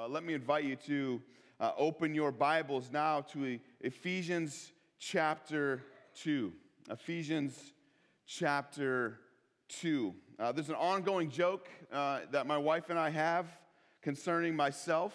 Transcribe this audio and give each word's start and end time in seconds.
uh, 0.00 0.08
let 0.08 0.24
me 0.24 0.32
invite 0.32 0.64
you 0.64 0.76
to 0.76 1.20
uh, 1.58 1.72
open 1.76 2.14
your 2.14 2.32
Bibles 2.32 2.88
now 2.90 3.20
to 3.20 3.58
Ephesians 3.82 4.72
chapter 4.98 5.82
2. 6.14 6.50
Ephesians 6.88 7.74
chapter 8.26 9.18
2. 9.68 10.14
Uh, 10.38 10.52
there's 10.52 10.70
an 10.70 10.74
ongoing 10.76 11.28
joke 11.28 11.68
uh, 11.92 12.20
that 12.30 12.46
my 12.46 12.56
wife 12.56 12.88
and 12.88 12.98
I 12.98 13.10
have 13.10 13.46
concerning 14.00 14.56
myself. 14.56 15.12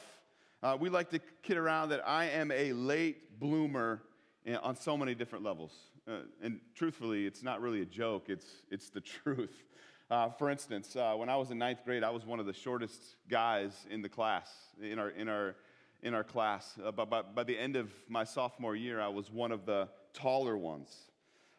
Uh, 0.62 0.78
we 0.80 0.90
like 0.90 1.10
to 1.10 1.20
kid 1.42 1.58
around 1.58 1.90
that 1.90 2.08
I 2.08 2.26
am 2.26 2.52
a 2.52 2.72
late 2.74 3.40
bloomer 3.40 4.04
in, 4.44 4.58
on 4.58 4.76
so 4.76 4.96
many 4.96 5.16
different 5.16 5.44
levels. 5.44 5.72
Uh, 6.08 6.20
and 6.44 6.60
truthfully, 6.76 7.26
it's 7.26 7.42
not 7.42 7.60
really 7.60 7.82
a 7.82 7.86
joke, 7.86 8.26
it's, 8.30 8.46
it's 8.70 8.90
the 8.92 9.02
truth. 9.24 9.64
Uh, 10.12 10.30
for 10.30 10.52
instance, 10.52 10.96
uh, 10.96 11.16
when 11.16 11.30
I 11.30 11.36
was 11.36 11.50
in 11.50 11.58
ninth 11.58 11.84
grade, 11.84 12.04
I 12.04 12.12
was 12.12 12.28
one 12.28 12.40
of 12.40 12.46
the 12.46 12.54
shortest 12.54 13.16
guys 13.28 13.88
in 13.90 14.04
the 14.04 14.10
class, 14.10 14.52
in 14.80 15.00
our, 15.00 15.10
in 15.10 15.28
our, 15.28 15.56
in 16.04 16.14
our 16.14 16.24
class. 16.24 16.78
Uh, 16.84 16.92
but 16.92 17.10
by, 17.10 17.24
by, 17.24 17.44
the 17.44 17.58
end 17.58 17.76
of 17.76 17.92
my 18.08 18.24
sophomore 18.24 18.76
year, 18.76 19.02
I 19.02 19.08
was 19.08 19.32
one 19.32 19.52
of 19.52 19.66
the 19.66 19.90
taller 20.14 20.58
ones. 20.58 20.96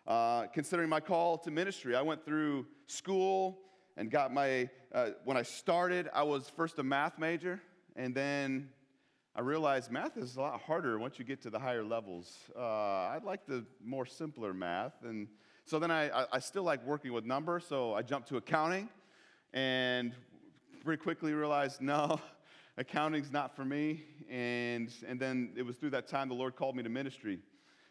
Uh, 0.07 0.47
considering 0.55 0.89
my 0.89 1.01
call 1.01 1.39
to 1.39 1.51
ministry, 1.51 1.97
I 1.97 2.03
went 2.03 2.25
through 2.25 2.67
school 2.87 3.59
and 3.97 4.13
got 4.13 4.33
my, 4.33 4.71
uh, 4.95 5.11
when 5.25 5.37
I 5.37 5.43
started, 5.43 6.09
I 6.15 6.23
was 6.23 6.49
first 6.49 6.79
a 6.79 6.85
math 6.85 7.19
major, 7.19 7.61
and 7.97 8.15
then 8.15 8.69
I 9.35 9.41
realized 9.41 9.91
math 9.91 10.17
is 10.17 10.37
a 10.37 10.41
lot 10.41 10.61
harder 10.61 11.01
once 11.01 11.19
you 11.19 11.25
get 11.25 11.43
to 11.43 11.51
the 11.51 11.59
higher 11.59 11.83
levels. 11.83 12.33
Uh, 12.57 12.61
I'd 12.61 13.25
like 13.25 13.45
the 13.45 13.67
more 13.85 14.07
simpler 14.07 14.55
math, 14.55 15.03
and 15.03 15.27
so 15.67 15.81
then 15.81 15.91
I, 15.91 16.27
I, 16.33 16.39
still 16.39 16.63
like 16.63 16.87
working 16.87 17.13
with 17.13 17.25
numbers, 17.25 17.67
so 17.69 17.93
I 17.93 18.03
jumped 18.03 18.29
to 18.29 18.37
accounting 18.37 18.89
and 19.53 20.13
pretty 20.85 21.03
quickly 21.03 21.33
realized 21.33 21.81
no, 21.81 22.21
accounting's 22.77 23.33
not 23.33 23.57
for 23.57 23.65
me. 23.65 24.05
And, 24.31 24.93
and 25.09 25.19
then 25.19 25.51
it 25.57 25.67
was 25.67 25.75
through 25.75 25.91
that 25.91 26.07
time 26.07 26.29
the 26.29 26.37
Lord 26.37 26.55
called 26.55 26.77
me 26.77 26.85
to 26.85 26.89
ministry. 26.89 27.41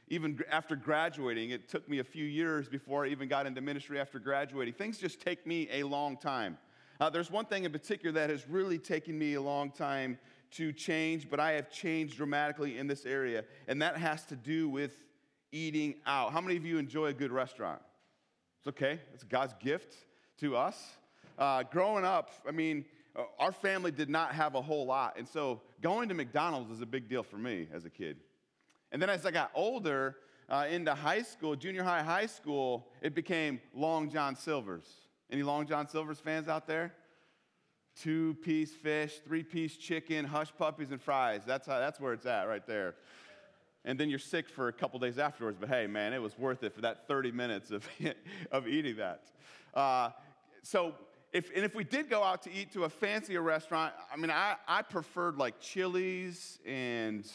Even 0.08 0.40
after 0.50 0.78
graduating, 0.78 1.50
it 1.50 1.68
took 1.68 1.90
me 1.90 2.00
a 2.00 2.04
few 2.06 2.24
years 2.24 2.70
before 2.70 3.04
I 3.04 3.10
even 3.10 3.28
got 3.28 3.46
into 3.46 3.60
ministry 3.60 4.00
after 4.00 4.20
graduating. 4.20 4.76
Things 4.76 4.98
just 4.98 5.20
take 5.20 5.46
me 5.46 5.68
a 5.70 5.84
long 5.84 6.16
time. 6.16 6.58
Uh, 7.02 7.10
there's 7.10 7.30
one 7.30 7.44
thing 7.44 7.66
in 7.66 7.74
particular 7.74 8.14
that 8.14 8.30
has 8.30 8.48
really 8.48 8.78
taken 8.78 9.20
me 9.20 9.34
a 9.34 9.42
long 9.42 9.70
time 9.70 10.18
to 10.52 10.72
change, 10.72 11.30
but 11.30 11.42
I 11.42 11.52
have 11.52 11.70
changed 11.70 12.16
dramatically 12.16 12.78
in 12.78 12.88
this 12.88 13.06
area, 13.06 13.44
and 13.68 13.82
that 13.82 13.98
has 13.98 14.24
to 14.28 14.38
do 14.38 14.70
with 14.70 14.96
eating 15.52 15.96
out. 16.06 16.34
How 16.34 16.42
many 16.42 16.58
of 16.58 16.66
you 16.66 16.78
enjoy 16.78 17.08
a 17.08 17.14
good 17.14 17.32
restaurant? 17.32 17.82
It's 18.60 18.68
okay, 18.68 19.00
it's 19.14 19.24
God's 19.24 19.54
gift 19.60 19.96
to 20.40 20.56
us. 20.56 20.98
Uh, 21.38 21.64
growing 21.64 22.06
up, 22.06 22.32
I 22.48 22.52
mean, 22.52 22.86
uh, 23.16 23.24
our 23.40 23.52
family 23.52 23.92
did 23.92 24.10
not 24.10 24.34
have 24.34 24.56
a 24.56 24.62
whole 24.62 24.86
lot. 24.86 25.16
And 25.18 25.28
so 25.28 25.62
going 25.82 26.10
to 26.10 26.16
McDonald's 26.16 26.70
was 26.70 26.82
a 26.82 26.86
big 26.86 27.08
deal 27.08 27.24
for 27.24 27.38
me 27.38 27.68
as 27.74 27.86
a 27.86 27.90
kid. 27.90 28.18
And 28.92 29.02
then 29.02 29.10
as 29.10 29.26
I 29.26 29.32
got 29.32 29.52
older, 29.54 30.18
uh, 30.50 30.68
into 30.70 30.94
high 30.94 31.24
school, 31.24 31.56
junior 31.56 31.84
high, 31.84 32.04
high 32.04 32.28
school, 32.28 32.88
it 33.02 33.16
became 33.16 33.60
Long 33.74 34.10
John 34.10 34.36
Silver's. 34.36 34.88
Any 35.32 35.44
Long 35.44 35.66
John 35.66 35.88
Silver's 35.88 36.20
fans 36.20 36.48
out 36.48 36.68
there? 36.68 36.94
Two 37.96 38.36
piece 38.44 38.72
fish, 38.72 39.20
three 39.26 39.44
piece 39.44 39.78
chicken, 39.78 40.26
hush 40.26 40.54
puppies, 40.58 40.92
and 40.92 41.02
fries. 41.02 41.42
That's, 41.46 41.66
how, 41.66 41.80
that's 41.80 42.00
where 42.00 42.14
it's 42.14 42.26
at 42.26 42.48
right 42.48 42.66
there 42.68 42.96
and 43.86 44.00
then 44.00 44.10
you're 44.10 44.20
sick 44.20 44.50
for 44.50 44.68
a 44.68 44.74
couple 44.74 45.00
days 45.00 45.20
afterwards. 45.20 45.58
But 45.60 45.70
hey, 45.70 45.88
man, 45.88 46.12
it 46.12 46.22
was 46.22 46.38
worth 46.38 46.64
it 46.64 46.74
for 46.74 46.82
that 46.82 47.08
30 47.08 47.32
minutes 47.32 47.72
of, 47.72 47.88
of 48.52 48.68
eating 48.68 48.98
that. 48.98 49.24
Uh, 49.74 50.10
so, 50.64 50.96
if, 51.32 51.52
and 51.56 51.64
if 51.64 51.76
we 51.76 51.84
did 51.84 52.10
go 52.10 52.24
out 52.24 52.42
to 52.44 52.54
eat 52.54 52.72
to 52.74 52.86
a 52.86 52.90
fancier 52.90 53.42
restaurant, 53.42 53.94
I 54.12 54.18
mean, 54.18 54.32
I, 54.32 54.56
I 54.68 54.82
preferred 54.82 55.38
like 55.38 55.60
Chili's 55.60 56.60
and, 56.66 57.30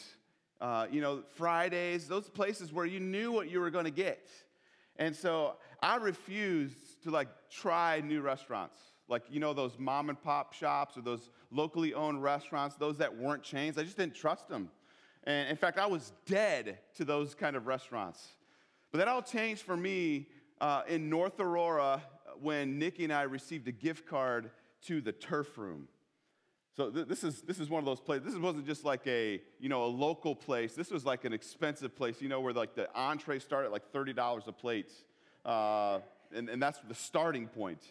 uh, 0.61 0.87
you 0.91 1.01
know, 1.01 1.23
Fridays, 1.37 2.09
those 2.09 2.29
places 2.29 2.73
where 2.73 2.87
you 2.87 2.99
knew 2.99 3.31
what 3.31 3.51
you 3.51 3.61
were 3.61 3.71
going 3.71 3.85
to 3.85 3.91
get. 3.91 4.29
And 4.97 5.15
so 5.15 5.57
I 5.83 5.97
refused 5.97 7.03
to 7.05 7.11
like 7.11 7.29
try 7.51 8.01
new 8.01 8.23
restaurants. 8.23 8.79
Like, 9.07 9.23
you 9.31 9.39
know, 9.39 9.53
those 9.53 9.79
mom 9.79 10.09
and 10.09 10.21
pop 10.21 10.53
shops 10.53 10.97
or 10.97 11.03
those 11.03 11.31
locally 11.51 11.95
owned 11.95 12.23
restaurants, 12.23 12.77
those 12.77 12.99
that 12.99 13.17
weren't 13.17 13.43
chains, 13.43 13.77
I 13.77 13.83
just 13.83 13.97
didn't 13.97 14.15
trust 14.15 14.49
them. 14.49 14.71
And 15.25 15.49
in 15.49 15.57
fact, 15.57 15.79
I 15.79 15.87
was 15.87 16.13
dead 16.27 16.79
to 16.97 17.05
those 17.05 17.35
kind 17.35 17.57
of 17.57 17.67
restaurants. 17.67 18.27
But 18.91 18.99
that 18.99 19.09
all 19.09 19.23
changed 19.23 19.63
for 19.63 19.77
me 19.77 20.29
uh, 20.61 20.83
in 20.89 21.09
North 21.09 21.39
Aurora 21.41 22.03
when 22.41 22.79
Nikki 22.79 23.05
and 23.05 23.13
I 23.13 23.23
received 23.23 23.69
a 23.69 23.73
gift 23.73 24.07
card 24.07 24.51
to 24.87 25.01
the 25.01 25.13
turf 25.13 25.59
room. 25.59 25.89
So 26.77 26.91
th- 26.91 27.09
this, 27.09 27.25
is, 27.25 27.43
this 27.43 27.61
is 27.61 27.69
one 27.69 27.81
of 27.81 27.85
those 27.85 28.01
places. 28.01 28.33
This 28.33 28.37
wasn't 28.37 28.67
just 28.67 28.85
like 28.85 29.07
a, 29.07 29.43
you 29.59 29.69
know, 29.69 29.85
a 29.85 29.87
local 29.87 30.35
place. 30.35 30.75
This 30.75 30.91
was 30.91 31.05
like 31.05 31.25
an 31.25 31.33
expensive 31.33 31.95
place, 31.95 32.23
you 32.23 32.29
know, 32.29 32.41
where 32.41 32.53
like 32.53 32.75
the 32.75 32.89
entree 32.95 33.39
started 33.39 33.67
at 33.67 33.73
like 33.73 33.93
$30 33.93 34.47
a 34.47 34.53
plate. 34.53 34.91
Uh, 35.45 35.99
and, 36.35 36.49
and 36.49 36.63
that's 36.63 36.79
the 36.89 36.95
starting 36.95 37.49
point. 37.49 37.83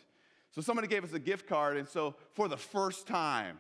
So 0.52 0.62
somebody 0.62 0.88
gave 0.88 1.04
us 1.04 1.14
a 1.14 1.20
gift 1.20 1.48
card. 1.48 1.78
And 1.78 1.88
so 1.88 2.16
for 2.34 2.48
the 2.48 2.58
first 2.58 3.06
time, 3.06 3.60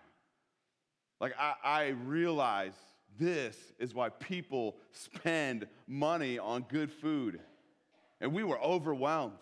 like 1.20 1.34
I, 1.38 1.54
I 1.64 1.88
realized 1.90 2.78
this 3.18 3.58
is 3.80 3.94
why 3.94 4.10
people 4.10 4.76
spend 4.92 5.68
money 5.88 6.40
on 6.40 6.66
good 6.70 6.92
food. 6.92 7.40
And 8.22 8.34
we 8.34 8.44
were 8.44 8.60
overwhelmed. 8.62 9.34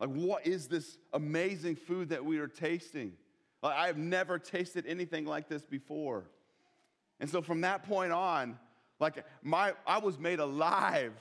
Like, 0.00 0.10
what 0.10 0.46
is 0.46 0.66
this 0.66 0.98
amazing 1.12 1.76
food 1.76 2.10
that 2.10 2.24
we 2.24 2.38
are 2.38 2.48
tasting? 2.48 3.12
Like, 3.62 3.76
I 3.76 3.86
have 3.86 3.96
never 3.96 4.38
tasted 4.38 4.84
anything 4.86 5.24
like 5.24 5.48
this 5.48 5.64
before. 5.64 6.24
And 7.20 7.30
so 7.30 7.40
from 7.40 7.62
that 7.62 7.84
point 7.84 8.12
on, 8.12 8.58
like 9.00 9.24
my 9.42 9.72
I 9.86 9.98
was 9.98 10.18
made 10.18 10.38
alive 10.38 11.14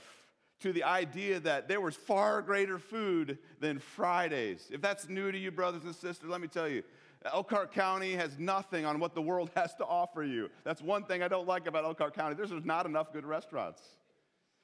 to 0.62 0.72
the 0.72 0.84
idea 0.84 1.40
that 1.42 1.68
there 1.68 1.82
was 1.82 1.96
far 1.96 2.42
greater 2.42 2.80
food 2.80 3.38
than 3.60 3.80
Fridays. 3.80 4.70
If 4.72 4.82
that's 4.82 5.10
new 5.10 5.32
to 5.32 5.38
you, 5.38 5.52
brothers 5.52 5.84
and 5.84 5.94
sisters, 5.94 6.30
let 6.30 6.42
me 6.42 6.48
tell 6.48 6.68
you, 6.68 6.84
Elkhart 7.34 7.74
County 7.74 8.14
has 8.14 8.38
nothing 8.38 8.86
on 8.86 9.00
what 9.00 9.16
the 9.16 9.22
world 9.22 9.50
has 9.56 9.74
to 9.76 9.86
offer 9.86 10.24
you. 10.24 10.50
That's 10.64 10.82
one 10.82 11.04
thing 11.04 11.24
I 11.24 11.28
don't 11.28 11.48
like 11.48 11.68
about 11.68 11.84
Elkhart 11.86 12.16
County. 12.16 12.36
There's 12.36 12.52
not 12.64 12.86
enough 12.86 13.12
good 13.14 13.26
restaurants. 13.26 13.82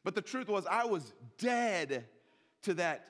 But 0.03 0.15
the 0.15 0.21
truth 0.21 0.47
was, 0.47 0.65
I 0.65 0.85
was 0.85 1.13
dead 1.37 2.05
to 2.63 2.73
that 2.75 3.05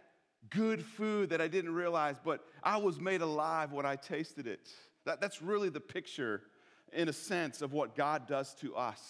good 0.50 0.84
food 0.84 1.30
that 1.30 1.42
I 1.42 1.48
didn't 1.48 1.74
realize, 1.74 2.18
but 2.24 2.44
I 2.64 2.78
was 2.78 3.00
made 3.00 3.22
alive 3.22 3.72
when 3.72 3.86
I 3.86 3.96
tasted 3.96 4.48
it. 4.48 4.70
That, 5.06 5.22
that's 5.22 5.42
really 5.42 5.70
the 5.70 5.80
picture, 5.80 6.42
in 6.92 7.10
a 7.10 7.14
sense, 7.14 7.62
of 7.62 7.74
what 7.74 7.96
God 7.96 8.28
does 8.28 8.54
to 8.56 8.76
us. 8.76 9.02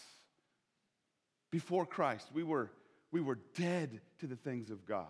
Before 1.52 1.86
Christ, 1.86 2.30
we 2.34 2.44
were, 2.44 2.72
we 3.12 3.22
were 3.22 3.40
dead 3.56 4.02
to 4.20 4.28
the 4.28 4.36
things 4.36 4.70
of 4.70 4.86
God. 4.86 5.08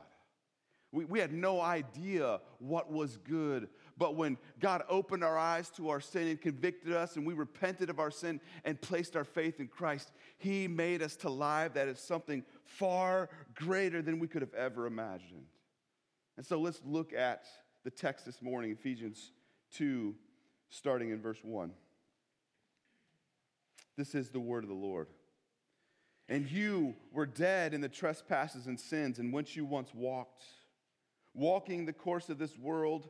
We, 0.92 1.06
we 1.06 1.20
had 1.20 1.32
no 1.32 1.62
idea 1.62 2.42
what 2.60 2.92
was 2.92 3.18
good 3.18 3.70
but 3.98 4.16
when 4.16 4.38
God 4.60 4.84
opened 4.90 5.24
our 5.24 5.38
eyes 5.38 5.70
to 5.72 5.90
our 5.90 6.02
sin 6.02 6.28
and 6.28 6.42
convicted 6.42 6.94
us, 6.94 7.16
and 7.16 7.26
we 7.26 7.34
repented 7.34 7.90
of 7.90 8.00
our 8.00 8.12
sin 8.12 8.40
and 8.64 8.80
placed 8.80 9.16
our 9.16 9.24
faith 9.24 9.60
in 9.60 9.68
Christ, 9.68 10.12
He 10.38 10.68
made 10.68 11.02
us 11.02 11.16
to 11.18 11.30
live 11.30 11.74
that 11.74 11.88
is 11.88 12.00
something 12.00 12.44
far 12.64 13.30
greater 13.56 14.02
than 14.02 14.20
we 14.20 14.28
could 14.28 14.42
have 14.42 14.54
ever 14.54 14.86
imagined. 14.86 15.46
And 16.38 16.46
so 16.46 16.60
let's 16.60 16.82
look 16.86 17.14
at 17.14 17.46
the 17.84 17.92
text 17.92 18.26
this 18.26 18.42
morning, 18.42 18.72
Ephesians 18.72 19.32
2, 19.74 20.16
starting 20.70 21.12
in 21.12 21.22
verse 21.22 21.40
1. 21.44 21.72
This 23.98 24.16
is 24.16 24.30
the 24.30 24.40
word 24.40 24.64
of 24.64 24.70
the 24.70 24.76
Lord. 24.76 25.08
And 26.30 26.50
you 26.50 26.96
were 27.12 27.26
dead 27.26 27.74
in 27.74 27.82
the 27.82 27.90
trespasses 27.90 28.68
and 28.68 28.80
sins 28.80 29.20
in 29.20 29.32
which 29.32 29.56
you 29.56 29.66
once 29.66 29.94
walked, 29.94 30.44
walking 31.34 31.86
the 31.86 31.94
course 31.94 32.30
of 32.30 32.38
this 32.38 32.58
world 32.58 33.10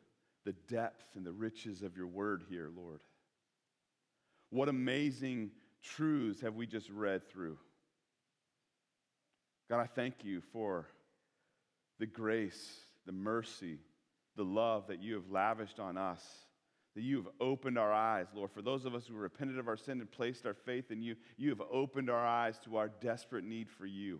the 0.45 0.53
depth 0.67 1.15
and 1.15 1.25
the 1.25 1.31
riches 1.31 1.81
of 1.81 1.95
your 1.95 2.07
word 2.07 2.43
here, 2.49 2.69
Lord. 2.75 2.99
What 4.49 4.69
amazing 4.69 5.51
truths 5.81 6.41
have 6.41 6.55
we 6.55 6.67
just 6.67 6.89
read 6.89 7.29
through? 7.29 7.57
God, 9.69 9.79
I 9.79 9.85
thank 9.85 10.25
you 10.25 10.41
for 10.51 10.87
the 11.99 12.05
grace, 12.05 12.79
the 13.05 13.11
mercy, 13.11 13.77
the 14.35 14.43
love 14.43 14.87
that 14.87 15.01
you 15.01 15.13
have 15.15 15.29
lavished 15.29 15.79
on 15.79 15.97
us, 15.97 16.21
that 16.95 17.03
you 17.03 17.17
have 17.17 17.27
opened 17.39 17.77
our 17.77 17.93
eyes, 17.93 18.27
Lord. 18.33 18.51
For 18.51 18.61
those 18.61 18.85
of 18.85 18.95
us 18.95 19.05
who 19.07 19.13
repented 19.13 19.57
of 19.57 19.67
our 19.67 19.77
sin 19.77 20.01
and 20.01 20.11
placed 20.11 20.45
our 20.45 20.53
faith 20.53 20.91
in 20.91 21.01
you, 21.01 21.15
you 21.37 21.49
have 21.49 21.61
opened 21.71 22.09
our 22.09 22.25
eyes 22.25 22.59
to 22.65 22.75
our 22.75 22.89
desperate 22.89 23.45
need 23.45 23.69
for 23.69 23.85
you. 23.85 24.19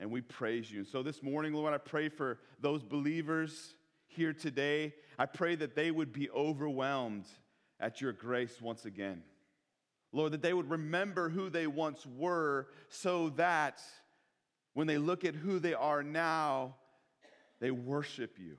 And 0.00 0.10
we 0.10 0.22
praise 0.22 0.70
you. 0.70 0.78
And 0.78 0.88
so 0.88 1.02
this 1.02 1.22
morning, 1.22 1.52
Lord, 1.52 1.74
I 1.74 1.78
pray 1.78 2.08
for 2.08 2.38
those 2.60 2.82
believers 2.82 3.74
here 4.14 4.32
today. 4.32 4.94
I 5.18 5.26
pray 5.26 5.54
that 5.56 5.74
they 5.74 5.90
would 5.90 6.12
be 6.12 6.30
overwhelmed 6.30 7.26
at 7.80 8.00
your 8.00 8.12
grace 8.12 8.60
once 8.60 8.84
again. 8.84 9.22
Lord, 10.12 10.32
that 10.32 10.42
they 10.42 10.54
would 10.54 10.70
remember 10.70 11.28
who 11.28 11.50
they 11.50 11.66
once 11.66 12.06
were 12.06 12.68
so 12.88 13.30
that 13.30 13.80
when 14.72 14.86
they 14.86 14.98
look 14.98 15.24
at 15.24 15.34
who 15.34 15.58
they 15.58 15.74
are 15.74 16.02
now, 16.02 16.76
they 17.60 17.70
worship 17.70 18.38
you. 18.38 18.56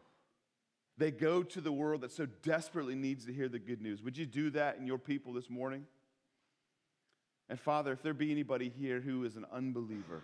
They 0.97 1.11
go 1.11 1.43
to 1.43 1.61
the 1.61 1.71
world 1.71 2.01
that 2.01 2.11
so 2.11 2.25
desperately 2.25 2.95
needs 2.95 3.25
to 3.25 3.33
hear 3.33 3.49
the 3.49 3.59
good 3.59 3.81
news. 3.81 4.01
Would 4.01 4.17
you 4.17 4.25
do 4.25 4.49
that 4.51 4.77
in 4.77 4.87
your 4.87 4.97
people 4.97 5.33
this 5.33 5.49
morning? 5.49 5.85
And 7.49 7.59
Father, 7.59 7.91
if 7.91 8.01
there 8.01 8.13
be 8.13 8.31
anybody 8.31 8.69
here 8.69 9.01
who 9.01 9.23
is 9.23 9.35
an 9.35 9.45
unbeliever, 9.51 10.23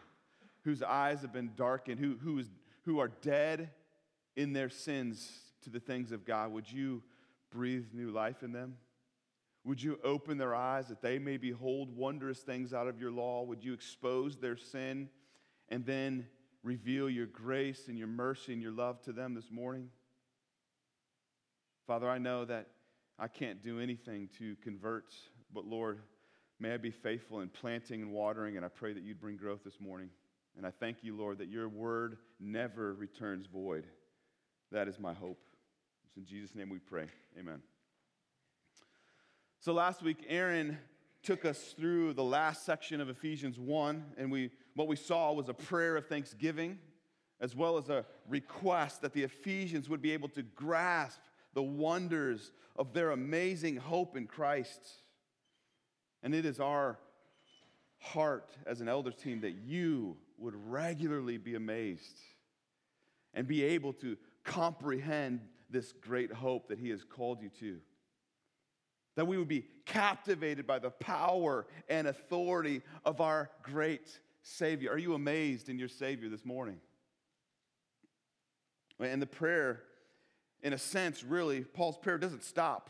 whose 0.64 0.82
eyes 0.82 1.22
have 1.22 1.34
been 1.34 1.52
darkened, 1.56 2.00
who, 2.00 2.18
who, 2.22 2.40
is, 2.40 2.48
who 2.84 3.00
are 3.00 3.10
dead 3.22 3.70
in 4.36 4.54
their 4.54 4.70
sins 4.70 5.32
to 5.64 5.70
the 5.70 5.80
things 5.80 6.12
of 6.12 6.26
God, 6.26 6.52
would 6.52 6.72
you 6.72 7.04
breathe 7.52 7.88
new 7.94 8.12
life 8.12 8.44
in 8.44 8.52
them? 8.52 8.78
Would 9.64 9.82
you 9.82 10.00
open 10.04 10.38
their 10.38 10.56
eyes 10.56 10.88
that 10.88 11.02
they 11.02 11.20
may 11.20 11.38
behold 11.38 11.96
wondrous 11.96 12.40
things 12.40 12.74
out 12.74 12.88
of 12.88 13.00
your 13.00 13.12
law? 13.12 13.44
Would 13.44 13.64
you 13.64 13.74
expose 13.74 14.38
their 14.38 14.58
sin 14.58 15.10
and 15.70 15.86
then 15.86 16.26
reveal 16.64 17.10
your 17.10 17.28
grace 17.28 17.88
and 17.88 17.98
your 17.98 18.08
mercy 18.08 18.54
and 18.54 18.62
your 18.62 18.72
love 18.72 19.02
to 19.04 19.12
them 19.12 19.36
this 19.36 19.52
morning? 19.52 19.90
Father, 21.86 22.10
I 22.10 22.18
know 22.18 22.46
that 22.46 22.68
I 23.20 23.28
can't 23.28 23.62
do 23.62 23.80
anything 23.80 24.30
to 24.40 24.56
convert, 24.64 25.14
but 25.54 25.66
Lord, 25.66 26.00
may 26.60 26.74
I 26.74 26.78
be 26.78 26.90
faithful 26.90 27.42
in 27.42 27.50
planting 27.50 28.02
and 28.02 28.12
watering, 28.12 28.58
and 28.58 28.66
I 28.66 28.70
pray 28.70 28.94
that 28.94 29.04
you'd 29.04 29.22
bring 29.22 29.38
growth 29.38 29.64
this 29.64 29.80
morning. 29.80 30.10
And 30.58 30.66
I 30.66 30.72
thank 30.72 31.04
you, 31.04 31.16
Lord, 31.16 31.38
that 31.38 31.50
your 31.50 31.70
word 31.70 32.18
never 32.40 32.94
returns 32.94 33.46
void. 33.46 33.86
That 34.72 34.88
is 34.88 35.00
my 35.00 35.14
hope. 35.14 35.40
It's 36.08 36.18
in 36.18 36.26
Jesus' 36.26 36.56
name 36.56 36.70
we 36.70 36.80
pray. 36.80 37.08
Amen. 37.38 37.62
So 39.60 39.74
last 39.74 40.02
week, 40.02 40.26
Aaron 40.30 40.78
took 41.24 41.46
us 41.46 41.76
through 41.78 42.14
the 42.14 42.24
last 42.24 42.66
section 42.66 43.02
of 43.02 43.10
Ephesians 43.10 43.60
1, 43.60 44.14
and 44.18 44.32
we, 44.32 44.50
what 44.76 44.88
we 44.88 44.96
saw 44.96 45.34
was 45.34 45.50
a 45.50 45.54
prayer 45.54 45.98
of 45.98 46.08
thanksgiving, 46.08 46.80
as 47.42 47.56
well 47.56 47.78
as 47.78 47.90
a 47.90 48.06
request 48.30 49.02
that 49.02 49.14
the 49.14 49.24
Ephesians 49.24 49.90
would 49.90 50.02
be 50.02 50.12
able 50.14 50.30
to 50.30 50.42
grasp 50.42 51.20
the 51.54 51.62
wonders 51.62 52.52
of 52.78 52.94
their 52.94 53.12
amazing 53.12 53.76
hope 53.76 54.16
in 54.16 54.26
Christ. 54.26 54.80
And 56.24 56.34
it 56.34 56.46
is 56.46 56.60
our 56.60 56.98
heart 58.00 58.56
as 58.66 58.80
an 58.80 58.88
elders 58.88 59.16
team 59.16 59.42
that 59.42 59.52
you 59.52 60.18
would 60.38 60.56
regularly 60.56 61.38
be 61.38 61.56
amazed 61.56 62.20
and 63.34 63.48
be 63.48 63.64
able 63.64 63.94
to 63.94 64.18
comprehend 64.44 65.42
this 65.70 65.94
great 65.94 66.32
hope 66.32 66.68
that 66.68 66.80
He 66.80 66.90
has 66.90 67.04
called 67.04 67.42
you 67.42 67.50
to. 67.60 67.78
That 69.16 69.28
we 69.28 69.38
would 69.38 69.48
be 69.48 69.66
captivated 69.86 70.66
by 70.66 70.80
the 70.80 70.90
power 70.90 71.68
and 71.90 72.08
authority 72.08 72.82
of 73.06 73.22
our 73.22 73.50
great 73.64 74.20
Savior. 74.42 74.92
Are 74.92 74.98
you 74.98 75.14
amazed 75.14 75.70
in 75.70 75.78
your 75.78 75.90
Savior 75.90 76.30
this 76.30 76.46
morning? 76.46 76.78
And 79.00 79.22
the 79.22 79.28
prayer, 79.28 79.82
in 80.62 80.74
a 80.74 80.78
sense, 80.78 81.24
really, 81.24 81.62
Paul's 81.62 81.98
prayer 81.98 82.18
doesn't 82.18 82.44
stop 82.44 82.90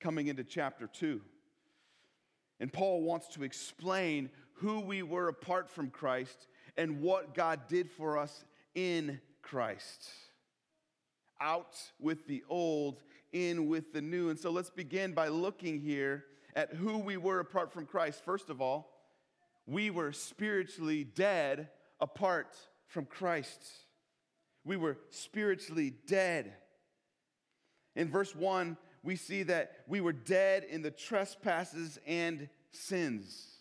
coming 0.00 0.28
into 0.28 0.44
chapter 0.44 0.86
2. 0.86 1.20
And 2.58 2.72
Paul 2.72 3.02
wants 3.02 3.28
to 3.34 3.44
explain 3.44 4.30
who 4.54 4.80
we 4.80 5.02
were 5.02 5.28
apart 5.28 5.70
from 5.70 5.90
Christ 5.90 6.48
and 6.76 7.00
what 7.00 7.34
God 7.34 7.68
did 7.68 7.90
for 7.90 8.18
us 8.18 8.44
in 8.74 9.20
Christ 9.42 10.10
out 11.40 11.76
with 11.98 12.26
the 12.26 12.42
old, 12.48 13.02
in 13.32 13.66
with 13.68 13.92
the 13.92 14.02
new. 14.02 14.30
And 14.30 14.38
so 14.38 14.50
let's 14.50 14.70
begin 14.70 15.12
by 15.12 15.28
looking 15.28 15.80
here 15.80 16.24
at 16.54 16.74
who 16.74 16.98
we 16.98 17.16
were 17.16 17.40
apart 17.40 17.72
from 17.72 17.86
Christ. 17.86 18.24
First 18.24 18.50
of 18.50 18.60
all, 18.60 18.92
we 19.66 19.90
were 19.90 20.12
spiritually 20.12 21.04
dead 21.04 21.68
apart 22.00 22.56
from 22.86 23.04
Christ. 23.04 23.62
We 24.64 24.76
were 24.76 24.98
spiritually 25.10 25.94
dead. 26.06 26.54
In 27.94 28.10
verse 28.10 28.34
1, 28.34 28.76
we 29.02 29.16
see 29.16 29.42
that 29.44 29.72
we 29.86 30.00
were 30.00 30.12
dead 30.12 30.64
in 30.64 30.82
the 30.82 30.90
trespasses 30.90 31.98
and 32.06 32.48
sins. 32.72 33.56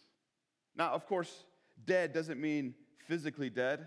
Now, 0.75 0.92
of 0.92 1.06
course, 1.06 1.45
dead 1.86 2.13
doesn't 2.13 2.39
mean 2.39 2.74
physically 3.07 3.50
dead. 3.50 3.86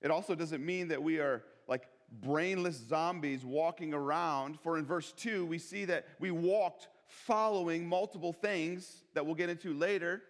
It 0.00 0.10
also 0.10 0.34
doesn't 0.34 0.64
mean 0.64 0.88
that 0.88 1.02
we 1.02 1.18
are 1.18 1.42
like 1.68 1.88
brainless 2.22 2.76
zombies 2.76 3.44
walking 3.44 3.94
around. 3.94 4.58
For 4.60 4.78
in 4.78 4.86
verse 4.86 5.12
2, 5.12 5.46
we 5.46 5.58
see 5.58 5.84
that 5.84 6.06
we 6.18 6.30
walked 6.30 6.88
following 7.06 7.86
multiple 7.86 8.32
things 8.32 9.04
that 9.14 9.24
we'll 9.24 9.34
get 9.34 9.50
into 9.50 9.74
later. 9.74 10.22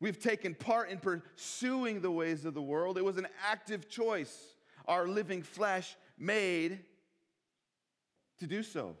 We've 0.00 0.18
taken 0.18 0.54
part 0.54 0.90
in 0.90 0.98
pursuing 0.98 2.00
the 2.00 2.10
ways 2.10 2.44
of 2.44 2.54
the 2.54 2.62
world. 2.62 2.98
It 2.98 3.04
was 3.04 3.18
an 3.18 3.28
active 3.46 3.88
choice 3.88 4.54
our 4.86 5.06
living 5.06 5.42
flesh 5.42 5.96
made 6.18 6.80
to 8.38 8.46
do 8.46 8.62
so. 8.62 8.96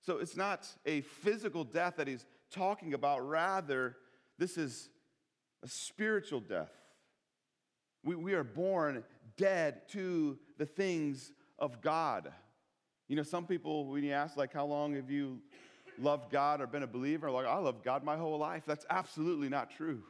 So 0.00 0.18
it's 0.18 0.36
not 0.36 0.66
a 0.86 1.02
physical 1.02 1.64
death 1.64 1.96
that 1.96 2.08
he's 2.08 2.24
talking 2.50 2.94
about, 2.94 3.28
rather, 3.28 3.96
this 4.38 4.56
is 4.56 4.88
a 5.62 5.68
spiritual 5.68 6.40
death. 6.40 6.70
We, 8.04 8.14
we 8.14 8.32
are 8.34 8.44
born 8.44 9.04
dead 9.36 9.88
to 9.88 10.38
the 10.58 10.66
things 10.66 11.32
of 11.58 11.80
God. 11.80 12.32
You 13.08 13.16
know, 13.16 13.22
some 13.22 13.46
people, 13.46 13.86
when 13.86 14.04
you 14.04 14.12
ask, 14.12 14.36
like, 14.36 14.52
how 14.52 14.66
long 14.66 14.94
have 14.94 15.10
you 15.10 15.40
loved 15.98 16.30
God 16.30 16.60
or 16.60 16.66
been 16.66 16.82
a 16.82 16.86
believer, 16.86 17.30
like, 17.30 17.46
I 17.46 17.58
love 17.58 17.82
God 17.82 18.04
my 18.04 18.16
whole 18.16 18.38
life. 18.38 18.62
That's 18.66 18.86
absolutely 18.88 19.48
not 19.48 19.70
true. 19.70 20.02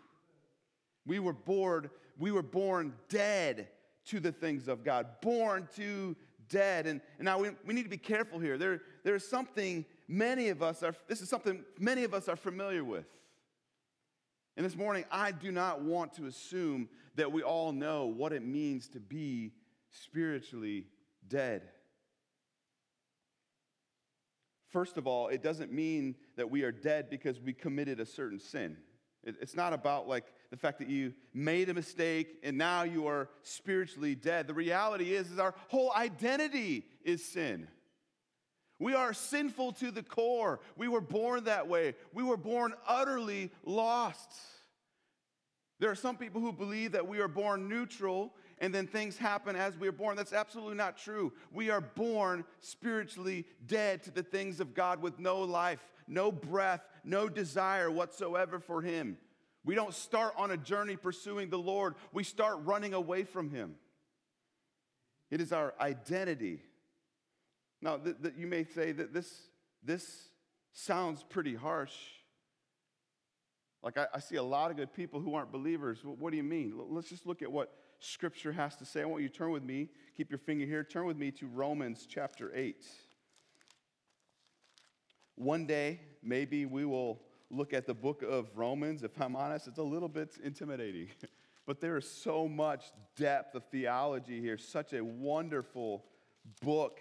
We 1.06 1.18
were 1.18 1.32
born, 1.32 1.90
we 2.18 2.30
were 2.30 2.42
born 2.42 2.92
dead 3.08 3.68
to 4.06 4.20
the 4.20 4.32
things 4.32 4.68
of 4.68 4.84
God, 4.84 5.06
born 5.22 5.68
to 5.76 6.16
dead. 6.48 6.86
And, 6.86 7.00
and 7.18 7.24
now 7.24 7.38
we, 7.38 7.50
we 7.64 7.74
need 7.74 7.84
to 7.84 7.88
be 7.88 7.96
careful 7.96 8.38
here. 8.38 8.58
There, 8.58 8.82
there 9.02 9.14
is 9.14 9.26
something 9.28 9.84
many 10.08 10.48
of 10.48 10.62
us 10.62 10.82
are, 10.82 10.94
this 11.08 11.22
is 11.22 11.28
something 11.28 11.64
many 11.78 12.04
of 12.04 12.12
us 12.14 12.28
are 12.28 12.36
familiar 12.36 12.84
with. 12.84 13.06
And 14.56 14.66
this 14.66 14.76
morning, 14.76 15.04
I 15.10 15.32
do 15.32 15.52
not 15.52 15.82
want 15.82 16.14
to 16.14 16.26
assume 16.26 16.88
that 17.16 17.32
we 17.32 17.42
all 17.42 17.72
know 17.72 18.06
what 18.06 18.32
it 18.32 18.44
means 18.44 18.88
to 18.88 19.00
be 19.00 19.52
spiritually 19.90 20.86
dead. 21.28 21.62
First 24.68 24.96
of 24.96 25.06
all, 25.06 25.28
it 25.28 25.42
doesn't 25.42 25.72
mean 25.72 26.14
that 26.36 26.50
we 26.50 26.62
are 26.62 26.72
dead 26.72 27.10
because 27.10 27.40
we 27.40 27.52
committed 27.52 27.98
a 28.00 28.06
certain 28.06 28.38
sin. 28.38 28.76
It's 29.22 29.54
not 29.54 29.72
about 29.72 30.08
like 30.08 30.24
the 30.50 30.56
fact 30.56 30.78
that 30.78 30.88
you 30.88 31.12
made 31.34 31.68
a 31.68 31.74
mistake 31.74 32.38
and 32.42 32.56
now 32.56 32.84
you 32.84 33.06
are 33.06 33.28
spiritually 33.42 34.14
dead. 34.14 34.46
The 34.46 34.54
reality 34.54 35.12
is, 35.12 35.30
is 35.30 35.38
our 35.38 35.54
whole 35.68 35.92
identity 35.94 36.86
is 37.04 37.24
sin. 37.24 37.68
We 38.80 38.94
are 38.94 39.12
sinful 39.12 39.72
to 39.74 39.90
the 39.90 40.02
core. 40.02 40.58
We 40.76 40.88
were 40.88 41.02
born 41.02 41.44
that 41.44 41.68
way. 41.68 41.94
We 42.14 42.24
were 42.24 42.38
born 42.38 42.72
utterly 42.88 43.52
lost. 43.62 44.32
There 45.78 45.90
are 45.90 45.94
some 45.94 46.16
people 46.16 46.40
who 46.40 46.52
believe 46.52 46.92
that 46.92 47.06
we 47.06 47.20
are 47.20 47.28
born 47.28 47.68
neutral 47.68 48.34
and 48.58 48.74
then 48.74 48.86
things 48.86 49.16
happen 49.16 49.54
as 49.54 49.76
we 49.78 49.88
are 49.88 49.92
born. 49.92 50.16
That's 50.16 50.32
absolutely 50.32 50.76
not 50.76 50.96
true. 50.96 51.32
We 51.52 51.70
are 51.70 51.80
born 51.80 52.44
spiritually 52.60 53.46
dead 53.66 54.02
to 54.04 54.10
the 54.10 54.22
things 54.22 54.60
of 54.60 54.74
God 54.74 55.00
with 55.00 55.18
no 55.18 55.40
life, 55.40 55.80
no 56.08 56.32
breath, 56.32 56.82
no 57.04 57.28
desire 57.28 57.90
whatsoever 57.90 58.58
for 58.58 58.82
Him. 58.82 59.18
We 59.64 59.74
don't 59.74 59.94
start 59.94 60.34
on 60.36 60.50
a 60.50 60.56
journey 60.56 60.96
pursuing 60.96 61.50
the 61.50 61.58
Lord, 61.58 61.94
we 62.12 62.24
start 62.24 62.58
running 62.64 62.94
away 62.94 63.24
from 63.24 63.50
Him. 63.50 63.74
It 65.30 65.40
is 65.40 65.52
our 65.52 65.74
identity. 65.80 66.62
Now, 67.82 67.96
th- 67.96 68.16
th- 68.22 68.34
you 68.36 68.46
may 68.46 68.64
say 68.64 68.92
that 68.92 69.12
this, 69.12 69.48
this 69.82 70.28
sounds 70.72 71.22
pretty 71.22 71.54
harsh. 71.54 71.94
Like, 73.82 73.96
I, 73.96 74.06
I, 74.14 74.20
see 74.20 74.36
a 74.36 74.42
lot 74.42 74.70
of 74.70 74.76
good 74.76 74.92
people 74.92 75.20
who 75.20 75.34
aren't 75.34 75.50
believers. 75.50 76.00
What 76.04 76.30
do 76.30 76.36
you 76.36 76.42
mean? 76.42 76.74
Let's 76.90 77.08
just 77.08 77.26
look 77.26 77.40
at 77.40 77.50
what 77.50 77.72
Scripture 77.98 78.52
has 78.52 78.76
to 78.76 78.84
say. 78.84 79.02
I 79.02 79.04
want 79.04 79.22
you 79.22 79.28
to 79.28 79.34
turn 79.34 79.50
with 79.50 79.62
me, 79.62 79.88
keep 80.16 80.30
your 80.30 80.38
finger 80.38 80.66
here, 80.66 80.84
turn 80.84 81.06
with 81.06 81.16
me 81.16 81.30
to 81.32 81.46
Romans 81.46 82.06
chapter 82.08 82.50
8. 82.54 82.84
One 85.36 85.66
day, 85.66 86.00
maybe 86.22 86.66
we 86.66 86.84
will 86.84 87.22
look 87.50 87.72
at 87.72 87.86
the 87.86 87.94
book 87.94 88.22
of 88.22 88.48
Romans. 88.54 89.02
If 89.02 89.20
I'm 89.20 89.34
honest, 89.34 89.66
it's 89.66 89.78
a 89.78 89.82
little 89.82 90.08
bit 90.08 90.36
intimidating. 90.42 91.08
but 91.66 91.80
there 91.80 91.96
is 91.96 92.10
so 92.10 92.46
much 92.46 92.86
depth 93.16 93.54
of 93.54 93.64
theology 93.70 94.40
here, 94.40 94.58
such 94.58 94.92
a 94.92 95.02
wonderful 95.02 96.04
book. 96.60 97.00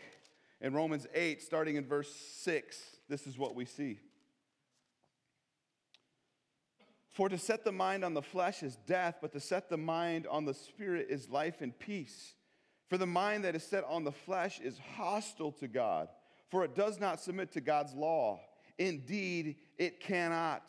In 0.62 0.74
Romans 0.74 1.08
8, 1.14 1.42
starting 1.42 1.78
in 1.78 1.86
verse 1.86 2.14
6, 2.42 2.78
this 3.08 3.26
is 3.28 3.38
what 3.38 3.56
we 3.56 3.66
see. 3.66 4.00
For 7.12 7.30
to 7.30 7.38
set 7.38 7.64
the 7.64 7.72
mind 7.72 8.04
on 8.04 8.14
the 8.14 8.22
flesh 8.22 8.64
is 8.64 8.78
death, 8.88 9.18
but 9.22 9.32
to 9.34 9.40
set 9.40 9.70
the 9.70 9.78
mind 9.78 10.28
on 10.28 10.46
the 10.46 10.54
spirit 10.54 11.08
is 11.10 11.30
life 11.30 11.62
and 11.62 11.78
peace. 11.78 12.34
For 12.90 12.98
the 12.98 13.08
mind 13.08 13.44
that 13.44 13.56
is 13.56 13.64
set 13.64 13.84
on 13.86 14.04
the 14.04 14.12
flesh 14.12 14.60
is 14.60 14.80
hostile 14.96 15.52
to 15.54 15.68
God, 15.68 16.10
for 16.50 16.64
it 16.64 16.76
does 16.76 17.00
not 17.00 17.20
submit 17.20 17.52
to 17.54 17.62
God's 17.62 17.94
law. 17.94 18.40
Indeed, 18.78 19.58
it 19.78 20.00
cannot. 20.00 20.64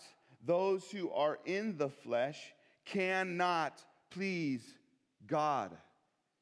Those 0.44 0.90
who 0.90 1.11
are 1.11 1.38
in 1.44 1.76
the 1.76 1.88
flesh 1.88 2.38
cannot 2.85 3.82
please 4.11 4.75
God. 5.26 5.70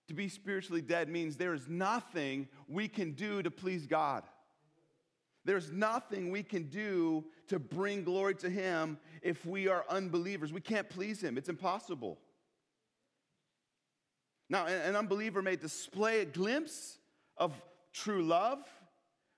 To 0.09 0.15
be 0.15 0.29
spiritually 0.29 0.81
dead 0.81 1.09
means 1.09 1.37
there 1.37 1.55
is 1.55 1.69
nothing 1.69 2.49
we 2.67 2.89
can 2.89 3.13
do 3.13 3.43
to 3.43 3.51
please 3.51 3.87
God. 3.87 4.25
There's 5.45 5.71
nothing 5.71 6.31
we 6.31 6.43
can 6.43 6.65
do 6.65 7.25
to 7.49 7.59
bring 7.59 8.05
glory 8.05 8.35
to 8.37 8.51
Him 8.51 8.99
if 9.23 9.47
we 9.47 9.69
are 9.69 9.85
unbelievers. 9.89 10.53
We 10.53 10.61
can't 10.61 10.89
please 10.89 11.23
Him, 11.23 11.39
it's 11.39 11.49
impossible. 11.49 12.19
Now, 14.51 14.67
an 14.67 14.97
unbeliever 14.97 15.43
may 15.43 15.57
display 15.57 16.21
a 16.21 16.25
glimpse 16.25 16.99
of 17.37 17.53
true 17.93 18.23
love, 18.23 18.61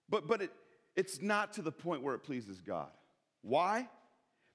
but, 0.09 0.29
but 0.29 0.43
it, 0.43 0.53
it's 0.95 1.21
not 1.21 1.53
to 1.55 1.63
the 1.63 1.73
point 1.73 2.03
where 2.03 2.15
it 2.15 2.23
pleases 2.23 2.61
God. 2.61 2.91
Why? 3.43 3.89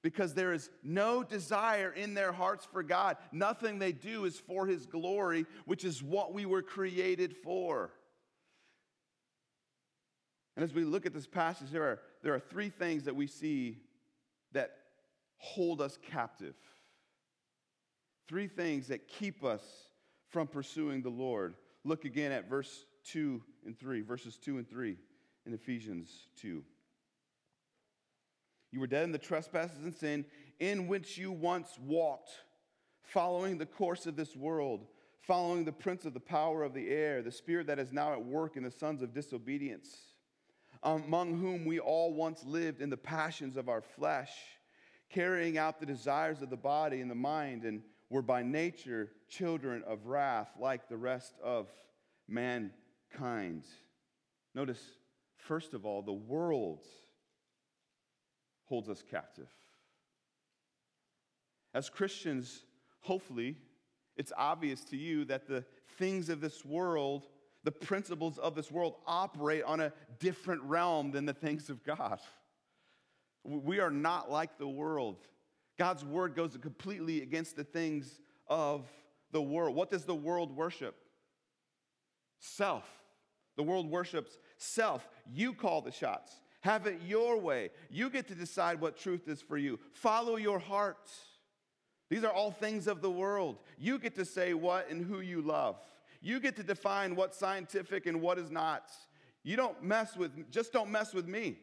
Because 0.05 0.35
there 0.35 0.53
is 0.53 0.69
no 0.83 1.23
desire 1.23 1.89
in 1.89 2.13
their 2.13 2.31
hearts 2.31 2.67
for 2.71 2.83
God. 2.83 3.17
Nothing 3.31 3.79
they 3.79 3.91
do 3.91 4.25
is 4.25 4.39
for 4.39 4.67
His 4.67 4.85
glory, 4.85 5.47
which 5.65 5.83
is 5.83 6.03
what 6.03 6.31
we 6.31 6.45
were 6.45 6.61
created 6.61 7.35
for. 7.35 7.89
And 10.55 10.63
as 10.63 10.75
we 10.75 10.83
look 10.83 11.07
at 11.07 11.13
this 11.15 11.25
passage, 11.25 11.71
there 11.71 11.81
are, 11.81 11.99
there 12.21 12.35
are 12.35 12.39
three 12.39 12.69
things 12.69 13.05
that 13.05 13.15
we 13.15 13.25
see 13.25 13.79
that 14.51 14.77
hold 15.37 15.81
us 15.81 15.97
captive. 16.11 16.53
Three 18.27 18.47
things 18.47 18.89
that 18.89 19.07
keep 19.07 19.43
us 19.43 19.63
from 20.29 20.45
pursuing 20.45 21.01
the 21.01 21.09
Lord. 21.09 21.55
Look 21.83 22.05
again 22.05 22.31
at 22.31 22.47
verse 22.47 22.85
2 23.05 23.41
and 23.65 23.75
3, 23.75 24.01
verses 24.01 24.37
2 24.37 24.59
and 24.59 24.69
3 24.69 24.97
in 25.47 25.53
Ephesians 25.55 26.27
2. 26.39 26.63
You 28.75 28.81
were 28.81 28.87
dead 28.87 29.05
in 29.05 29.13
the 29.13 29.17
trespasses 29.17 29.83
and 29.83 29.95
sin 29.95 30.25
in 30.59 30.87
which 30.87 31.17
you 31.17 31.31
once 31.31 31.79
walked, 31.79 32.29
following 33.03 33.57
the 33.57 33.65
course 33.65 34.05
of 34.05 34.17
this 34.17 34.35
world, 34.35 34.85
following 35.21 35.63
the 35.63 35.71
prince 35.71 36.03
of 36.03 36.13
the 36.13 36.19
power 36.19 36.61
of 36.61 36.73
the 36.73 36.89
air, 36.89 37.21
the 37.21 37.31
spirit 37.31 37.67
that 37.67 37.79
is 37.79 37.93
now 37.93 38.11
at 38.11 38.25
work 38.25 38.57
in 38.57 38.63
the 38.63 38.69
sons 38.69 39.01
of 39.01 39.13
disobedience 39.13 39.95
among 40.83 41.39
whom 41.39 41.63
we 41.63 41.79
all 41.79 42.13
once 42.13 42.43
lived 42.43 42.81
in 42.81 42.89
the 42.89 42.97
passions 42.97 43.55
of 43.55 43.69
our 43.69 43.81
flesh, 43.81 44.31
carrying 45.09 45.57
out 45.57 45.79
the 45.79 45.85
desires 45.85 46.41
of 46.41 46.49
the 46.49 46.57
body 46.57 46.99
and 46.99 47.09
the 47.09 47.15
mind, 47.15 47.63
and 47.63 47.81
were 48.09 48.21
by 48.21 48.43
nature 48.43 49.09
children 49.29 49.83
of 49.87 50.05
wrath 50.05 50.49
like 50.59 50.89
the 50.89 50.97
rest 50.97 51.33
of 51.41 51.69
mankind. 52.27 53.63
Notice, 54.53 54.83
first 55.37 55.73
of 55.73 55.85
all, 55.85 56.01
the 56.01 56.11
world 56.11 56.85
holds 58.65 58.89
us 58.89 59.03
captive. 59.09 59.49
As 61.73 61.89
Christians, 61.89 62.63
hopefully, 63.01 63.57
it's 64.15 64.31
obvious 64.37 64.83
to 64.85 64.97
you 64.97 65.25
that 65.25 65.47
the 65.47 65.63
things 65.97 66.29
of 66.29 66.41
this 66.41 66.63
world 66.63 67.27
the 67.65 67.71
principles 67.71 68.37
of 68.37 68.55
this 68.55 68.71
world 68.71 68.95
operate 69.07 69.63
on 69.63 69.79
a 69.81 69.91
different 70.19 70.61
realm 70.61 71.11
than 71.11 71.25
the 71.25 71.33
things 71.33 71.69
of 71.69 71.83
God. 71.83 72.19
We 73.43 73.79
are 73.79 73.89
not 73.89 74.31
like 74.31 74.59
the 74.59 74.67
world. 74.67 75.17
God's 75.77 76.05
word 76.05 76.35
goes 76.35 76.55
completely 76.61 77.23
against 77.23 77.55
the 77.55 77.63
things 77.63 78.19
of 78.47 78.85
the 79.31 79.41
world. 79.41 79.75
What 79.75 79.89
does 79.89 80.05
the 80.05 80.15
world 80.15 80.55
worship? 80.55 80.95
Self. 82.39 82.85
The 83.57 83.63
world 83.63 83.89
worships 83.89 84.37
self. 84.57 85.07
You 85.33 85.53
call 85.53 85.81
the 85.81 85.91
shots. 85.91 86.33
Have 86.65 86.87
it 86.87 86.99
your 87.05 87.37
way. 87.37 87.69
You 87.91 88.09
get 88.09 88.27
to 88.29 88.33
decide 88.33 88.81
what 88.81 88.97
truth 88.97 89.27
is 89.27 89.39
for 89.39 89.55
you. 89.55 89.79
Follow 89.93 90.35
your 90.35 90.57
heart. 90.57 91.11
These 92.09 92.23
are 92.23 92.31
all 92.31 92.49
things 92.49 92.87
of 92.87 93.03
the 93.03 93.11
world. 93.11 93.59
You 93.77 93.99
get 93.99 94.15
to 94.15 94.25
say 94.25 94.55
what 94.55 94.89
and 94.89 95.05
who 95.05 95.19
you 95.19 95.43
love. 95.43 95.77
You 96.23 96.39
get 96.39 96.55
to 96.55 96.63
define 96.63 97.15
what's 97.15 97.37
scientific 97.37 98.07
and 98.07 98.19
what 98.19 98.39
is 98.39 98.49
not. 98.49 98.89
You 99.43 99.57
don't 99.57 99.83
mess 99.83 100.17
with, 100.17 100.49
just 100.49 100.73
don't 100.73 100.89
mess 100.89 101.13
with 101.13 101.27
me. 101.27 101.59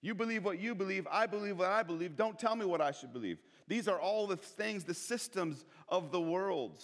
You 0.00 0.14
believe 0.14 0.46
what 0.46 0.58
you 0.58 0.74
believe, 0.74 1.06
I 1.10 1.26
believe 1.26 1.58
what 1.58 1.68
I 1.68 1.82
believe. 1.82 2.16
Don't 2.16 2.38
tell 2.38 2.56
me 2.56 2.64
what 2.64 2.80
I 2.80 2.90
should 2.90 3.12
believe. 3.12 3.36
These 3.66 3.86
are 3.86 4.00
all 4.00 4.26
the 4.26 4.38
things, 4.38 4.84
the 4.84 4.94
systems 4.94 5.66
of 5.90 6.10
the 6.10 6.22
world. 6.22 6.82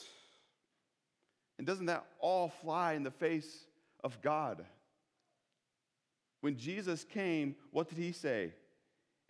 And 1.56 1.66
doesn't 1.66 1.86
that 1.86 2.04
all 2.18 2.50
fly 2.60 2.92
in 2.92 3.04
the 3.04 3.10
face 3.10 3.64
of 4.02 4.20
God? 4.20 4.66
When 6.44 6.58
Jesus 6.58 7.04
came, 7.04 7.56
what 7.70 7.88
did 7.88 7.96
he 7.96 8.12
say? 8.12 8.52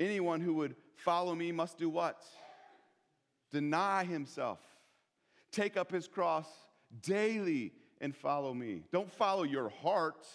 Anyone 0.01 0.41
who 0.41 0.55
would 0.55 0.75
follow 0.97 1.33
me 1.33 1.53
must 1.53 1.79
do 1.79 1.89
what? 1.89 2.21
Deny 3.53 4.03
himself, 4.03 4.59
take 5.53 5.77
up 5.77 5.93
his 5.93 6.09
cross, 6.09 6.49
daily 7.03 7.71
and 8.01 8.17
follow 8.17 8.53
me. 8.53 8.83
Don't 8.91 9.13
follow 9.13 9.45
your 9.45 9.69
heart. 9.69 10.27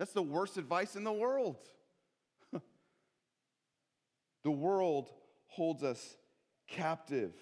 That's 0.00 0.10
the 0.12 0.20
worst 0.20 0.56
advice 0.56 0.96
in 0.96 1.04
the 1.04 1.12
world. 1.12 1.58
the 4.42 4.50
world 4.50 5.12
holds 5.46 5.84
us 5.84 6.16
captive. 6.66 7.32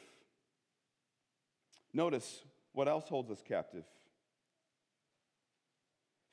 Notice 1.95 2.43
what 2.75 2.89
else 2.89 3.09
holds 3.09 3.31
us 3.31 3.43
captive. 3.43 3.85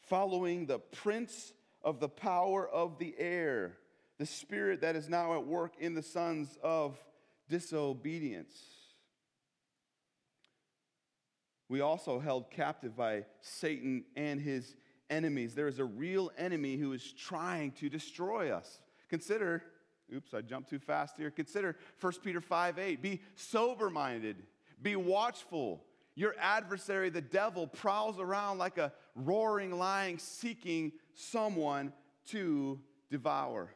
Following 0.02 0.66
the 0.66 0.80
prince 0.80 1.54
of 1.84 2.00
the 2.00 2.10
power 2.10 2.68
of 2.68 2.98
the 2.98 3.16
air, 3.18 3.78
the 4.18 4.26
spirit 4.26 4.82
that 4.82 4.96
is 4.96 5.10
now 5.10 5.34
at 5.34 5.46
work 5.46 5.74
in 5.80 5.94
the 5.94 6.04
sons 6.04 6.58
of 6.64 6.98
disobedience 7.50 8.74
we 11.74 11.82
also 11.82 12.20
held 12.20 12.52
captive 12.52 12.96
by 12.96 13.26
Satan 13.42 14.04
and 14.16 14.40
his 14.40 14.76
enemies. 15.10 15.56
There 15.56 15.68
is 15.68 15.80
a 15.80 15.84
real 15.84 16.32
enemy 16.38 16.78
who 16.78 16.94
is 16.94 17.14
trying 17.14 17.72
to 17.74 17.90
destroy 17.90 18.52
us. 18.52 18.80
Consider, 19.10 19.64
oops, 20.14 20.36
I 20.36 20.42
jumped 20.42 20.70
too 20.70 20.78
fast 20.78 21.18
here. 21.18 21.32
Consider 21.32 21.76
1 22.00 22.14
Peter 22.24 22.42
5 22.42 22.78
8. 22.78 23.02
Be 23.02 23.22
sober 23.34 23.90
minded, 23.90 24.36
be 24.84 24.96
watchful. 24.96 25.84
Your 26.16 26.36
adversary, 26.40 27.10
the 27.10 27.22
devil, 27.22 27.66
prowls 27.66 28.20
around 28.20 28.60
like 28.60 28.78
a 28.78 28.94
roaring 29.16 29.72
lion 29.72 30.20
seeking 30.20 30.92
someone 31.14 31.94
to 32.28 32.80
devour. 33.10 33.70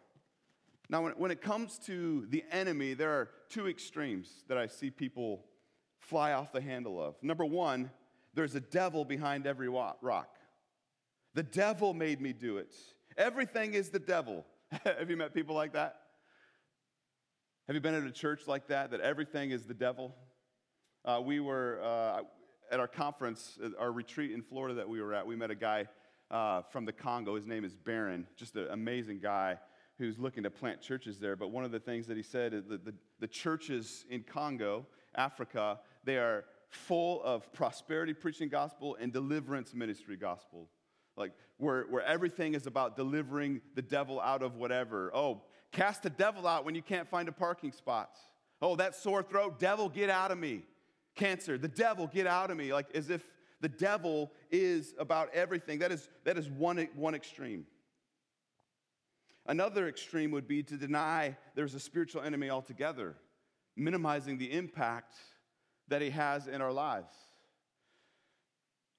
Now, 0.89 1.03
when, 1.03 1.13
when 1.13 1.32
it 1.32 1.41
comes 1.41 1.79
to 1.86 2.25
the 2.29 2.44
enemy, 2.51 2.94
there 2.94 3.12
are 3.12 3.29
two 3.50 3.67
extremes 3.67 4.44
that 4.48 4.58
I 4.58 4.67
see 4.67 4.89
people 4.89 5.44
fly 6.00 6.34
off 6.34 6.53
the 6.53 6.62
handle 6.62 7.01
of. 7.01 7.15
Number 7.22 7.46
one, 7.46 7.91
there's 8.34 8.56
a 8.56 8.62
devil 8.62 9.03
behind 9.03 9.46
every 9.46 9.67
rock. 9.70 10.38
The 11.34 11.44
devil 11.44 11.94
made 11.94 12.22
me 12.22 12.34
do 12.34 12.58
it. 12.58 12.74
Everything 13.17 13.74
is 13.74 13.89
the 13.89 14.00
devil. 14.00 14.46
Have 14.84 15.10
you 15.10 15.17
met 15.17 15.34
people 15.34 15.56
like 15.56 15.74
that? 15.74 15.98
Have 17.67 17.75
you 17.75 17.82
been 17.82 17.96
at 17.96 18.03
a 18.03 18.12
church 18.12 18.48
like 18.48 18.67
that, 18.67 18.91
that 18.91 19.01
everything 19.01 19.51
is 19.51 19.65
the 19.65 19.74
devil? 19.74 20.15
Uh, 21.03 21.22
we 21.24 21.39
were 21.39 21.82
uh, 21.84 22.22
at 22.72 22.79
our 22.79 22.88
conference, 22.88 23.60
our 23.77 23.91
retreat 23.91 24.32
in 24.32 24.41
Florida 24.41 24.75
that 24.75 24.88
we 24.88 25.01
were 25.01 25.13
at, 25.13 25.27
we 25.27 25.36
met 25.36 25.51
a 25.51 25.56
guy 25.56 25.88
uh, 26.31 26.62
from 26.63 26.86
the 26.86 26.91
Congo. 26.91 27.36
His 27.36 27.46
name 27.46 27.63
is 27.63 27.75
Baron, 27.75 28.27
just 28.36 28.55
an 28.55 28.67
amazing 28.72 29.19
guy 29.19 29.57
who's 29.98 30.19
looking 30.19 30.43
to 30.43 30.50
plant 30.50 30.81
churches 30.81 31.19
there. 31.19 31.36
But 31.36 31.51
one 31.51 31.63
of 31.63 31.72
the 31.72 31.79
things 31.79 32.07
that 32.07 32.17
he 32.17 32.24
said 32.24 32.53
is 32.53 32.65
that 32.67 32.86
the, 32.86 32.93
the 33.19 33.27
churches 33.27 34.05
in 34.10 34.24
Congo, 34.24 34.86
Africa, 35.15 35.79
they 36.03 36.17
are 36.17 36.46
full 36.69 37.24
of 37.24 37.51
prosperity 37.53 38.13
preaching 38.13 38.50
gospel 38.50 38.98
and 39.00 39.12
deliverance 39.12 39.74
ministry 39.74 40.17
gospel. 40.17 40.69
Like 41.15 41.31
where, 41.57 41.84
where 41.84 42.03
everything 42.03 42.53
is 42.53 42.67
about 42.67 42.96
delivering 42.96 43.62
the 43.74 43.81
devil 43.81 44.22
out 44.22 44.43
of 44.43 44.55
whatever. 44.55 45.12
Oh, 45.15 45.41
Cast 45.72 46.03
the 46.03 46.10
devil 46.10 46.48
out 46.48 46.65
when 46.65 46.75
you 46.75 46.81
can't 46.81 47.07
find 47.07 47.27
a 47.27 47.31
parking 47.31 47.72
spot. 47.72 48.17
Oh, 48.62 48.75
that 48.77 48.96
sore 48.96 49.22
throat, 49.22 49.60
devil, 49.60 49.89
get 49.89 50.10
out 50.10 50.31
of 50.31 50.38
me. 50.38 50.63
Cancer, 51.15 51.57
the 51.57 51.67
devil, 51.67 52.07
get 52.07 52.27
out 52.27 52.51
of 52.51 52.57
me. 52.57 52.74
Like 52.74 52.88
as 52.96 53.10
if 53.10 53.24
the 53.62 53.70
devil 53.70 54.32
is 54.52 54.94
about 55.00 55.34
everything. 55.34 55.80
That 55.80 55.92
is, 55.92 56.10
that 56.24 56.38
is 56.38 56.50
one, 56.50 56.88
one 56.96 57.16
extreme. 57.16 57.66
Another 59.46 59.88
extreme 59.88 60.32
would 60.32 60.48
be 60.48 60.62
to 60.64 60.76
deny 60.76 61.38
there's 61.56 61.74
a 61.74 61.80
spiritual 61.80 62.22
enemy 62.22 62.50
altogether, 62.50 63.16
minimizing 63.76 64.38
the 64.38 64.52
impact 64.52 65.14
that 65.88 66.02
he 66.02 66.10
has 66.10 66.48
in 66.48 66.62
our 66.62 66.74
lives. 66.74 67.14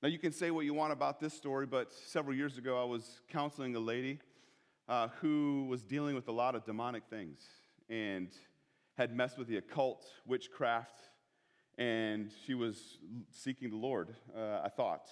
Now, 0.03 0.09
you 0.09 0.19
can 0.19 0.33
say 0.33 0.50
what 0.50 0.65
you 0.65 0.75
want 0.75 0.93
about 0.93 1.21
this 1.21 1.35
story, 1.35 1.67
but 1.67 1.93
several 1.93 2.35
years 2.35 2.57
ago, 2.57 2.81
I 2.81 2.85
was 2.85 3.21
counseling 3.29 3.77
a 3.77 3.81
lady 3.81 4.21
uh, 4.88 5.09
who 5.21 5.67
was 5.69 5.83
dealing 5.83 6.15
with 6.15 6.29
a 6.29 6.33
lot 6.33 6.55
of 6.55 6.65
demonic 6.65 7.03
things 7.11 7.41
and 7.91 8.29
had 8.97 9.15
messed 9.15 9.38
with 9.38 9.49
the 9.49 9.57
occult, 9.57 10.05
witchcraft, 10.25 10.97
and 11.78 12.30
she 12.44 12.54
was 12.54 12.99
seeking 13.30 13.70
the 13.70 13.76
Lord, 13.76 14.14
uh, 14.37 14.61
I 14.64 14.68
thought. 14.68 15.08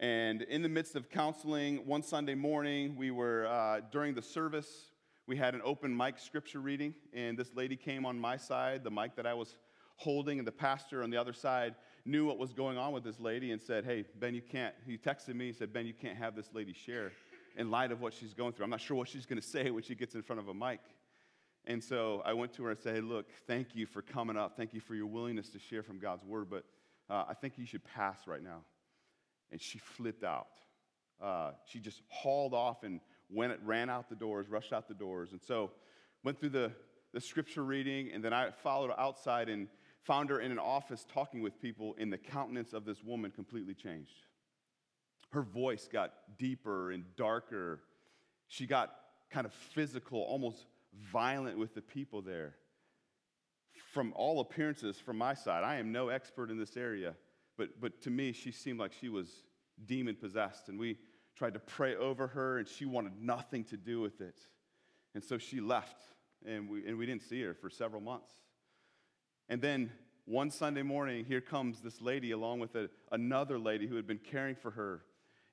And 0.00 0.42
in 0.42 0.60
the 0.62 0.68
midst 0.68 0.96
of 0.96 1.08
counseling, 1.08 1.86
one 1.86 2.02
Sunday 2.02 2.34
morning, 2.34 2.96
we 2.96 3.12
were, 3.12 3.46
uh, 3.46 3.80
during 3.92 4.14
the 4.14 4.20
service, 4.20 4.90
we 5.28 5.36
had 5.36 5.54
an 5.54 5.62
open 5.64 5.96
mic 5.96 6.18
scripture 6.18 6.60
reading, 6.60 6.94
and 7.14 7.38
this 7.38 7.54
lady 7.54 7.76
came 7.76 8.04
on 8.04 8.18
my 8.18 8.36
side, 8.36 8.82
the 8.84 8.90
mic 8.90 9.14
that 9.16 9.26
I 9.26 9.34
was 9.34 9.56
holding, 9.96 10.38
and 10.38 10.46
the 10.46 10.52
pastor 10.52 11.02
on 11.02 11.10
the 11.10 11.16
other 11.16 11.32
side 11.32 11.76
knew 12.04 12.26
what 12.26 12.36
was 12.36 12.52
going 12.52 12.76
on 12.76 12.92
with 12.92 13.04
this 13.04 13.20
lady 13.20 13.52
and 13.52 13.62
said, 13.62 13.84
Hey, 13.84 14.04
Ben, 14.18 14.34
you 14.34 14.42
can't. 14.42 14.74
He 14.86 14.98
texted 14.98 15.34
me, 15.34 15.46
he 15.46 15.52
said, 15.52 15.72
Ben, 15.72 15.86
you 15.86 15.94
can't 15.94 16.18
have 16.18 16.36
this 16.36 16.50
lady 16.52 16.72
share 16.72 17.12
in 17.56 17.70
light 17.70 17.90
of 17.90 18.00
what 18.00 18.12
she's 18.12 18.34
going 18.34 18.52
through. 18.52 18.64
I'm 18.64 18.70
not 18.70 18.80
sure 18.80 18.96
what 18.96 19.08
she's 19.08 19.24
going 19.24 19.40
to 19.40 19.46
say 19.46 19.70
when 19.70 19.82
she 19.82 19.94
gets 19.94 20.14
in 20.14 20.22
front 20.22 20.40
of 20.40 20.48
a 20.48 20.54
mic. 20.54 20.80
And 21.66 21.82
so 21.82 22.22
I 22.24 22.32
went 22.32 22.52
to 22.54 22.64
her 22.64 22.70
and 22.70 22.78
said, 22.78 22.94
hey, 22.94 23.00
look, 23.00 23.26
thank 23.46 23.74
you 23.74 23.86
for 23.86 24.02
coming 24.02 24.36
up. 24.36 24.56
Thank 24.56 24.72
you 24.72 24.80
for 24.80 24.94
your 24.94 25.06
willingness 25.06 25.48
to 25.50 25.58
share 25.58 25.82
from 25.82 25.98
God's 25.98 26.24
word, 26.24 26.48
but 26.48 26.64
uh, 27.10 27.24
I 27.28 27.34
think 27.34 27.54
you 27.56 27.66
should 27.66 27.84
pass 27.84 28.26
right 28.26 28.42
now. 28.42 28.62
And 29.50 29.60
she 29.60 29.78
flipped 29.78 30.24
out. 30.24 30.46
Uh, 31.22 31.52
she 31.66 31.80
just 31.80 32.02
hauled 32.08 32.54
off 32.54 32.82
and 32.82 33.00
went, 33.30 33.58
ran 33.64 33.90
out 33.90 34.08
the 34.08 34.14
doors, 34.14 34.48
rushed 34.48 34.72
out 34.72 34.86
the 34.86 34.94
doors. 34.94 35.32
And 35.32 35.40
so 35.42 35.72
went 36.22 36.38
through 36.38 36.50
the, 36.50 36.72
the 37.12 37.20
scripture 37.20 37.64
reading, 37.64 38.10
and 38.12 38.24
then 38.24 38.32
I 38.32 38.50
followed 38.50 38.92
outside 38.98 39.48
and 39.48 39.68
found 40.04 40.30
her 40.30 40.40
in 40.40 40.52
an 40.52 40.58
office 40.58 41.04
talking 41.12 41.42
with 41.42 41.60
people, 41.60 41.96
and 41.98 42.12
the 42.12 42.18
countenance 42.18 42.72
of 42.72 42.84
this 42.84 43.02
woman 43.02 43.30
completely 43.32 43.74
changed 43.74 44.26
her 45.32 45.42
voice 45.42 45.88
got 45.90 46.12
deeper 46.38 46.90
and 46.92 47.04
darker. 47.16 47.82
She 48.48 48.66
got 48.66 48.94
kind 49.30 49.46
of 49.46 49.52
physical, 49.52 50.20
almost 50.22 50.66
violent 51.12 51.58
with 51.58 51.74
the 51.74 51.82
people 51.82 52.22
there. 52.22 52.54
From 53.92 54.12
all 54.16 54.40
appearances, 54.40 54.98
from 54.98 55.18
my 55.18 55.34
side, 55.34 55.64
I 55.64 55.76
am 55.76 55.92
no 55.92 56.08
expert 56.08 56.50
in 56.50 56.58
this 56.58 56.76
area, 56.76 57.14
but, 57.56 57.80
but 57.80 58.00
to 58.02 58.10
me, 58.10 58.32
she 58.32 58.52
seemed 58.52 58.78
like 58.78 58.92
she 58.92 59.08
was 59.08 59.28
demon 59.84 60.16
possessed. 60.16 60.68
And 60.68 60.78
we 60.78 60.98
tried 61.36 61.54
to 61.54 61.58
pray 61.58 61.96
over 61.96 62.26
her, 62.28 62.58
and 62.58 62.68
she 62.68 62.84
wanted 62.84 63.20
nothing 63.20 63.64
to 63.64 63.76
do 63.76 64.00
with 64.00 64.20
it. 64.20 64.38
And 65.14 65.24
so 65.24 65.38
she 65.38 65.60
left, 65.60 65.96
and 66.46 66.68
we, 66.68 66.86
and 66.86 66.98
we 66.98 67.06
didn't 67.06 67.22
see 67.22 67.42
her 67.42 67.54
for 67.54 67.70
several 67.70 68.02
months. 68.02 68.32
And 69.48 69.62
then 69.62 69.90
one 70.24 70.50
Sunday 70.50 70.82
morning, 70.82 71.24
here 71.24 71.40
comes 71.40 71.80
this 71.80 72.00
lady 72.00 72.32
along 72.32 72.60
with 72.60 72.74
a, 72.74 72.90
another 73.12 73.58
lady 73.58 73.86
who 73.86 73.96
had 73.96 74.06
been 74.06 74.18
caring 74.18 74.56
for 74.56 74.72
her 74.72 75.04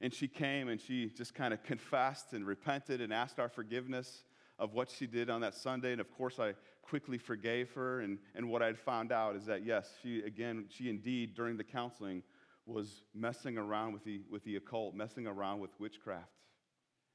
and 0.04 0.14
she 0.14 0.28
came 0.28 0.68
and 0.68 0.82
she 0.82 1.10
just 1.10 1.34
kind 1.34 1.54
of 1.54 1.64
confessed 1.64 2.34
and 2.34 2.46
repented 2.46 3.00
and 3.00 3.14
asked 3.14 3.40
our 3.40 3.48
forgiveness 3.48 4.26
of 4.60 4.74
what 4.74 4.90
she 4.90 5.08
did 5.08 5.30
on 5.30 5.42
that 5.42 5.54
Sunday. 5.54 5.92
And 5.92 6.02
of 6.02 6.12
course, 6.12 6.40
I 6.40 6.54
quickly 6.82 7.18
forgave 7.18 7.72
her. 7.72 8.02
And, 8.02 8.20
and 8.36 8.50
what 8.50 8.62
I'd 8.62 8.78
found 8.78 9.12
out 9.12 9.36
is 9.36 9.46
that, 9.46 9.66
yes, 9.66 9.90
she, 10.02 10.22
again, 10.22 10.66
she 10.70 10.90
indeed, 10.90 11.36
during 11.36 11.58
the 11.58 11.64
counseling, 11.64 12.24
was 12.66 13.04
messing 13.14 13.58
around 13.58 13.94
with 13.94 14.04
the, 14.04 14.22
with 14.30 14.44
the 14.44 14.56
occult, 14.56 14.96
messing 14.96 15.28
around 15.28 15.60
with 15.60 15.72
witchcraft. 15.80 16.32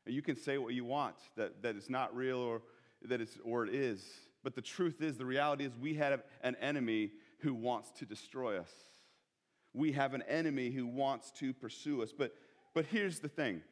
And 0.04 0.14
you 0.14 0.22
can 0.22 0.36
say 0.36 0.58
what 0.58 0.74
you 0.74 0.84
want, 0.84 1.16
that, 1.36 1.62
that 1.62 1.76
it's 1.76 1.90
not 1.90 2.14
real 2.14 2.38
or 2.38 2.62
that 3.02 3.20
it's, 3.20 3.38
or 3.44 3.64
it 3.64 3.74
is. 3.74 4.04
But 4.42 4.54
the 4.54 4.62
truth 4.62 5.00
is, 5.00 5.16
the 5.16 5.26
reality 5.26 5.64
is, 5.64 5.72
we 5.80 5.94
have 5.94 6.22
an 6.42 6.56
enemy 6.60 7.12
who 7.40 7.54
wants 7.54 7.90
to 7.98 8.06
destroy 8.06 8.58
us. 8.58 8.70
We 9.74 9.92
have 9.92 10.14
an 10.14 10.22
enemy 10.22 10.70
who 10.70 10.86
wants 10.86 11.30
to 11.38 11.52
pursue 11.52 12.02
us. 12.02 12.12
But 12.16 12.34
but 12.74 12.86
here's 12.86 13.18
the 13.18 13.28
thing 13.28 13.62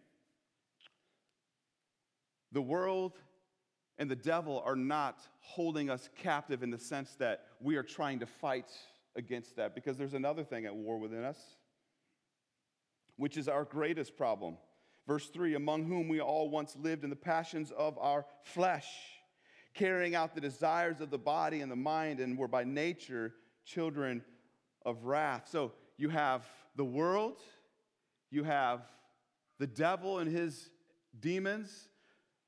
the 2.52 2.62
world 2.62 3.12
and 3.98 4.10
the 4.10 4.16
devil 4.16 4.62
are 4.64 4.76
not 4.76 5.20
holding 5.40 5.90
us 5.90 6.08
captive 6.16 6.62
in 6.62 6.70
the 6.70 6.78
sense 6.78 7.16
that 7.18 7.44
we 7.60 7.76
are 7.76 7.82
trying 7.82 8.18
to 8.20 8.26
fight 8.26 8.70
against 9.16 9.56
that, 9.56 9.74
because 9.74 9.96
there's 9.96 10.14
another 10.14 10.44
thing 10.44 10.66
at 10.66 10.74
war 10.74 10.98
within 10.98 11.24
us, 11.24 11.38
which 13.16 13.36
is 13.36 13.48
our 13.48 13.64
greatest 13.64 14.16
problem. 14.16 14.56
Verse 15.06 15.28
3 15.28 15.54
Among 15.54 15.84
whom 15.84 16.08
we 16.08 16.20
all 16.20 16.50
once 16.50 16.76
lived 16.76 17.04
in 17.04 17.10
the 17.10 17.16
passions 17.16 17.70
of 17.72 17.96
our 17.98 18.26
flesh, 18.42 18.88
carrying 19.74 20.14
out 20.14 20.34
the 20.34 20.40
desires 20.40 21.00
of 21.00 21.10
the 21.10 21.18
body 21.18 21.60
and 21.60 21.70
the 21.70 21.76
mind, 21.76 22.20
and 22.20 22.36
were 22.36 22.48
by 22.48 22.64
nature 22.64 23.34
children 23.64 24.22
of 24.84 25.04
wrath. 25.04 25.48
So 25.50 25.72
you 25.96 26.10
have 26.10 26.44
the 26.76 26.84
world, 26.84 27.40
you 28.30 28.44
have 28.44 28.82
the 29.58 29.66
devil 29.66 30.18
and 30.18 30.30
his 30.30 30.70
demons. 31.18 31.88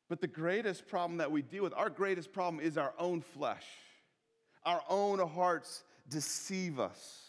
But 0.08 0.20
the 0.20 0.26
greatest 0.26 0.88
problem 0.88 1.18
that 1.18 1.30
we 1.30 1.42
deal 1.42 1.62
with, 1.62 1.74
our 1.74 1.90
greatest 1.90 2.32
problem 2.32 2.62
is 2.62 2.78
our 2.78 2.94
own 2.98 3.20
flesh. 3.20 3.64
Our 4.64 4.82
own 4.88 5.18
hearts 5.18 5.84
deceive 6.08 6.80
us. 6.80 7.28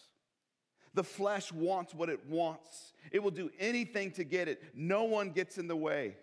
The 0.94 1.04
flesh 1.04 1.52
wants 1.52 1.94
what 1.94 2.08
it 2.08 2.26
wants, 2.28 2.92
it 3.12 3.22
will 3.22 3.30
do 3.30 3.50
anything 3.58 4.10
to 4.12 4.24
get 4.24 4.48
it. 4.48 4.62
No 4.74 5.04
one 5.04 5.30
gets 5.30 5.58
in 5.58 5.68
the 5.68 5.76
way. 5.76 6.16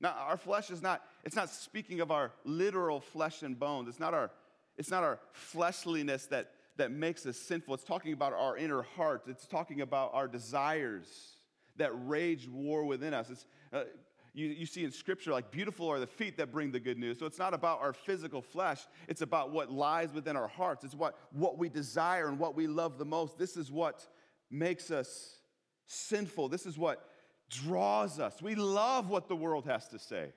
Now, 0.00 0.10
our 0.10 0.36
flesh 0.36 0.70
is 0.70 0.82
not, 0.82 1.02
it's 1.24 1.36
not 1.36 1.48
speaking 1.48 2.00
of 2.00 2.10
our 2.10 2.32
literal 2.44 3.00
flesh 3.00 3.42
and 3.42 3.58
bones. 3.58 3.88
It's 3.88 3.98
not 3.98 4.14
our, 4.14 4.30
it's 4.76 4.90
not 4.90 5.02
our 5.02 5.18
fleshliness 5.32 6.26
that, 6.26 6.52
that 6.76 6.90
makes 6.90 7.24
us 7.24 7.38
sinful. 7.38 7.74
It's 7.74 7.84
talking 7.84 8.12
about 8.12 8.34
our 8.34 8.58
inner 8.58 8.82
heart. 8.82 9.22
It's 9.26 9.46
talking 9.46 9.80
about 9.80 10.12
our 10.12 10.28
desires 10.28 11.06
that 11.76 11.92
rage 12.06 12.46
war 12.46 12.84
within 12.84 13.14
us. 13.14 13.30
It's, 13.30 13.46
uh, 13.72 13.84
you, 14.36 14.48
you 14.48 14.66
see 14.66 14.84
in 14.84 14.92
Scripture, 14.92 15.32
like, 15.32 15.50
beautiful 15.50 15.88
are 15.88 15.98
the 15.98 16.06
feet 16.06 16.36
that 16.36 16.52
bring 16.52 16.70
the 16.70 16.78
good 16.78 16.98
news. 16.98 17.18
So 17.18 17.24
it's 17.24 17.38
not 17.38 17.54
about 17.54 17.80
our 17.80 17.94
physical 17.94 18.42
flesh, 18.42 18.86
it's 19.08 19.22
about 19.22 19.50
what 19.50 19.72
lies 19.72 20.12
within 20.12 20.36
our 20.36 20.46
hearts. 20.46 20.84
It's 20.84 20.94
what, 20.94 21.18
what 21.32 21.56
we 21.56 21.70
desire 21.70 22.28
and 22.28 22.38
what 22.38 22.54
we 22.54 22.66
love 22.66 22.98
the 22.98 23.06
most. 23.06 23.38
This 23.38 23.56
is 23.56 23.72
what 23.72 24.06
makes 24.50 24.90
us 24.90 25.38
sinful. 25.86 26.50
This 26.50 26.66
is 26.66 26.76
what 26.76 27.08
draws 27.48 28.20
us. 28.20 28.42
We 28.42 28.56
love 28.56 29.08
what 29.08 29.26
the 29.26 29.36
world 29.36 29.64
has 29.64 29.88
to 29.88 29.98
say. 29.98 30.34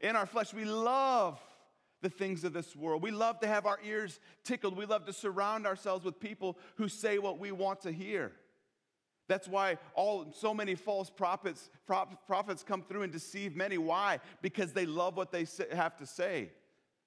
In 0.00 0.16
our 0.16 0.26
flesh, 0.26 0.54
we 0.54 0.64
love 0.64 1.38
the 2.00 2.08
things 2.08 2.44
of 2.44 2.54
this 2.54 2.74
world. 2.74 3.02
We 3.02 3.10
love 3.10 3.40
to 3.40 3.46
have 3.46 3.66
our 3.66 3.78
ears 3.84 4.20
tickled. 4.42 4.74
We 4.74 4.86
love 4.86 5.04
to 5.04 5.12
surround 5.12 5.66
ourselves 5.66 6.02
with 6.02 6.18
people 6.18 6.56
who 6.76 6.88
say 6.88 7.18
what 7.18 7.38
we 7.38 7.52
want 7.52 7.82
to 7.82 7.92
hear. 7.92 8.32
That's 9.26 9.48
why 9.48 9.78
all 9.94 10.26
so 10.32 10.52
many 10.52 10.74
false 10.74 11.08
prophets 11.08 11.70
prophets 11.86 12.62
come 12.62 12.82
through 12.82 13.02
and 13.02 13.12
deceive 13.12 13.56
many. 13.56 13.78
Why? 13.78 14.20
Because 14.42 14.72
they 14.72 14.86
love 14.86 15.16
what 15.16 15.32
they 15.32 15.46
have 15.72 15.96
to 15.96 16.06
say. 16.06 16.50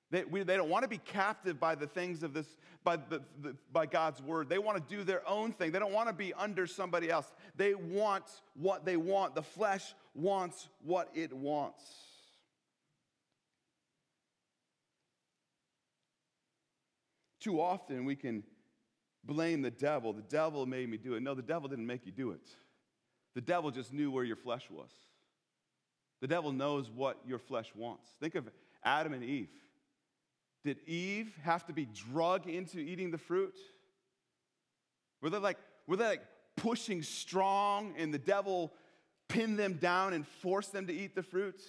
They, 0.10 0.24
we, 0.24 0.44
they 0.44 0.56
don't 0.56 0.70
want 0.70 0.84
to 0.84 0.88
be 0.90 1.00
captive 1.00 1.60
by 1.60 1.76
the 1.76 1.86
things 1.86 2.24
of 2.24 2.34
this, 2.34 2.48
by, 2.84 2.96
the, 2.96 3.22
the, 3.42 3.56
by 3.74 3.86
God's 3.86 4.22
word. 4.22 4.48
They 4.48 4.58
want 4.58 4.78
to 4.78 4.96
do 4.96 5.04
their 5.04 5.28
own 5.28 5.52
thing. 5.52 5.72
They 5.72 5.80
don't 5.80 5.92
want 5.92 6.08
to 6.08 6.14
be 6.14 6.34
under 6.34 6.66
somebody 6.66 7.10
else. 7.12 7.30
They 7.58 7.76
want 7.76 8.24
what 8.56 8.86
they 8.86 8.96
want. 8.96 9.36
The 9.36 9.44
flesh 9.44 9.94
wants 10.16 10.70
what 10.82 11.10
it 11.14 11.34
wants. 11.34 11.84
Too 17.42 17.62
often 17.62 18.06
we 18.06 18.16
can 18.16 18.44
blame 19.28 19.62
the 19.62 19.70
devil. 19.70 20.14
The 20.14 20.24
devil 20.24 20.66
made 20.66 20.90
me 20.90 20.98
do 20.98 21.14
it. 21.14 21.22
No, 21.22 21.36
the 21.36 21.42
devil 21.42 21.70
didn't 21.70 21.86
make 21.86 22.06
you 22.06 22.12
do 22.12 22.32
it. 22.32 22.48
The 23.36 23.42
devil 23.42 23.70
just 23.70 23.94
knew 23.94 24.10
where 24.10 24.24
your 24.24 24.36
flesh 24.36 24.68
was. 24.72 24.90
The 26.22 26.28
devil 26.28 26.52
knows 26.52 26.90
what 26.90 27.20
your 27.28 27.38
flesh 27.38 27.72
wants. 27.76 28.10
Think 28.20 28.34
of 28.34 28.50
Adam 28.84 29.14
and 29.14 29.24
Eve. 29.24 29.50
Did 30.64 30.80
Eve 30.88 31.38
have 31.44 31.66
to 31.68 31.74
be 31.74 31.86
drugged 31.86 32.48
into 32.48 32.80
eating 32.80 33.12
the 33.12 33.18
fruit? 33.18 33.56
Were 35.22 35.30
they 35.30 35.38
like, 35.38 35.58
were 35.86 35.98
they 35.98 36.08
like 36.08 36.24
pushing 36.56 37.04
strong 37.04 37.94
and 37.98 38.14
the 38.14 38.18
devil 38.18 38.74
pinned 39.28 39.60
them 39.60 39.74
down 39.74 40.14
and 40.14 40.26
forced 40.26 40.74
them 40.74 40.88
to 40.88 40.94
eat 40.94 41.14
the 41.14 41.24
fruit? 41.24 41.62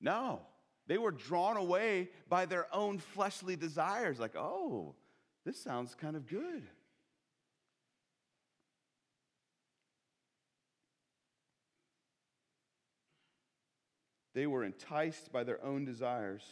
No. 0.00 0.40
They 0.86 0.98
were 0.98 1.12
drawn 1.12 1.56
away 1.56 2.10
by 2.28 2.46
their 2.46 2.66
own 2.74 2.98
fleshly 2.98 3.56
desires, 3.56 4.18
like, 4.18 4.36
oh, 4.36 4.94
this 5.44 5.62
sounds 5.62 5.94
kind 5.94 6.16
of 6.16 6.26
good. 6.26 6.62
They 14.34 14.46
were 14.46 14.64
enticed 14.64 15.32
by 15.32 15.44
their 15.44 15.64
own 15.64 15.84
desires 15.84 16.42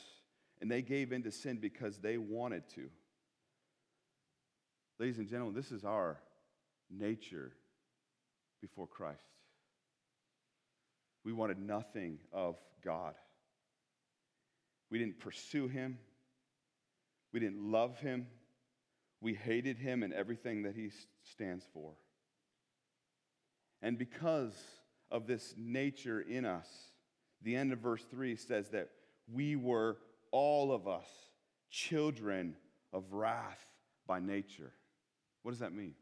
and 0.60 0.70
they 0.70 0.82
gave 0.82 1.12
in 1.12 1.24
to 1.24 1.32
sin 1.32 1.56
because 1.56 1.98
they 1.98 2.16
wanted 2.16 2.68
to. 2.76 2.88
Ladies 5.00 5.18
and 5.18 5.28
gentlemen, 5.28 5.54
this 5.54 5.72
is 5.72 5.84
our 5.84 6.20
nature 6.88 7.50
before 8.60 8.86
Christ. 8.86 9.24
We 11.24 11.32
wanted 11.32 11.58
nothing 11.58 12.18
of 12.32 12.56
God. 12.84 13.14
We 14.90 14.98
didn't 14.98 15.18
pursue 15.18 15.66
him. 15.66 15.98
We 17.32 17.40
didn't 17.40 17.58
love 17.58 17.98
him. 17.98 18.26
We 19.22 19.34
hated 19.34 19.78
him 19.78 20.02
and 20.02 20.12
everything 20.12 20.64
that 20.64 20.74
he 20.74 20.90
stands 21.22 21.64
for. 21.72 21.92
And 23.80 23.96
because 23.96 24.54
of 25.10 25.26
this 25.26 25.54
nature 25.56 26.20
in 26.20 26.44
us, 26.44 26.68
the 27.40 27.54
end 27.54 27.72
of 27.72 27.78
verse 27.78 28.04
3 28.10 28.34
says 28.36 28.68
that 28.70 28.90
we 29.32 29.54
were, 29.56 29.96
all 30.32 30.72
of 30.72 30.88
us, 30.88 31.06
children 31.70 32.56
of 32.92 33.12
wrath 33.12 33.64
by 34.06 34.18
nature. 34.18 34.72
What 35.42 35.52
does 35.52 35.60
that 35.60 35.72
mean? 35.72 35.94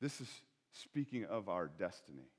This 0.00 0.20
is 0.20 0.28
speaking 0.72 1.24
of 1.24 1.48
our 1.48 1.66
destiny. 1.66 2.30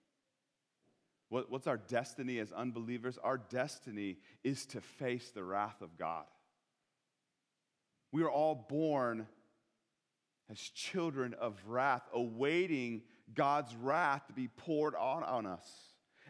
What, 1.30 1.52
what's 1.52 1.68
our 1.68 1.78
destiny 1.78 2.40
as 2.40 2.52
unbelievers? 2.52 3.18
Our 3.22 3.38
destiny 3.38 4.18
is 4.44 4.66
to 4.68 4.82
face 4.82 5.32
the 5.32 5.44
wrath 5.44 5.82
of 5.82 5.98
God. 5.98 6.26
We 8.14 8.22
are 8.22 8.30
all 8.30 8.54
born 8.70 9.28
as 10.50 10.60
children 10.60 11.34
of 11.34 11.60
wrath, 11.66 12.04
awaiting 12.14 13.02
God's 13.34 13.76
wrath 13.76 14.28
to 14.28 14.34
be 14.34 14.48
poured 14.48 14.94
on, 14.96 15.24
on 15.24 15.48
us. 15.48 15.68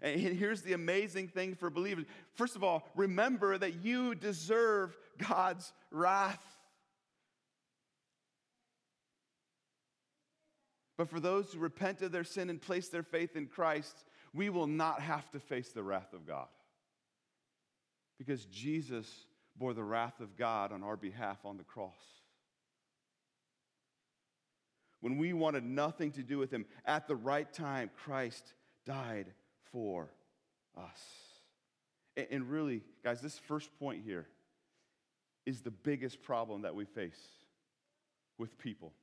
And 0.01 0.19
here's 0.19 0.61
the 0.61 0.73
amazing 0.73 1.27
thing 1.27 1.55
for 1.55 1.69
believers. 1.69 2.05
First 2.35 2.55
of 2.55 2.63
all, 2.63 2.87
remember 2.95 3.57
that 3.57 3.83
you 3.83 4.15
deserve 4.15 4.97
God's 5.17 5.73
wrath. 5.91 6.41
But 10.97 11.09
for 11.09 11.19
those 11.19 11.51
who 11.51 11.59
repent 11.59 12.01
of 12.01 12.13
their 12.13 12.23
sin 12.23 12.49
and 12.49 12.61
place 12.61 12.87
their 12.87 13.03
faith 13.03 13.35
in 13.35 13.47
Christ, 13.47 14.05
we 14.33 14.49
will 14.49 14.67
not 14.67 15.01
have 15.01 15.29
to 15.31 15.39
face 15.39 15.69
the 15.69 15.83
wrath 15.83 16.13
of 16.13 16.25
God. 16.25 16.47
Because 18.17 18.45
Jesus 18.45 19.09
bore 19.55 19.73
the 19.73 19.83
wrath 19.83 20.19
of 20.19 20.35
God 20.35 20.71
on 20.71 20.83
our 20.83 20.97
behalf 20.97 21.37
on 21.45 21.57
the 21.57 21.63
cross. 21.63 21.91
When 24.99 25.17
we 25.17 25.33
wanted 25.33 25.63
nothing 25.65 26.11
to 26.13 26.23
do 26.23 26.37
with 26.37 26.49
Him, 26.49 26.65
at 26.85 27.07
the 27.07 27.15
right 27.15 27.51
time, 27.51 27.89
Christ 28.05 28.53
died 28.85 29.27
for 29.71 30.09
us. 30.77 31.01
And 32.15 32.49
really, 32.49 32.83
guys, 33.03 33.19
this 33.19 33.37
first 33.37 33.69
point 33.79 34.03
here 34.05 34.27
is 35.45 35.61
the 35.61 35.71
biggest 35.71 36.21
problem 36.21 36.61
that 36.61 36.75
we 36.75 36.85
face 36.85 37.19
with 38.37 38.57
people. 38.57 38.93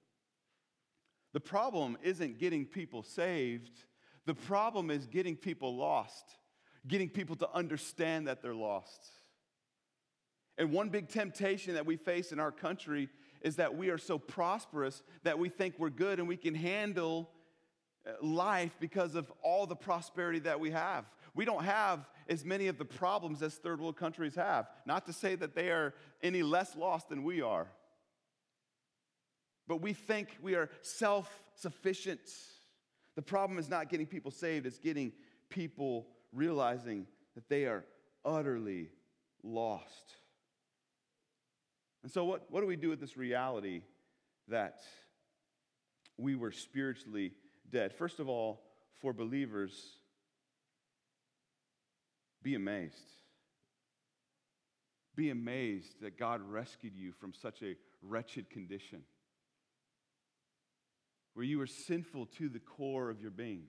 The 1.33 1.41
problem 1.41 1.99
isn't 2.03 2.39
getting 2.39 2.65
people 2.65 3.03
saved, 3.03 3.85
the 4.27 4.35
problem 4.35 4.91
is 4.91 5.07
getting 5.07 5.37
people 5.37 5.77
lost, 5.77 6.25
getting 6.87 7.09
people 7.09 7.37
to 7.37 7.51
understand 7.53 8.27
that 8.27 8.43
they're 8.43 8.55
lost. 8.55 9.11
And 10.61 10.73
one 10.73 10.91
big 10.91 11.09
temptation 11.09 11.73
that 11.73 11.87
we 11.87 11.97
face 11.97 12.33
in 12.33 12.39
our 12.39 12.53
country 12.53 13.09
is 13.41 13.57
that 13.57 13.79
we 13.79 13.89
are 13.89 13.97
so 13.97 14.19
prosperous 14.19 15.03
that 15.23 15.39
we 15.39 15.49
think 15.49 15.77
we're 15.79 15.89
good 15.89 16.19
and 16.19 16.29
we 16.29 16.37
can 16.37 16.55
handle 16.55 17.31
uh, 18.07 18.11
life 18.21 18.77
because 18.79 19.15
of 19.15 19.33
all 19.43 19.65
the 19.65 19.75
prosperity 19.75 20.39
that 20.41 20.61
we 20.61 20.71
have. 20.71 21.07
We 21.35 21.47
don't 21.47 21.65
have 21.65 22.07
as 22.29 22.45
many 22.45 22.67
of 22.67 22.77
the 22.77 22.85
problems 22.85 23.41
as 23.41 23.55
third 23.55 23.81
world 23.81 23.97
countries 23.97 24.35
have. 24.35 24.69
Not 24.85 25.07
to 25.07 25.15
say 25.15 25.35
that 25.37 25.55
they 25.55 25.71
are 25.71 25.95
any 26.23 26.43
less 26.43 26.77
lost 26.77 27.09
than 27.09 27.25
we 27.25 27.41
are. 27.41 27.67
But 29.67 29.81
we 29.81 29.95
think 29.95 30.37
we 30.43 30.57
are 30.57 30.69
self 30.83 31.43
sufficient. 31.55 32.21
The 33.17 33.23
problem 33.23 33.59
is 33.59 33.71
not 33.71 33.89
getting 33.89 34.07
people 34.07 34.31
saved, 34.31 34.67
it's 34.67 34.79
getting 34.79 35.13
people 35.49 36.09
realizing 36.35 37.07
that 37.35 37.49
they 37.49 37.65
are 37.65 37.87
utterly 38.27 38.91
lost. 39.43 40.17
And 42.03 42.11
so, 42.11 42.25
what, 42.25 42.51
what 42.51 42.61
do 42.61 42.67
we 42.67 42.77
do 42.77 42.89
with 42.89 43.01
this 43.01 43.17
reality 43.17 43.83
that 44.49 44.81
we 46.17 46.35
were 46.35 46.53
spiritually 46.53 47.33
dead? 47.71 47.93
First 47.93 48.19
of 48.21 48.29
all, 48.29 48.63
for 49.01 49.13
believers, 49.13 49.73
be 52.43 52.55
amazed. 52.55 52.95
Be 55.15 55.31
amazed 55.31 56.01
that 56.01 56.19
God 56.19 56.41
rescued 56.41 56.95
you 56.95 57.13
from 57.13 57.35
such 57.35 57.63
a 57.63 57.77
wretched 58.03 58.49
condition 58.49 59.03
where 61.35 61.45
you 61.45 61.59
were 61.59 61.67
sinful 61.67 62.27
to 62.27 62.49
the 62.49 62.59
core 62.59 63.11
of 63.11 63.21
your 63.21 63.31
being. 63.31 63.65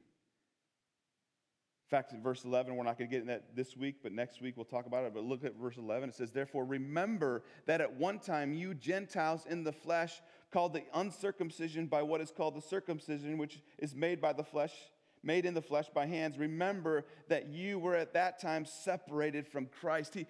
Fact, 1.91 2.13
in 2.13 2.23
verse 2.23 2.45
11, 2.45 2.73
we're 2.73 2.85
not 2.85 2.97
going 2.97 3.09
to 3.09 3.13
get 3.13 3.21
in 3.21 3.27
that 3.27 3.53
this 3.53 3.75
week, 3.75 3.97
but 4.01 4.13
next 4.13 4.41
week 4.41 4.55
we'll 4.55 4.63
talk 4.63 4.85
about 4.85 5.03
it. 5.03 5.13
But 5.13 5.25
look 5.25 5.43
at 5.43 5.57
verse 5.57 5.75
11. 5.75 6.07
It 6.07 6.15
says, 6.15 6.31
Therefore, 6.31 6.63
remember 6.63 7.43
that 7.65 7.81
at 7.81 7.93
one 7.93 8.17
time 8.17 8.53
you 8.53 8.73
Gentiles 8.73 9.45
in 9.45 9.65
the 9.65 9.73
flesh, 9.73 10.21
called 10.53 10.71
the 10.71 10.83
uncircumcision 10.93 11.87
by 11.87 12.01
what 12.01 12.21
is 12.21 12.31
called 12.31 12.55
the 12.55 12.61
circumcision, 12.61 13.37
which 13.37 13.59
is 13.77 13.93
made 13.93 14.21
by 14.21 14.31
the 14.31 14.43
flesh, 14.43 14.73
made 15.21 15.45
in 15.45 15.53
the 15.53 15.61
flesh 15.61 15.87
by 15.93 16.05
hands. 16.05 16.37
Remember 16.37 17.03
that 17.27 17.47
you 17.47 17.77
were 17.77 17.95
at 17.95 18.13
that 18.13 18.39
time 18.39 18.63
separated 18.63 19.45
from 19.45 19.65
Christ. 19.65 20.13
He, 20.13 20.27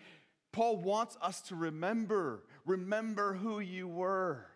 Paul 0.52 0.78
wants 0.78 1.16
us 1.22 1.42
to 1.42 1.56
remember, 1.56 2.44
remember 2.66 3.34
who 3.36 3.60
you 3.60 3.88
were. 3.88 4.48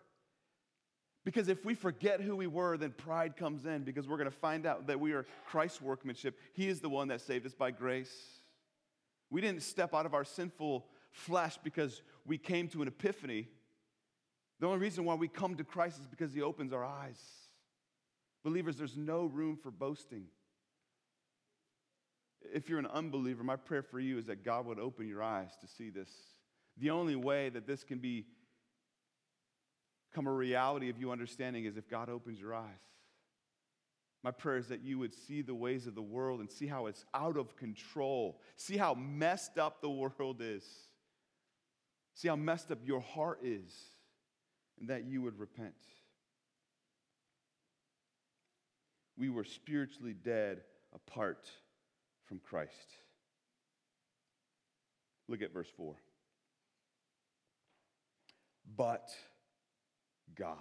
Because 1.26 1.48
if 1.48 1.64
we 1.64 1.74
forget 1.74 2.20
who 2.20 2.36
we 2.36 2.46
were, 2.46 2.76
then 2.76 2.92
pride 2.92 3.36
comes 3.36 3.66
in 3.66 3.82
because 3.82 4.06
we're 4.06 4.16
going 4.16 4.30
to 4.30 4.36
find 4.36 4.64
out 4.64 4.86
that 4.86 5.00
we 5.00 5.12
are 5.12 5.26
Christ's 5.48 5.82
workmanship. 5.82 6.38
He 6.52 6.68
is 6.68 6.78
the 6.78 6.88
one 6.88 7.08
that 7.08 7.20
saved 7.20 7.44
us 7.44 7.52
by 7.52 7.72
grace. 7.72 8.14
We 9.28 9.40
didn't 9.40 9.64
step 9.64 9.92
out 9.92 10.06
of 10.06 10.14
our 10.14 10.22
sinful 10.22 10.86
flesh 11.10 11.58
because 11.64 12.00
we 12.24 12.38
came 12.38 12.68
to 12.68 12.80
an 12.80 12.86
epiphany. 12.86 13.48
The 14.60 14.68
only 14.68 14.78
reason 14.78 15.04
why 15.04 15.14
we 15.14 15.26
come 15.26 15.56
to 15.56 15.64
Christ 15.64 15.98
is 15.98 16.06
because 16.06 16.32
He 16.32 16.42
opens 16.42 16.72
our 16.72 16.84
eyes. 16.84 17.20
Believers, 18.44 18.76
there's 18.76 18.96
no 18.96 19.24
room 19.24 19.58
for 19.60 19.72
boasting. 19.72 20.26
If 22.54 22.68
you're 22.68 22.78
an 22.78 22.86
unbeliever, 22.86 23.42
my 23.42 23.56
prayer 23.56 23.82
for 23.82 23.98
you 23.98 24.16
is 24.16 24.26
that 24.26 24.44
God 24.44 24.64
would 24.66 24.78
open 24.78 25.08
your 25.08 25.24
eyes 25.24 25.50
to 25.60 25.66
see 25.66 25.90
this. 25.90 26.08
The 26.76 26.90
only 26.90 27.16
way 27.16 27.48
that 27.48 27.66
this 27.66 27.82
can 27.82 27.98
be 27.98 28.26
come 30.14 30.26
a 30.26 30.32
reality 30.32 30.88
of 30.88 30.98
you 30.98 31.10
understanding 31.10 31.64
is 31.64 31.76
if 31.76 31.88
God 31.88 32.08
opens 32.08 32.40
your 32.40 32.54
eyes. 32.54 32.64
My 34.22 34.30
prayer 34.30 34.56
is 34.56 34.68
that 34.68 34.82
you 34.82 34.98
would 34.98 35.14
see 35.14 35.42
the 35.42 35.54
ways 35.54 35.86
of 35.86 35.94
the 35.94 36.02
world 36.02 36.40
and 36.40 36.50
see 36.50 36.66
how 36.66 36.86
it's 36.86 37.04
out 37.14 37.36
of 37.36 37.56
control. 37.56 38.40
See 38.56 38.76
how 38.76 38.94
messed 38.94 39.58
up 39.58 39.80
the 39.80 39.90
world 40.18 40.40
is. 40.40 40.64
See 42.14 42.28
how 42.28 42.36
messed 42.36 42.70
up 42.70 42.78
your 42.84 43.00
heart 43.00 43.40
is, 43.44 43.70
and 44.80 44.88
that 44.88 45.04
you 45.04 45.22
would 45.22 45.38
repent. 45.38 45.74
We 49.18 49.28
were 49.28 49.44
spiritually 49.44 50.14
dead 50.14 50.62
apart 50.94 51.48
from 52.24 52.40
Christ. 52.40 52.72
Look 55.28 55.42
at 55.42 55.52
verse 55.52 55.70
4. 55.76 55.94
But 58.76 59.10
God. 60.34 60.56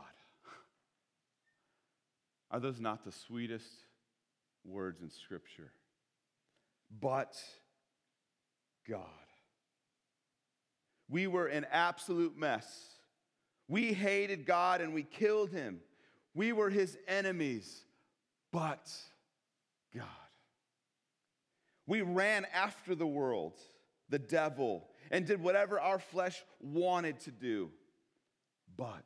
Are 2.51 2.59
those 2.59 2.79
not 2.79 3.03
the 3.03 3.11
sweetest 3.11 3.67
words 4.63 5.01
in 5.01 5.09
Scripture? 5.09 5.71
But 7.01 7.35
God. 8.87 9.01
We 11.09 11.27
were 11.27 11.47
an 11.47 11.65
absolute 11.71 12.37
mess. 12.37 12.65
We 13.67 13.93
hated 13.93 14.45
God 14.45 14.81
and 14.81 14.93
we 14.93 15.03
killed 15.03 15.51
him. 15.51 15.79
We 16.33 16.51
were 16.51 16.69
his 16.69 16.97
enemies. 17.07 17.85
But 18.51 18.91
God. 19.93 20.05
We 21.87 22.01
ran 22.01 22.45
after 22.53 22.95
the 22.95 23.05
world, 23.05 23.53
the 24.09 24.19
devil, 24.19 24.87
and 25.11 25.25
did 25.25 25.41
whatever 25.41 25.79
our 25.79 25.99
flesh 25.99 26.43
wanted 26.59 27.19
to 27.21 27.31
do. 27.31 27.69
But 28.77 29.05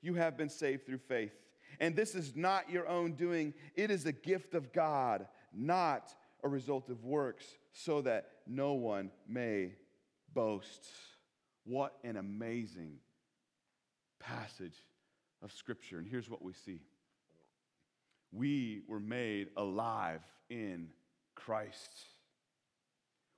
you 0.00 0.14
have 0.14 0.36
been 0.36 0.48
saved 0.48 0.86
through 0.86 0.98
faith. 0.98 1.32
And 1.80 1.94
this 1.94 2.14
is 2.14 2.34
not 2.34 2.70
your 2.70 2.88
own 2.88 3.12
doing, 3.12 3.54
it 3.74 3.90
is 3.90 4.06
a 4.06 4.12
gift 4.12 4.54
of 4.54 4.72
God, 4.72 5.26
not 5.52 6.14
a 6.42 6.48
result 6.48 6.88
of 6.88 7.04
works, 7.04 7.44
so 7.72 8.00
that 8.02 8.30
no 8.46 8.74
one 8.74 9.10
may 9.28 9.72
boast. 10.34 10.86
What 11.64 11.94
an 12.02 12.16
amazing 12.16 12.98
passage 14.18 14.82
of 15.42 15.52
Scripture. 15.52 15.98
And 15.98 16.08
here's 16.08 16.28
what 16.28 16.42
we 16.42 16.52
see 16.52 16.80
we 18.32 18.82
were 18.88 19.00
made 19.00 19.48
alive 19.56 20.20
in 20.50 20.88
Christ. 21.34 21.90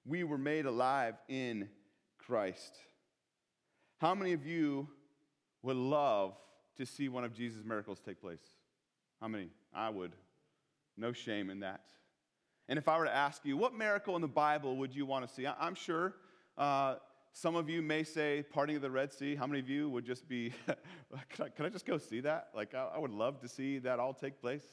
We 0.07 0.25
were 0.25 0.39
made 0.39 0.67
alive 0.67 1.15
in 1.29 1.69
Christ. 2.19 2.77
How 3.99 4.15
many 4.15 4.33
of 4.33 4.47
you 4.47 4.89
would 5.63 5.77
love 5.77 6.35
to 6.81 6.87
see 6.87 7.09
one 7.09 7.25
of 7.25 7.33
Jesus' 7.33 7.65
miracles 7.65 8.01
take 8.05 8.21
place? 8.21 8.43
How 9.21 9.29
many? 9.29 9.49
I 9.73 9.89
would. 9.89 10.13
No 10.97 11.13
shame 11.13 11.51
in 11.51 11.61
that. 11.61 11.85
And 12.69 12.79
if 12.79 12.89
I 12.89 12.99
were 12.99 13.05
to 13.05 13.15
ask 13.15 13.45
you, 13.45 13.57
what 13.57 13.75
miracle 13.75 14.17
in 14.17 14.23
the 14.23 14.29
Bible 14.29 14.77
would 14.77 14.95
you 14.95 15.07
want 15.07 15.27
to 15.27 15.35
see? 15.35 15.47
I'm 15.47 15.75
sure 15.75 16.15
uh, 16.57 16.97
some 17.33 17.57
of 17.57 17.69
you 17.69 17.83
may 17.83 18.05
say 18.05 18.45
parting 18.53 18.77
of 18.77 18.83
the 18.83 18.91
Red 18.91 19.13
Sea. 19.13 19.35
How 19.35 19.47
many 19.47 19.61
of 19.61 19.69
you 19.69 19.89
would 19.91 20.05
just 20.05 20.29
be, 20.29 20.53
can, 20.67 21.47
I, 21.47 21.49
can 21.49 21.65
I 21.65 21.69
just 21.69 21.87
go 21.87 21.99
see 21.99 22.21
that? 22.21 22.49
Like, 22.55 22.75
I, 22.75 22.91
I 22.95 22.99
would 22.99 23.13
love 23.13 23.41
to 23.41 23.49
see 23.49 23.79
that 23.79 23.99
all 23.99 24.15
take 24.15 24.41
place. 24.41 24.65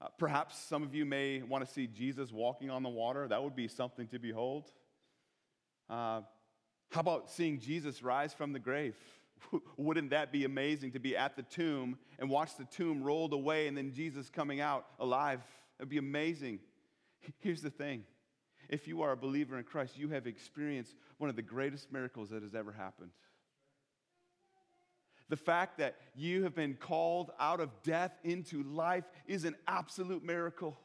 Uh, 0.00 0.08
perhaps 0.18 0.58
some 0.58 0.82
of 0.82 0.94
you 0.94 1.04
may 1.04 1.42
want 1.42 1.66
to 1.66 1.72
see 1.72 1.86
Jesus 1.86 2.32
walking 2.32 2.70
on 2.70 2.82
the 2.82 2.88
water. 2.88 3.28
That 3.28 3.42
would 3.42 3.56
be 3.56 3.68
something 3.68 4.06
to 4.08 4.18
behold. 4.18 4.64
Uh, 5.88 6.22
how 6.90 7.00
about 7.00 7.30
seeing 7.30 7.60
Jesus 7.60 8.02
rise 8.02 8.32
from 8.32 8.52
the 8.52 8.58
grave? 8.58 8.96
Wouldn't 9.76 10.10
that 10.10 10.32
be 10.32 10.44
amazing 10.44 10.92
to 10.92 10.98
be 10.98 11.16
at 11.16 11.36
the 11.36 11.42
tomb 11.42 11.98
and 12.18 12.28
watch 12.30 12.56
the 12.56 12.64
tomb 12.64 13.02
rolled 13.02 13.32
away 13.32 13.66
and 13.66 13.76
then 13.76 13.92
Jesus 13.92 14.30
coming 14.30 14.60
out 14.60 14.86
alive? 14.98 15.40
It'd 15.78 15.88
be 15.88 15.98
amazing. 15.98 16.60
Here's 17.40 17.62
the 17.62 17.70
thing 17.70 18.04
if 18.68 18.88
you 18.88 19.02
are 19.02 19.12
a 19.12 19.16
believer 19.16 19.58
in 19.58 19.64
Christ, 19.64 19.98
you 19.98 20.08
have 20.10 20.26
experienced 20.26 20.94
one 21.18 21.30
of 21.30 21.36
the 21.36 21.42
greatest 21.42 21.92
miracles 21.92 22.30
that 22.30 22.42
has 22.42 22.54
ever 22.54 22.72
happened. 22.72 23.10
The 25.28 25.36
fact 25.36 25.78
that 25.78 25.96
you 26.14 26.44
have 26.44 26.54
been 26.54 26.74
called 26.74 27.30
out 27.40 27.60
of 27.60 27.70
death 27.82 28.12
into 28.24 28.62
life 28.62 29.04
is 29.26 29.44
an 29.44 29.56
absolute 29.66 30.22
miracle. 30.22 30.78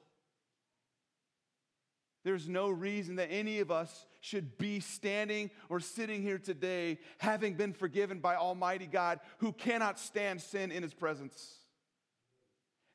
There's 2.23 2.47
no 2.47 2.69
reason 2.69 3.15
that 3.17 3.29
any 3.31 3.59
of 3.59 3.71
us 3.71 4.05
should 4.21 4.57
be 4.57 4.79
standing 4.79 5.49
or 5.69 5.79
sitting 5.79 6.21
here 6.21 6.37
today 6.37 6.99
having 7.17 7.53
been 7.53 7.73
forgiven 7.73 8.19
by 8.19 8.35
Almighty 8.35 8.87
God 8.87 9.19
who 9.37 9.51
cannot 9.51 9.99
stand 9.99 10.41
sin 10.41 10.71
in 10.71 10.83
His 10.83 10.93
presence. 10.93 11.55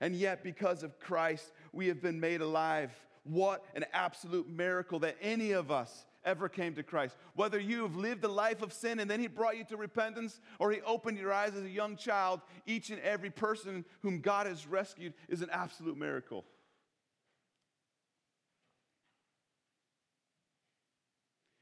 And 0.01 0.15
yet, 0.15 0.43
because 0.43 0.83
of 0.83 0.99
Christ, 0.99 1.53
we 1.73 1.87
have 1.89 2.03
been 2.03 2.21
made 2.21 2.41
alive. 2.41 2.91
What 3.23 3.65
an 3.75 3.87
absolute 3.93 4.49
miracle 4.49 4.99
that 5.01 5.17
any 5.23 5.53
of 5.53 5.71
us 5.71 6.05
ever 6.25 6.49
came 6.49 6.75
to 6.75 6.83
Christ. 6.83 7.17
Whether 7.35 7.59
you 7.59 7.83
have 7.83 7.97
lived 7.97 8.25
a 8.25 8.29
life 8.29 8.63
of 8.63 8.73
sin 8.73 8.99
and 8.99 9.11
then 9.11 9.21
He 9.21 9.29
brought 9.29 9.57
you 9.57 9.65
to 9.65 9.77
repentance, 9.77 10.41
or 10.59 10.73
He 10.73 10.81
opened 10.83 11.19
your 11.19 11.33
eyes 11.33 11.55
as 11.55 11.63
a 11.63 11.71
young 11.71 11.97
child, 11.97 12.41
each 12.67 12.91
and 12.91 13.01
every 13.01 13.31
person 13.31 13.85
whom 14.01 14.21
God 14.21 14.47
has 14.47 14.67
rescued 14.67 15.15
is 15.29 15.43
an 15.43 15.51
absolute 15.51 15.97
miracle. 15.97 16.45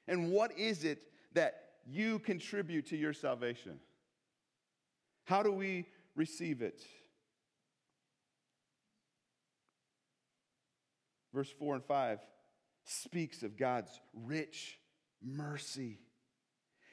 And 0.08 0.30
what 0.32 0.58
is 0.58 0.84
it 0.84 1.02
that 1.34 1.62
you 1.86 2.18
contribute 2.18 2.86
to 2.88 2.96
your 2.96 3.12
salvation? 3.12 3.78
How 5.24 5.42
do 5.42 5.52
we 5.52 5.86
receive 6.16 6.62
it? 6.62 6.82
verse 11.32 11.50
4 11.58 11.76
and 11.76 11.84
5 11.84 12.18
speaks 12.84 13.42
of 13.42 13.56
God's 13.56 14.00
rich 14.12 14.78
mercy, 15.22 15.98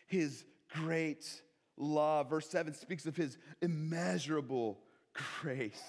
his 0.08 0.46
great 0.72 1.26
love. 1.78 2.30
Verse 2.30 2.50
7 2.50 2.74
speaks 2.74 3.06
of 3.06 3.16
his 3.16 3.38
immeasurable 3.62 4.80
grace. 5.42 5.82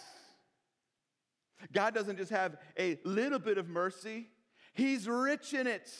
God 1.72 1.94
doesn't 1.94 2.16
just 2.16 2.30
have 2.30 2.56
a 2.78 2.98
little 3.04 3.38
bit 3.38 3.58
of 3.58 3.68
mercy, 3.68 4.28
he's 4.72 5.06
rich 5.06 5.52
in 5.52 5.66
it. 5.66 5.90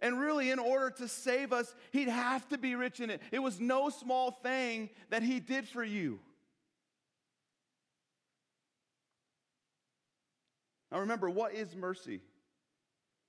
And 0.00 0.20
really, 0.20 0.50
in 0.50 0.58
order 0.58 0.90
to 0.90 1.08
save 1.08 1.52
us, 1.52 1.74
he'd 1.92 2.08
have 2.08 2.46
to 2.50 2.58
be 2.58 2.74
rich 2.74 3.00
in 3.00 3.10
it. 3.10 3.22
It 3.32 3.38
was 3.38 3.60
no 3.60 3.88
small 3.88 4.30
thing 4.30 4.90
that 5.10 5.22
he 5.22 5.40
did 5.40 5.66
for 5.66 5.82
you. 5.82 6.20
Now 10.92 11.00
remember, 11.00 11.30
what 11.30 11.54
is 11.54 11.74
mercy? 11.74 12.20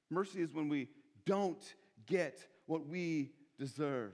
Mercy 0.09 0.41
is 0.41 0.53
when 0.53 0.69
we 0.69 0.89
don't 1.25 1.61
get 2.05 2.45
what 2.65 2.85
we 2.85 3.31
deserve. 3.57 4.13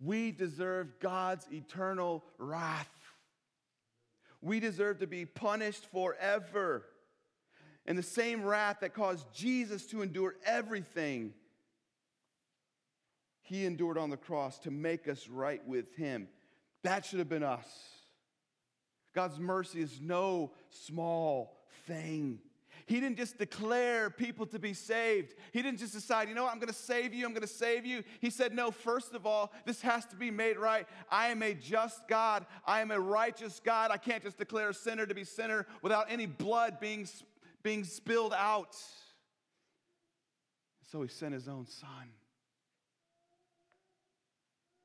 We 0.00 0.32
deserve 0.32 0.98
God's 1.00 1.46
eternal 1.52 2.24
wrath. 2.38 2.90
We 4.40 4.58
deserve 4.58 4.98
to 4.98 5.06
be 5.06 5.24
punished 5.24 5.86
forever. 5.92 6.84
And 7.86 7.96
the 7.96 8.02
same 8.02 8.42
wrath 8.42 8.78
that 8.80 8.94
caused 8.94 9.32
Jesus 9.32 9.86
to 9.86 10.02
endure 10.02 10.34
everything, 10.44 11.32
he 13.52 13.66
endured 13.66 13.98
on 13.98 14.10
the 14.10 14.16
cross 14.16 14.58
to 14.60 14.70
make 14.70 15.08
us 15.08 15.28
right 15.28 15.66
with 15.66 15.94
him. 15.94 16.28
That 16.84 17.04
should 17.04 17.18
have 17.18 17.28
been 17.28 17.42
us. 17.42 17.66
God's 19.14 19.38
mercy 19.38 19.80
is 19.80 20.00
no 20.00 20.52
small 20.70 21.58
thing. 21.86 22.38
He 22.86 22.98
didn't 22.98 23.18
just 23.18 23.38
declare 23.38 24.10
people 24.10 24.46
to 24.46 24.58
be 24.58 24.74
saved. 24.74 25.34
He 25.52 25.62
didn't 25.62 25.78
just 25.78 25.92
decide, 25.92 26.28
you 26.28 26.34
know 26.34 26.44
what, 26.44 26.52
I'm 26.52 26.58
going 26.58 26.68
to 26.68 26.74
save 26.74 27.14
you, 27.14 27.24
I'm 27.24 27.32
going 27.32 27.42
to 27.42 27.46
save 27.46 27.84
you. 27.84 28.02
He 28.20 28.30
said, 28.30 28.54
no, 28.54 28.70
first 28.70 29.14
of 29.14 29.26
all, 29.26 29.52
this 29.66 29.82
has 29.82 30.04
to 30.06 30.16
be 30.16 30.30
made 30.30 30.56
right. 30.56 30.86
I 31.10 31.28
am 31.28 31.42
a 31.42 31.54
just 31.54 32.08
God, 32.08 32.46
I 32.66 32.80
am 32.80 32.90
a 32.90 32.98
righteous 32.98 33.60
God. 33.62 33.90
I 33.90 33.98
can't 33.98 34.22
just 34.22 34.38
declare 34.38 34.70
a 34.70 34.74
sinner 34.74 35.06
to 35.06 35.14
be 35.14 35.24
sinner 35.24 35.66
without 35.82 36.06
any 36.10 36.26
blood 36.26 36.80
being, 36.80 37.06
being 37.62 37.84
spilled 37.84 38.34
out. 38.34 38.76
So 40.90 41.02
he 41.02 41.08
sent 41.08 41.34
his 41.34 41.48
own 41.48 41.66
son 41.66 42.08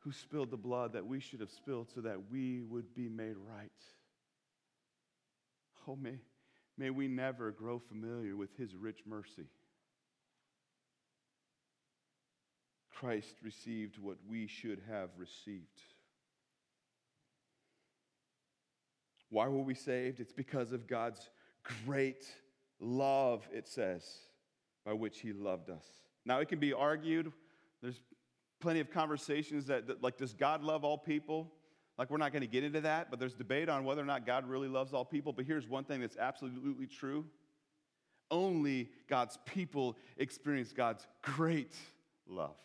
who 0.08 0.14
spilled 0.14 0.50
the 0.50 0.56
blood 0.56 0.94
that 0.94 1.06
we 1.06 1.20
should 1.20 1.42
have 1.42 1.52
spilled 1.52 1.90
so 1.94 2.00
that 2.00 2.16
we 2.32 2.62
would 2.62 2.96
be 2.96 3.10
made 3.10 3.36
right. 3.54 3.70
Oh, 5.86 5.98
me. 5.98 6.14
May 6.78 6.92
we 6.92 7.10
never 7.10 7.52
grow 7.52 7.78
familiar 7.78 8.38
with 8.38 8.56
his 8.58 8.74
rich 8.74 9.02
mercy. 9.06 9.48
Christ 12.90 13.36
received 13.44 14.00
what 14.00 14.16
we 14.30 14.48
should 14.48 14.82
have 14.90 15.10
received. 15.18 15.82
Why 19.30 19.50
were 19.50 19.62
we 19.62 19.76
saved? 19.76 20.22
It's 20.22 20.32
because 20.32 20.72
of 20.72 20.88
God's 20.88 21.30
great 21.86 22.26
love, 22.80 23.46
it 23.52 23.68
says, 23.68 24.06
by 24.86 24.94
which 24.94 25.20
he 25.20 25.34
loved 25.34 25.70
us. 25.70 25.84
Now, 26.26 26.40
it 26.40 26.48
can 26.48 26.60
be 26.60 26.72
argued, 26.72 27.34
there's 27.82 28.00
plenty 28.60 28.80
of 28.80 28.90
conversations 28.92 29.66
that, 29.68 29.88
that 29.88 30.04
like, 30.04 30.18
does 30.18 30.34
God 30.34 30.64
love 30.64 30.84
all 30.84 30.98
people? 30.98 31.52
Like, 31.98 32.12
we're 32.12 32.18
not 32.18 32.32
going 32.32 32.42
to 32.42 32.48
get 32.48 32.64
into 32.64 32.82
that, 32.82 33.10
but 33.10 33.20
there's 33.20 33.34
debate 33.34 33.70
on 33.70 33.84
whether 33.84 34.02
or 34.02 34.06
not 34.06 34.26
God 34.26 34.48
really 34.48 34.68
loves 34.68 34.94
all 34.94 35.06
people. 35.06 35.34
But 35.34 35.46
here's 35.46 35.68
one 35.68 35.84
thing 35.84 36.02
that's 36.02 36.18
absolutely 36.18 36.88
true 36.88 37.26
only 38.30 38.90
God's 39.08 39.38
people 39.46 39.98
experience 40.18 40.74
God's 40.74 41.08
great 41.22 41.74
love. 42.28 42.58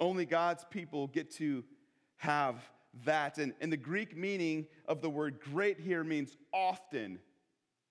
Only 0.00 0.24
God's 0.24 0.64
people 0.70 1.08
get 1.08 1.30
to 1.32 1.64
have 2.16 2.56
that. 3.04 3.38
And, 3.38 3.52
and 3.60 3.72
the 3.72 3.76
Greek 3.76 4.16
meaning 4.16 4.66
of 4.86 5.02
the 5.02 5.10
word 5.10 5.40
great 5.40 5.78
here 5.78 6.04
means 6.04 6.36
often, 6.52 7.18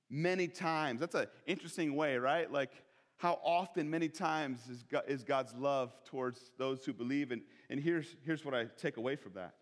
many 0.10 0.48
times. 0.48 1.00
That's 1.00 1.16
an 1.16 1.28
interesting 1.46 1.96
way, 1.96 2.18
right? 2.18 2.52
Like, 2.52 2.72
how 3.22 3.40
often, 3.44 3.88
many 3.88 4.10
times, 4.10 4.68
is, 4.68 4.82
God, 4.82 5.04
is 5.08 5.24
God's 5.24 5.54
love 5.54 5.94
towards 6.06 6.40
those 6.58 6.84
who 6.84 6.92
believe? 6.92 7.30
And, 7.32 7.44
and 7.70 7.80
here's, 7.80 8.08
here's 8.26 8.44
what 8.44 8.56
I 8.56 8.66
take 8.80 8.98
away 8.98 9.16
from 9.16 9.34
that 9.34 9.54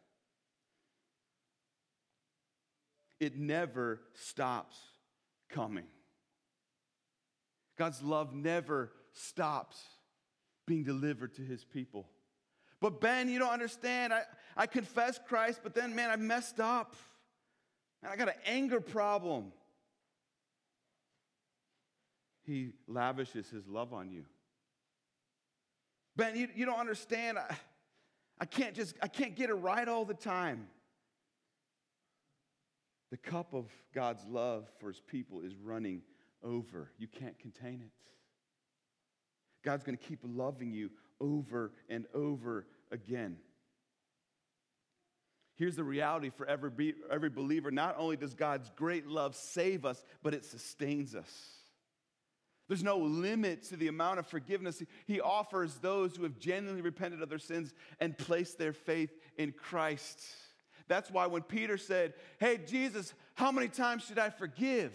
it 3.19 3.35
never 3.35 3.99
stops 4.13 4.77
coming. 5.49 5.87
God's 7.77 8.01
love 8.01 8.33
never 8.33 8.93
stops 9.11 9.77
being 10.65 10.85
delivered 10.85 11.35
to 11.35 11.41
his 11.41 11.65
people. 11.65 12.07
But 12.79 13.01
Ben, 13.01 13.27
you 13.27 13.39
don't 13.39 13.51
understand. 13.51 14.13
I, 14.13 14.21
I 14.55 14.67
confess 14.67 15.19
Christ, 15.27 15.59
but 15.63 15.75
then, 15.75 15.93
man, 15.93 16.09
I 16.09 16.15
messed 16.15 16.61
up. 16.61 16.95
Man, 18.01 18.13
I 18.13 18.15
got 18.15 18.29
an 18.29 18.35
anger 18.45 18.79
problem. 18.79 19.51
He 22.49 22.71
lavishes 22.87 23.47
his 23.47 23.67
love 23.67 23.93
on 23.93 24.09
you. 24.09 24.25
Ben, 26.15 26.35
you, 26.35 26.47
you 26.55 26.65
don't 26.65 26.79
understand. 26.79 27.37
I, 27.37 27.55
I 28.39 28.45
can't 28.45 28.73
just, 28.73 28.95
I 29.03 29.07
can't 29.07 29.35
get 29.35 29.51
it 29.51 29.53
right 29.53 29.87
all 29.87 30.03
the 30.03 30.15
time. 30.15 30.65
The 33.11 33.17
cup 33.17 33.53
of 33.53 33.67
God's 33.93 34.25
love 34.25 34.67
for 34.79 34.87
his 34.87 34.99
people 34.99 35.41
is 35.41 35.53
running 35.57 36.01
over. 36.43 36.89
You 36.97 37.07
can't 37.07 37.37
contain 37.37 37.83
it. 37.85 37.91
God's 39.63 39.83
going 39.83 39.97
to 39.97 40.03
keep 40.03 40.19
loving 40.23 40.73
you 40.73 40.89
over 41.21 41.71
and 41.87 42.07
over 42.15 42.65
again. 42.91 43.37
Here's 45.53 45.75
the 45.75 45.83
reality 45.83 46.31
for 46.35 46.47
every, 46.47 46.95
every 47.11 47.29
believer 47.29 47.69
not 47.69 47.93
only 47.99 48.17
does 48.17 48.33
God's 48.33 48.71
great 48.75 49.05
love 49.05 49.35
save 49.35 49.85
us, 49.85 50.03
but 50.23 50.33
it 50.33 50.45
sustains 50.45 51.13
us. 51.13 51.58
There's 52.69 52.83
no 52.83 52.97
limit 52.97 53.63
to 53.63 53.75
the 53.75 53.87
amount 53.87 54.19
of 54.19 54.27
forgiveness 54.27 54.81
He 55.07 55.19
offers 55.19 55.75
those 55.75 56.15
who 56.15 56.23
have 56.23 56.37
genuinely 56.37 56.83
repented 56.83 57.21
of 57.21 57.27
their 57.27 57.39
sins 57.39 57.73
and 57.99 58.17
placed 58.17 58.59
their 58.59 58.73
faith 58.73 59.09
in 59.37 59.51
Christ. 59.51 60.21
That's 60.87 61.09
why 61.09 61.25
when 61.25 61.41
Peter 61.41 61.77
said, 61.77 62.13
Hey, 62.39 62.59
Jesus, 62.65 63.13
how 63.33 63.51
many 63.51 63.67
times 63.67 64.03
should 64.05 64.19
I 64.19 64.29
forgive? 64.29 64.93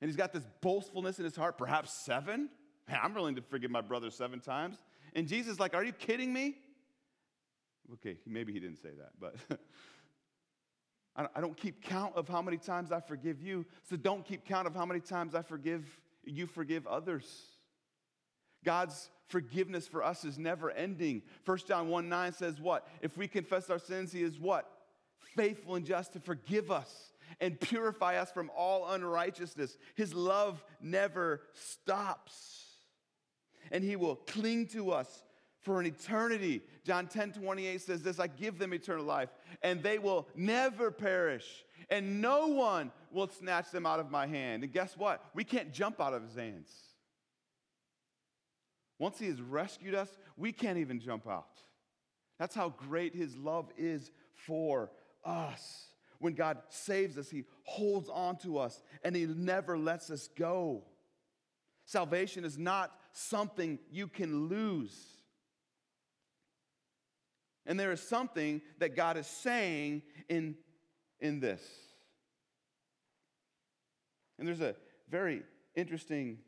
And 0.00 0.08
he's 0.08 0.16
got 0.16 0.32
this 0.32 0.46
boastfulness 0.62 1.18
in 1.18 1.26
his 1.26 1.36
heart, 1.36 1.58
perhaps 1.58 1.92
seven. 1.92 2.48
Man, 2.88 2.98
I'm 3.02 3.14
willing 3.14 3.36
to 3.36 3.42
forgive 3.42 3.70
my 3.70 3.82
brother 3.82 4.10
seven 4.10 4.40
times. 4.40 4.78
And 5.14 5.28
Jesus 5.28 5.52
is 5.52 5.60
like, 5.60 5.74
Are 5.74 5.84
you 5.84 5.92
kidding 5.92 6.32
me? 6.32 6.56
Okay, 7.94 8.16
maybe 8.26 8.54
he 8.54 8.58
didn't 8.58 8.78
say 8.78 8.90
that, 8.98 9.10
but 9.20 9.60
I 11.34 11.40
don't 11.40 11.56
keep 11.56 11.82
count 11.82 12.16
of 12.16 12.26
how 12.26 12.42
many 12.42 12.56
times 12.56 12.90
I 12.90 13.00
forgive 13.00 13.40
you, 13.40 13.64
so 13.88 13.96
don't 13.96 14.24
keep 14.24 14.44
count 14.44 14.66
of 14.66 14.74
how 14.74 14.84
many 14.84 15.00
times 15.00 15.34
I 15.34 15.42
forgive 15.42 15.84
you 16.26 16.46
forgive 16.46 16.86
others. 16.86 17.24
God's 18.64 19.10
forgiveness 19.28 19.86
for 19.86 20.04
us 20.04 20.24
is 20.24 20.38
never 20.38 20.70
ending. 20.70 21.22
1 21.44 21.58
John 21.66 21.88
1 21.88 22.08
9 22.08 22.32
says 22.32 22.60
what? 22.60 22.86
If 23.00 23.16
we 23.16 23.28
confess 23.28 23.70
our 23.70 23.78
sins, 23.78 24.12
he 24.12 24.22
is 24.22 24.38
what? 24.38 24.70
Faithful 25.36 25.76
and 25.76 25.86
just 25.86 26.12
to 26.12 26.20
forgive 26.20 26.70
us 26.70 27.12
and 27.40 27.60
purify 27.60 28.16
us 28.16 28.30
from 28.30 28.50
all 28.56 28.90
unrighteousness. 28.90 29.76
His 29.94 30.14
love 30.14 30.62
never 30.80 31.42
stops. 31.54 32.64
And 33.70 33.82
he 33.82 33.96
will 33.96 34.16
cling 34.16 34.68
to 34.68 34.92
us 34.92 35.24
for 35.66 35.80
an 35.80 35.86
eternity. 35.86 36.62
John 36.84 37.08
10 37.08 37.32
28 37.32 37.80
says 37.82 38.00
this 38.00 38.20
I 38.20 38.28
give 38.28 38.56
them 38.56 38.72
eternal 38.72 39.04
life, 39.04 39.30
and 39.62 39.82
they 39.82 39.98
will 39.98 40.28
never 40.36 40.92
perish, 40.92 41.64
and 41.90 42.22
no 42.22 42.46
one 42.46 42.92
will 43.10 43.28
snatch 43.28 43.72
them 43.72 43.84
out 43.84 43.98
of 43.98 44.08
my 44.08 44.28
hand. 44.28 44.62
And 44.62 44.72
guess 44.72 44.96
what? 44.96 45.22
We 45.34 45.42
can't 45.42 45.72
jump 45.72 46.00
out 46.00 46.14
of 46.14 46.22
his 46.22 46.36
hands. 46.36 46.70
Once 49.00 49.18
he 49.18 49.26
has 49.26 49.42
rescued 49.42 49.94
us, 49.94 50.08
we 50.36 50.52
can't 50.52 50.78
even 50.78 51.00
jump 51.00 51.28
out. 51.28 51.58
That's 52.38 52.54
how 52.54 52.68
great 52.68 53.14
his 53.14 53.36
love 53.36 53.68
is 53.76 54.12
for 54.34 54.92
us. 55.24 55.86
When 56.20 56.34
God 56.34 56.58
saves 56.68 57.18
us, 57.18 57.28
he 57.28 57.44
holds 57.64 58.08
on 58.08 58.36
to 58.38 58.58
us 58.58 58.80
and 59.02 59.14
he 59.14 59.26
never 59.26 59.76
lets 59.76 60.10
us 60.10 60.28
go. 60.38 60.84
Salvation 61.84 62.44
is 62.44 62.56
not 62.56 62.96
something 63.12 63.78
you 63.90 64.06
can 64.06 64.48
lose. 64.48 65.15
And 67.66 67.78
there 67.78 67.92
is 67.92 68.00
something 68.00 68.62
that 68.78 68.94
God 68.94 69.16
is 69.16 69.26
saying 69.26 70.02
in, 70.28 70.56
in 71.20 71.40
this. 71.40 71.62
And 74.38 74.46
there's 74.46 74.60
a 74.60 74.76
very 75.10 75.42
interesting, 75.74 76.38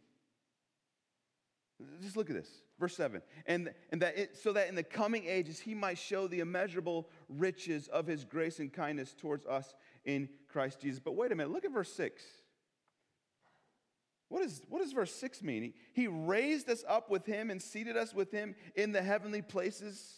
just 2.03 2.17
look 2.17 2.31
at 2.31 2.37
this, 2.37 2.49
verse 2.79 2.95
7. 2.95 3.21
And, 3.47 3.73
and 3.91 4.03
that 4.03 4.17
it, 4.17 4.37
so 4.37 4.53
that 4.53 4.69
in 4.69 4.75
the 4.75 4.83
coming 4.83 5.27
ages 5.27 5.59
he 5.59 5.75
might 5.75 5.99
show 5.99 6.29
the 6.29 6.41
immeasurable 6.41 7.09
riches 7.29 7.89
of 7.89 8.07
his 8.07 8.25
grace 8.25 8.61
and 8.61 8.73
kindness 8.73 9.15
towards 9.15 9.47
us 9.47 9.75
in 10.05 10.29
Christ 10.49 10.81
Jesus. 10.81 11.01
But 11.01 11.17
wait 11.17 11.33
a 11.33 11.35
minute, 11.35 11.53
look 11.53 11.65
at 11.65 11.73
verse 11.73 11.93
6. 11.95 12.23
What, 14.29 14.45
is, 14.45 14.63
what 14.69 14.83
does 14.83 14.93
verse 14.93 15.15
6 15.15 15.43
mean? 15.43 15.63
He, 15.63 15.75
he 15.95 16.07
raised 16.07 16.69
us 16.69 16.85
up 16.87 17.11
with 17.11 17.25
him 17.25 17.51
and 17.51 17.63
seated 17.63 17.97
us 17.97 18.13
with 18.13 18.31
him 18.31 18.55
in 18.77 18.93
the 18.93 19.03
heavenly 19.03 19.41
places 19.41 20.18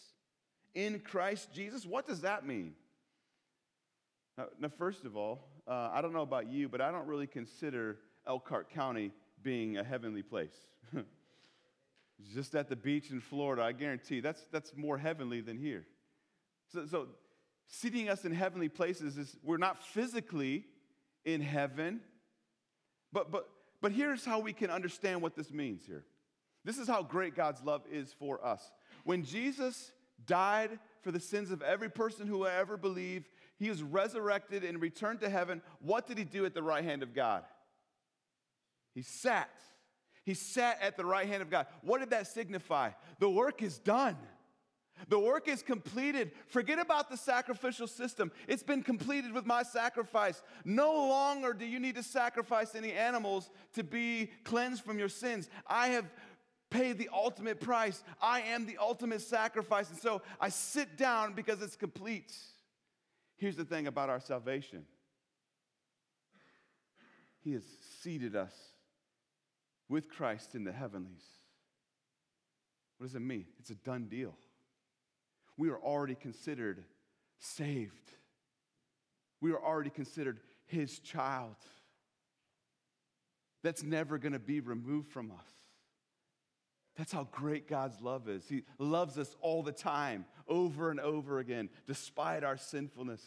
in 0.75 1.01
Christ 1.01 1.53
Jesus. 1.53 1.85
What 1.85 2.07
does 2.07 2.23
that 2.23 2.47
mean? 2.47 2.75
Now, 4.39 4.47
now 4.59 4.69
first 4.69 5.05
of 5.05 5.17
all, 5.17 5.49
uh, 5.67 5.91
I 5.93 6.01
don't 6.01 6.13
know 6.13 6.23
about 6.23 6.49
you, 6.49 6.69
but 6.69 6.81
I 6.81 6.91
don't 6.91 7.07
really 7.07 7.27
consider 7.27 7.99
Elkhart 8.27 8.71
County 8.71 9.13
being 9.43 9.77
a 9.77 9.85
heavenly 9.85 10.23
place. 10.23 10.55
Just 12.35 12.55
at 12.55 12.69
the 12.69 12.77
beach 12.77 13.11
in 13.11 13.21
Florida, 13.21 13.63
I 13.63 13.73
guarantee 13.73 14.21
that's, 14.21 14.47
that's 14.53 14.77
more 14.77 14.99
heavenly 14.99 15.41
than 15.41 15.59
here. 15.59 15.87
So, 16.73 16.87
so 16.87 17.09
seating 17.67 18.09
us 18.09 18.25
in 18.25 18.33
heavenly 18.33 18.69
places 18.69 19.17
is 19.17 19.37
we're 19.43 19.57
not 19.57 19.83
physically 19.83 20.65
in 21.25 21.41
heaven, 21.41 22.01
but, 23.13 23.31
but, 23.31 23.49
but 23.81 23.93
here's 23.93 24.25
how 24.25 24.41
we 24.41 24.53
can 24.53 24.71
understand 24.71 25.23
what 25.23 25.35
this 25.35 25.51
means 25.51 25.87
here. 25.87 26.05
This 26.65 26.79
is 26.79 26.87
how 26.87 27.03
great 27.03 27.35
God's 27.35 27.63
love 27.63 27.83
is 27.91 28.13
for 28.13 28.45
us. 28.45 28.71
When 29.05 29.25
Jesus 29.25 29.93
died 30.27 30.79
for 31.03 31.11
the 31.11 31.21
sins 31.21 31.51
of 31.51 31.63
every 31.63 31.91
person 31.91 32.27
who 32.27 32.39
will 32.39 32.47
ever 32.47 32.77
believe. 32.77 33.25
He 33.59 33.69
was 33.69 33.83
resurrected 33.83 34.65
and 34.65 34.81
returned 34.81 35.21
to 35.21 35.31
heaven. 35.31 35.63
What 35.81 36.07
did 36.07 36.19
he 36.19 36.25
do 36.25 36.45
at 36.47 36.55
the 36.55 36.63
right 36.63 36.85
hand 36.85 37.03
of 37.03 37.15
God? 37.15 37.45
He 38.95 39.03
sat. 39.03 39.51
He 40.25 40.35
sat 40.35 40.79
at 40.81 40.97
the 40.97 41.05
right 41.05 41.29
hand 41.29 41.43
of 41.43 41.51
God. 41.51 41.67
What 41.83 42.01
did 42.01 42.11
that 42.11 42.27
signify? 42.27 42.91
The 43.19 43.31
work 43.31 43.63
is 43.63 43.79
done. 43.79 44.17
The 45.09 45.19
work 45.19 45.49
is 45.49 45.63
completed. 45.63 46.33
Forget 46.49 46.79
about 46.79 47.11
the 47.11 47.17
sacrificial 47.17 47.87
system. 47.87 48.31
It's 48.47 48.63
been 48.63 48.83
completed 48.83 49.33
with 49.33 49.47
my 49.47 49.63
sacrifice. 49.63 50.43
No 50.65 50.93
longer 50.93 51.53
do 51.53 51.65
you 51.65 51.81
need 51.81 51.95
to 51.95 52.03
sacrifice 52.03 52.75
any 52.75 52.93
animals 52.93 53.51
to 53.75 53.83
be 53.83 54.31
cleansed 54.45 54.85
from 54.85 54.99
your 54.99 55.09
sins. 55.09 55.49
I 55.67 55.89
have 55.89 56.05
paid 56.71 56.99
the 56.99 57.11
ultimate 57.13 57.61
price. 57.61 58.03
I 58.23 58.43
am 58.43 58.67
the 58.67 58.79
ultimate 58.79 59.21
sacrifice. 59.21 59.91
And 59.91 59.99
so 59.99 60.23
I 60.41 60.49
sit 60.49 60.97
down 60.97 61.35
because 61.35 61.61
it's 61.61 61.77
complete. 61.77 62.35
Here's 63.37 63.57
the 63.57 63.65
thing 63.65 63.87
about 63.87 64.09
our 64.09 64.21
salvation 64.21 64.85
He 67.41 67.53
has 67.53 67.65
seated 68.01 68.37
us 68.37 68.55
with 69.89 70.09
Christ 70.09 70.55
in 70.55 70.65
the 70.65 70.73
heavenlies. 70.73 71.25
What 72.99 73.07
does 73.07 73.17
it 73.17 73.21
mean? 73.21 73.47
It's 73.59 73.71
a 73.71 73.75
done 73.75 74.07
deal. 74.09 74.35
We 75.57 75.71
are 75.71 75.79
already 75.79 76.15
considered 76.15 76.85
saved. 77.39 78.13
We 79.41 79.53
are 79.53 79.63
already 79.63 79.91
considered 79.91 80.41
his 80.67 80.99
child. 81.01 81.57
That's 83.63 83.83
never 83.83 84.19
going 84.19 84.33
to 84.33 84.39
be 84.39 84.61
removed 84.61 85.09
from 85.09 85.31
us. 85.31 85.49
That's 86.97 87.13
how 87.13 87.29
great 87.31 87.69
God's 87.69 88.01
love 88.01 88.29
is. 88.29 88.49
He 88.49 88.63
loves 88.79 89.17
us 89.17 89.35
all 89.41 89.63
the 89.63 89.73
time, 89.73 90.27
over 90.49 90.91
and 90.91 91.01
over 91.01 91.39
again, 91.39 91.71
despite 91.87 92.45
our 92.45 92.57
sinfulness. 92.57 93.23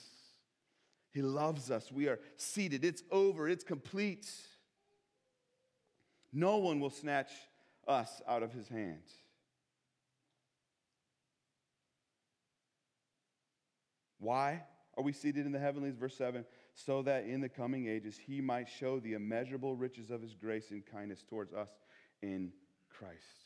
He 1.12 1.22
loves 1.22 1.72
us. 1.72 1.92
We 1.92 2.08
are 2.08 2.20
seated. 2.38 2.84
It's 2.84 3.04
over, 3.12 3.48
it's 3.48 3.64
complete. 3.64 4.30
No 6.32 6.58
one 6.58 6.80
will 6.80 6.90
snatch 6.90 7.32
us 7.88 8.22
out 8.28 8.44
of 8.44 8.52
his 8.54 8.68
hand. 8.68 9.04
Why 14.20 14.64
are 14.98 15.04
we 15.04 15.14
seated 15.14 15.46
in 15.46 15.52
the 15.52 15.60
heavenlies? 15.60 15.96
Verse 15.96 16.16
7 16.16 16.46
so 16.76 17.02
that 17.04 17.26
in 17.26 17.42
the 17.42 17.50
coming 17.50 17.88
ages 17.88 18.18
he 18.26 18.42
might 18.42 18.68
show 18.68 19.00
the 19.00 19.14
immeasurable 19.14 19.76
riches 19.76 20.10
of 20.10 20.22
his 20.22 20.34
grace 20.34 20.72
and 20.72 20.86
kindness 20.86 21.24
towards 21.24 21.54
us 21.54 21.70
in 22.22 22.52
Christ. 22.90 23.43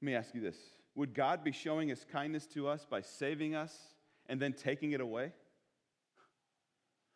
Let 0.00 0.06
me 0.06 0.14
ask 0.14 0.34
you 0.34 0.40
this 0.40 0.56
Would 0.94 1.14
God 1.14 1.44
be 1.44 1.52
showing 1.52 1.88
his 1.88 2.04
kindness 2.10 2.46
to 2.48 2.68
us 2.68 2.86
by 2.88 3.02
saving 3.02 3.54
us 3.54 3.76
and 4.26 4.40
then 4.40 4.52
taking 4.52 4.92
it 4.92 5.00
away? 5.00 5.32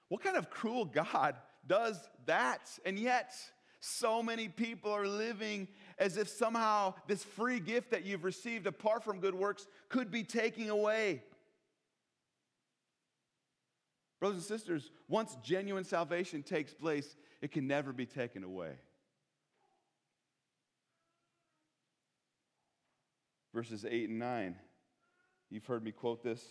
What 0.08 0.22
kind 0.22 0.36
of 0.36 0.50
cruel 0.50 0.84
God 0.84 1.36
does 1.66 1.98
that? 2.26 2.70
And 2.84 2.98
yet, 2.98 3.34
so 3.80 4.22
many 4.22 4.48
people 4.48 4.90
are 4.90 5.06
living 5.06 5.68
as 5.98 6.16
if 6.16 6.28
somehow 6.28 6.94
this 7.06 7.22
free 7.22 7.60
gift 7.60 7.90
that 7.90 8.04
you've 8.04 8.24
received 8.24 8.66
apart 8.66 9.04
from 9.04 9.20
good 9.20 9.34
works 9.34 9.66
could 9.88 10.10
be 10.10 10.22
taken 10.22 10.68
away. 10.68 11.22
Brothers 14.20 14.38
and 14.38 14.46
sisters, 14.46 14.90
once 15.08 15.36
genuine 15.42 15.84
salvation 15.84 16.42
takes 16.42 16.72
place, 16.72 17.16
it 17.42 17.52
can 17.52 17.66
never 17.66 17.92
be 17.92 18.06
taken 18.06 18.42
away. 18.42 18.72
Verses 23.54 23.86
8 23.88 24.08
and 24.08 24.18
9. 24.18 24.56
You've 25.48 25.64
heard 25.64 25.84
me 25.84 25.92
quote 25.92 26.24
this, 26.24 26.42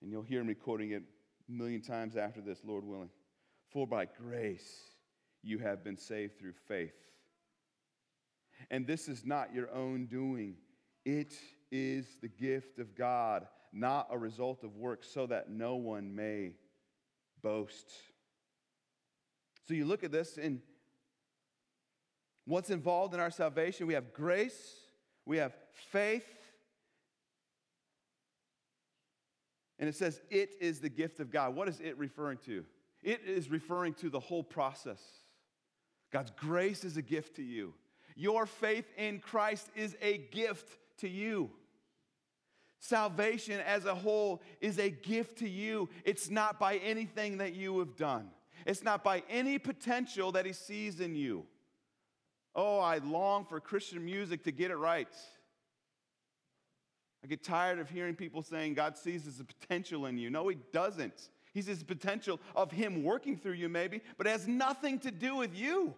and 0.00 0.10
you'll 0.10 0.22
hear 0.22 0.42
me 0.42 0.54
quoting 0.54 0.92
it 0.92 1.02
a 1.48 1.52
million 1.52 1.82
times 1.82 2.16
after 2.16 2.40
this, 2.40 2.60
Lord 2.64 2.82
willing. 2.82 3.10
For 3.70 3.86
by 3.86 4.06
grace 4.06 4.66
you 5.42 5.58
have 5.58 5.84
been 5.84 5.98
saved 5.98 6.38
through 6.38 6.54
faith. 6.66 6.94
And 8.70 8.86
this 8.86 9.06
is 9.06 9.26
not 9.26 9.54
your 9.54 9.70
own 9.70 10.06
doing, 10.06 10.54
it 11.04 11.34
is 11.70 12.06
the 12.22 12.28
gift 12.28 12.78
of 12.78 12.94
God, 12.94 13.46
not 13.72 14.08
a 14.10 14.16
result 14.16 14.64
of 14.64 14.76
works, 14.76 15.08
so 15.12 15.26
that 15.26 15.50
no 15.50 15.74
one 15.74 16.14
may 16.14 16.52
boast. 17.42 17.90
So 19.68 19.74
you 19.74 19.84
look 19.84 20.04
at 20.04 20.12
this 20.12 20.38
and 20.38 20.60
what's 22.46 22.70
involved 22.70 23.12
in 23.12 23.20
our 23.20 23.30
salvation? 23.30 23.86
We 23.86 23.94
have 23.94 24.12
grace, 24.14 24.81
we 25.26 25.38
have 25.38 25.54
faith, 25.90 26.26
and 29.78 29.88
it 29.88 29.94
says 29.94 30.20
it 30.30 30.54
is 30.60 30.80
the 30.80 30.88
gift 30.88 31.20
of 31.20 31.30
God. 31.30 31.54
What 31.54 31.68
is 31.68 31.80
it 31.80 31.98
referring 31.98 32.38
to? 32.46 32.64
It 33.02 33.22
is 33.26 33.50
referring 33.50 33.94
to 33.94 34.10
the 34.10 34.20
whole 34.20 34.44
process. 34.44 35.00
God's 36.12 36.30
grace 36.36 36.84
is 36.84 36.96
a 36.96 37.02
gift 37.02 37.36
to 37.36 37.42
you. 37.42 37.74
Your 38.14 38.46
faith 38.46 38.86
in 38.96 39.18
Christ 39.18 39.68
is 39.74 39.96
a 40.02 40.18
gift 40.18 40.78
to 40.98 41.08
you. 41.08 41.50
Salvation 42.78 43.60
as 43.60 43.84
a 43.84 43.94
whole 43.94 44.42
is 44.60 44.78
a 44.78 44.90
gift 44.90 45.38
to 45.38 45.48
you. 45.48 45.88
It's 46.04 46.28
not 46.28 46.58
by 46.58 46.76
anything 46.78 47.38
that 47.38 47.54
you 47.54 47.78
have 47.78 47.96
done, 47.96 48.30
it's 48.66 48.82
not 48.82 49.02
by 49.02 49.22
any 49.28 49.58
potential 49.58 50.32
that 50.32 50.46
He 50.46 50.52
sees 50.52 51.00
in 51.00 51.14
you. 51.14 51.46
Oh, 52.54 52.78
I 52.78 52.98
long 52.98 53.44
for 53.44 53.60
Christian 53.60 54.04
music 54.04 54.44
to 54.44 54.52
get 54.52 54.70
it 54.70 54.76
right. 54.76 55.08
I 57.24 57.28
get 57.28 57.42
tired 57.44 57.78
of 57.78 57.88
hearing 57.88 58.14
people 58.14 58.42
saying 58.42 58.74
God 58.74 58.98
sees 58.98 59.24
the 59.24 59.44
potential 59.44 60.06
in 60.06 60.18
you. 60.18 60.28
No, 60.28 60.48
He 60.48 60.58
doesn't. 60.72 61.30
He 61.54 61.62
sees 61.62 61.78
the 61.78 61.84
potential 61.84 62.40
of 62.56 62.72
Him 62.72 63.04
working 63.04 63.36
through 63.36 63.52
you, 63.52 63.68
maybe, 63.68 64.00
but 64.18 64.26
it 64.26 64.30
has 64.30 64.48
nothing 64.48 64.98
to 65.00 65.10
do 65.10 65.36
with 65.36 65.56
you. 65.56 65.94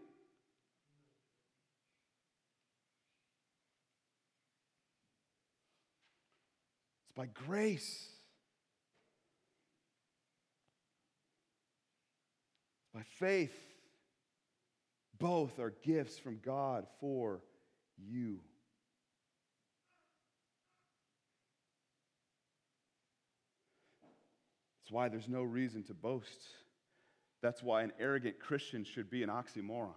It's 7.06 7.16
by 7.16 7.26
grace. 7.26 8.08
It's 12.82 12.90
By 12.92 13.02
faith. 13.02 13.63
Both 15.24 15.58
are 15.58 15.72
gifts 15.82 16.18
from 16.18 16.38
God 16.44 16.86
for 17.00 17.40
you. 17.96 18.40
That's 24.82 24.92
why 24.92 25.08
there's 25.08 25.26
no 25.26 25.42
reason 25.42 25.82
to 25.84 25.94
boast. 25.94 26.44
That's 27.40 27.62
why 27.62 27.84
an 27.84 27.92
arrogant 27.98 28.38
Christian 28.38 28.84
should 28.84 29.08
be 29.08 29.22
an 29.22 29.30
oxymoron. 29.30 29.94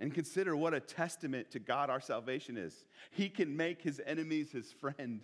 And 0.00 0.12
consider 0.12 0.54
what 0.54 0.74
a 0.74 0.80
testament 0.80 1.50
to 1.52 1.60
God 1.60 1.88
our 1.88 2.00
salvation 2.02 2.58
is. 2.58 2.84
He 3.10 3.30
can 3.30 3.56
make 3.56 3.80
his 3.80 4.02
enemies 4.04 4.52
his 4.52 4.70
friend. 4.70 5.22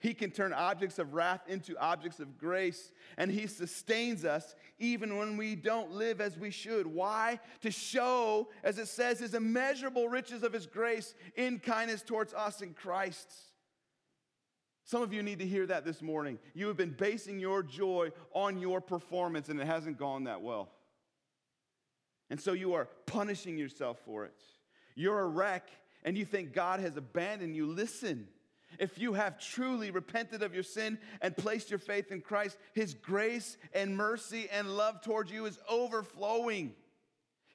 He 0.00 0.14
can 0.14 0.30
turn 0.30 0.52
objects 0.52 0.98
of 0.98 1.14
wrath 1.14 1.42
into 1.48 1.76
objects 1.78 2.20
of 2.20 2.38
grace, 2.38 2.92
and 3.16 3.30
He 3.30 3.46
sustains 3.46 4.24
us 4.24 4.54
even 4.78 5.16
when 5.16 5.36
we 5.36 5.56
don't 5.56 5.90
live 5.90 6.20
as 6.20 6.38
we 6.38 6.50
should. 6.50 6.86
Why? 6.86 7.40
To 7.62 7.70
show, 7.70 8.48
as 8.62 8.78
it 8.78 8.86
says, 8.86 9.18
His 9.18 9.34
immeasurable 9.34 10.08
riches 10.08 10.42
of 10.44 10.52
His 10.52 10.66
grace 10.66 11.14
in 11.34 11.58
kindness 11.58 12.02
towards 12.02 12.32
us 12.32 12.62
in 12.62 12.74
Christ. 12.74 13.32
Some 14.84 15.02
of 15.02 15.12
you 15.12 15.22
need 15.22 15.40
to 15.40 15.46
hear 15.46 15.66
that 15.66 15.84
this 15.84 16.00
morning. 16.00 16.38
You 16.54 16.68
have 16.68 16.76
been 16.76 16.94
basing 16.96 17.40
your 17.40 17.62
joy 17.62 18.10
on 18.32 18.58
your 18.58 18.80
performance, 18.80 19.48
and 19.48 19.60
it 19.60 19.66
hasn't 19.66 19.98
gone 19.98 20.24
that 20.24 20.42
well. 20.42 20.70
And 22.30 22.40
so 22.40 22.52
you 22.52 22.74
are 22.74 22.88
punishing 23.06 23.58
yourself 23.58 23.98
for 24.04 24.24
it. 24.24 24.34
You're 24.94 25.20
a 25.20 25.26
wreck 25.26 25.68
and 26.04 26.16
you 26.16 26.24
think 26.24 26.52
God 26.52 26.80
has 26.80 26.96
abandoned 26.96 27.56
you. 27.56 27.66
Listen, 27.66 28.28
if 28.78 28.98
you 28.98 29.14
have 29.14 29.38
truly 29.38 29.90
repented 29.90 30.42
of 30.42 30.54
your 30.54 30.62
sin 30.62 30.98
and 31.20 31.36
placed 31.36 31.70
your 31.70 31.78
faith 31.78 32.12
in 32.12 32.20
Christ, 32.20 32.58
His 32.74 32.94
grace 32.94 33.56
and 33.72 33.96
mercy 33.96 34.48
and 34.52 34.76
love 34.76 35.00
towards 35.00 35.30
you 35.30 35.46
is 35.46 35.58
overflowing. 35.68 36.74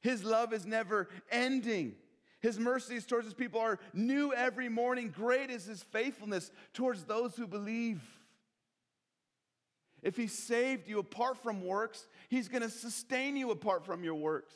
His 0.02 0.24
love 0.24 0.54
is 0.54 0.66
never 0.66 1.08
ending. 1.32 1.96
His 2.42 2.60
mercies 2.60 3.06
towards 3.06 3.26
His 3.26 3.34
people 3.34 3.62
are 3.62 3.80
new 3.94 4.34
every 4.34 4.68
morning. 4.68 5.14
Great 5.16 5.50
is 5.50 5.66
His 5.66 5.82
faithfulness 5.82 6.52
towards 6.74 7.06
those 7.06 7.36
who 7.36 7.48
believe. 7.48 8.02
If 10.02 10.18
He 10.18 10.28
saved 10.28 10.90
you 10.90 11.00
apart 11.00 11.38
from 11.38 11.64
works, 11.64 12.06
He's 12.28 12.50
going 12.50 12.64
to 12.64 12.70
sustain 12.70 13.38
you 13.38 13.52
apart 13.52 13.86
from 13.86 14.04
your 14.04 14.16
works. 14.16 14.54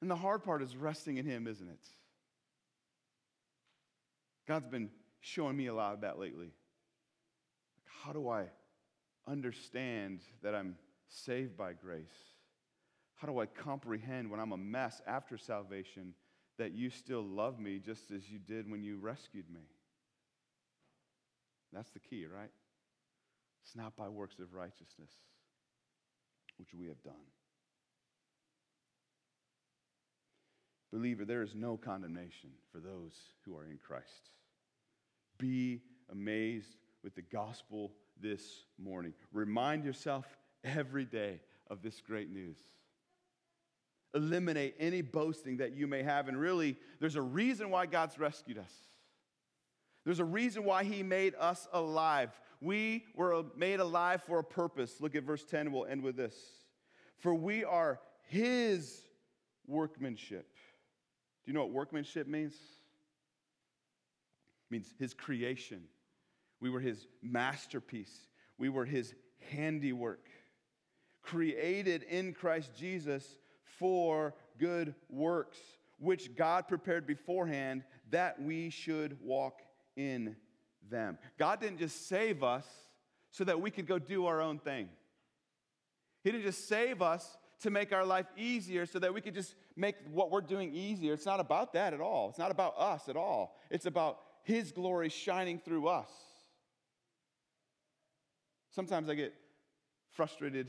And 0.00 0.10
the 0.10 0.16
hard 0.16 0.44
part 0.44 0.62
is 0.62 0.76
resting 0.76 1.16
in 1.16 1.26
Him, 1.26 1.48
isn't 1.48 1.68
it? 1.68 1.88
God's 4.46 4.68
been 4.68 4.90
showing 5.20 5.56
me 5.56 5.66
a 5.66 5.74
lot 5.74 5.94
of 5.94 6.02
that 6.02 6.18
lately. 6.18 6.52
How 8.02 8.12
do 8.12 8.28
I 8.28 8.44
understand 9.26 10.20
that 10.42 10.54
I'm 10.54 10.76
saved 11.08 11.56
by 11.56 11.72
grace? 11.72 12.04
How 13.16 13.26
do 13.26 13.40
I 13.40 13.46
comprehend 13.46 14.30
when 14.30 14.40
I'm 14.40 14.52
a 14.52 14.58
mess 14.58 15.00
after 15.06 15.36
salvation 15.36 16.14
that 16.58 16.72
you 16.72 16.90
still 16.90 17.22
love 17.22 17.58
me 17.58 17.78
just 17.78 18.10
as 18.10 18.30
you 18.30 18.38
did 18.38 18.70
when 18.70 18.82
you 18.82 18.98
rescued 18.98 19.50
me? 19.50 19.62
That's 21.72 21.90
the 21.90 21.98
key, 21.98 22.26
right? 22.26 22.50
It's 23.62 23.74
not 23.74 23.96
by 23.96 24.08
works 24.08 24.38
of 24.38 24.54
righteousness, 24.54 25.10
which 26.58 26.72
we 26.72 26.86
have 26.86 27.02
done. 27.02 27.14
Believer, 30.92 31.24
there 31.24 31.42
is 31.42 31.54
no 31.54 31.76
condemnation 31.76 32.50
for 32.72 32.78
those 32.78 33.14
who 33.44 33.56
are 33.56 33.64
in 33.64 33.78
Christ. 33.78 34.30
Be 35.38 35.82
amazed 36.10 36.76
with 37.02 37.14
the 37.14 37.22
gospel 37.22 37.92
this 38.20 38.64
morning. 38.78 39.12
Remind 39.32 39.84
yourself 39.84 40.26
every 40.64 41.04
day 41.04 41.40
of 41.68 41.82
this 41.82 42.00
great 42.00 42.30
news. 42.30 42.56
Eliminate 44.14 44.74
any 44.78 45.02
boasting 45.02 45.58
that 45.58 45.72
you 45.72 45.86
may 45.86 46.02
have. 46.02 46.28
And 46.28 46.38
really, 46.38 46.76
there's 47.00 47.16
a 47.16 47.22
reason 47.22 47.70
why 47.70 47.86
God's 47.86 48.18
rescued 48.18 48.58
us. 48.58 48.72
There's 50.04 50.20
a 50.20 50.24
reason 50.24 50.64
why 50.64 50.84
He 50.84 51.02
made 51.02 51.34
us 51.38 51.66
alive. 51.72 52.30
We 52.60 53.04
were 53.14 53.44
made 53.56 53.80
alive 53.80 54.22
for 54.22 54.38
a 54.38 54.44
purpose. 54.44 55.00
Look 55.00 55.16
at 55.16 55.24
verse 55.24 55.44
10, 55.44 55.72
we'll 55.72 55.84
end 55.84 56.02
with 56.02 56.16
this. 56.16 56.34
For 57.18 57.34
we 57.34 57.64
are 57.64 58.00
His 58.28 59.02
workmanship. 59.66 60.55
Do 61.46 61.52
you 61.52 61.54
know 61.54 61.64
what 61.64 61.72
workmanship 61.72 62.26
means? 62.26 62.52
It 62.52 62.58
means 64.72 64.92
His 64.98 65.14
creation. 65.14 65.82
We 66.60 66.70
were 66.70 66.80
His 66.80 67.06
masterpiece, 67.22 68.26
we 68.58 68.68
were 68.68 68.84
His 68.84 69.14
handiwork, 69.50 70.26
created 71.22 72.02
in 72.02 72.32
Christ 72.32 72.72
Jesus 72.76 73.38
for 73.78 74.34
good 74.58 74.94
works, 75.08 75.58
which 76.00 76.34
God 76.34 76.66
prepared 76.66 77.06
beforehand 77.06 77.84
that 78.10 78.42
we 78.42 78.70
should 78.70 79.16
walk 79.22 79.60
in 79.96 80.34
them. 80.90 81.18
God 81.38 81.60
didn't 81.60 81.78
just 81.78 82.08
save 82.08 82.42
us 82.42 82.66
so 83.30 83.44
that 83.44 83.60
we 83.60 83.70
could 83.70 83.86
go 83.86 83.98
do 83.98 84.26
our 84.26 84.40
own 84.40 84.58
thing. 84.58 84.88
He 86.24 86.32
didn't 86.32 86.44
just 86.44 86.66
save 86.66 87.02
us 87.02 87.36
to 87.60 87.70
make 87.70 87.92
our 87.92 88.04
life 88.04 88.26
easier 88.36 88.86
so 88.86 88.98
that 88.98 89.12
we 89.12 89.20
could 89.20 89.34
just 89.34 89.54
make 89.76 89.96
what 90.10 90.30
we're 90.30 90.40
doing 90.40 90.74
easier. 90.74 91.14
It's 91.14 91.26
not 91.26 91.40
about 91.40 91.72
that 91.72 91.94
at 91.94 92.00
all. 92.00 92.28
It's 92.28 92.38
not 92.38 92.50
about 92.50 92.74
us 92.78 93.08
at 93.08 93.16
all. 93.16 93.56
It's 93.70 93.86
about 93.86 94.18
His 94.42 94.72
glory 94.72 95.08
shining 95.08 95.58
through 95.58 95.88
us. 95.88 96.10
Sometimes 98.70 99.08
I 99.08 99.14
get 99.14 99.34
frustrated. 100.12 100.68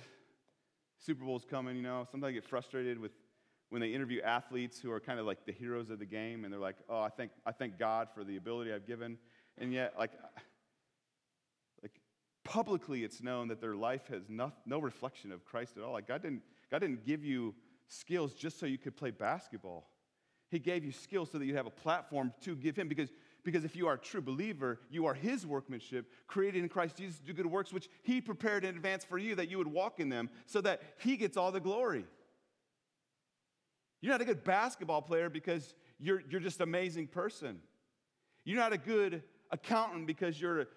Super 1.00 1.26
Bowl's 1.26 1.46
coming, 1.46 1.76
you 1.76 1.84
know. 1.84 2.08
Sometimes 2.10 2.32
I 2.32 2.34
get 2.34 2.46
frustrated 2.46 3.00
with 3.00 3.12
when 3.70 3.82
they 3.82 3.90
interview 3.90 4.22
athletes 4.22 4.80
who 4.80 4.90
are 4.92 5.00
kind 5.00 5.20
of 5.20 5.26
like 5.26 5.46
the 5.46 5.52
heroes 5.52 5.90
of 5.90 6.00
the 6.00 6.06
game, 6.06 6.46
and 6.46 6.54
they're 6.54 6.60
like, 6.60 6.78
"Oh, 6.88 7.02
I 7.02 7.10
thank 7.10 7.32
I 7.46 7.52
thank 7.52 7.78
God 7.78 8.08
for 8.14 8.24
the 8.24 8.38
ability 8.38 8.72
I've 8.72 8.88
given," 8.88 9.18
and 9.58 9.74
yet, 9.74 9.94
like, 9.98 10.12
like 11.82 12.00
publicly 12.46 13.04
it's 13.04 13.22
known 13.22 13.50
that 13.50 13.60
their 13.60 13.76
life 13.76 14.08
has 14.08 14.30
no, 14.30 14.54
no 14.66 14.80
reflection 14.80 15.32
of 15.34 15.44
Christ 15.44 15.76
at 15.76 15.84
all. 15.84 15.94
Like 15.94 16.08
God 16.08 16.22
didn't, 16.22 16.44
God 16.72 16.80
didn't 16.80 17.05
give 17.05 17.24
you 17.24 17.55
skills 17.88 18.34
just 18.34 18.59
so 18.59 18.65
you 18.65 18.78
could 18.78 18.95
play 18.95 19.11
basketball. 19.11 19.89
He 20.49 20.59
gave 20.59 20.84
you 20.84 20.91
skills 20.91 21.32
so 21.32 21.38
that 21.38 21.45
you 21.45 21.55
have 21.55 21.65
a 21.65 21.72
platform 21.72 22.34
to 22.41 22.55
give 22.55 22.76
Him 22.76 22.88
because, 22.88 23.09
because 23.43 23.65
if 23.65 23.76
you 23.76 23.88
are 23.88 23.95
a 23.95 23.99
true 23.99 24.22
believer, 24.22 24.80
you 24.89 25.05
are 25.05 25.13
His 25.13 25.45
workmanship, 25.45 26.09
created 26.28 26.63
in 26.63 26.70
Christ 26.70 26.95
Jesus 26.97 27.20
to 27.20 27.26
do 27.26 27.34
good 27.34 27.45
works, 27.45 27.74
which 27.74 27.89
He 28.03 28.22
prepared 28.22 28.63
in 28.63 28.76
advance 28.76 29.03
for 29.03 29.18
you 29.18 29.36
that 29.36 29.49
you 29.49 29.57
would 29.57 29.68
walk 29.68 29.99
in 29.99 30.09
them 30.09 30.30
so 30.45 30.61
that 30.61 30.82
He 30.99 31.18
gets 31.18 31.36
all 31.36 31.51
the 31.51 31.59
glory. 31.59 32.05
You're 34.01 34.13
not 34.13 34.22
a 34.22 34.26
good 34.26 34.43
basketball 34.43 35.01
player 35.01 35.30
because 35.30 35.76
you're, 35.99 36.22
you're 36.30 36.39
just 36.39 36.57
an 36.59 36.63
amazing 36.63 37.07
person. 37.07 37.59
You're 38.45 38.59
not 38.59 38.72
a 38.72 38.78
good 38.78 39.24
accountant 39.51 40.07
because 40.07 40.39
you're, 40.39 40.68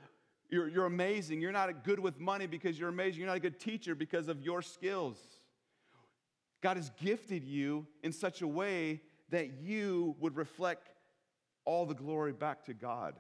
you're, 0.49 0.69
you're 0.69 0.87
amazing. 0.87 1.41
You're 1.41 1.53
not 1.53 1.85
good 1.85 2.01
with 2.01 2.19
money 2.19 2.47
because 2.47 2.79
you're 2.79 2.89
amazing. 2.89 3.21
You're 3.21 3.29
not 3.29 3.37
a 3.37 3.41
good 3.41 3.61
teacher 3.61 3.95
because 3.95 4.29
of 4.29 4.43
your 4.43 4.63
skills. 4.63 5.19
God 6.63 6.77
has 6.77 6.91
gifted 7.03 7.45
you 7.45 7.87
in 8.03 8.13
such 8.13 8.43
a 8.43 8.47
way 8.47 9.01
that 9.31 9.61
you 9.63 10.17
would 10.19 10.37
reflect 10.37 10.91
all 11.65 11.87
the 11.87 11.95
glory 11.95 12.33
back 12.33 12.65
to 12.65 12.75
God. 12.75 13.15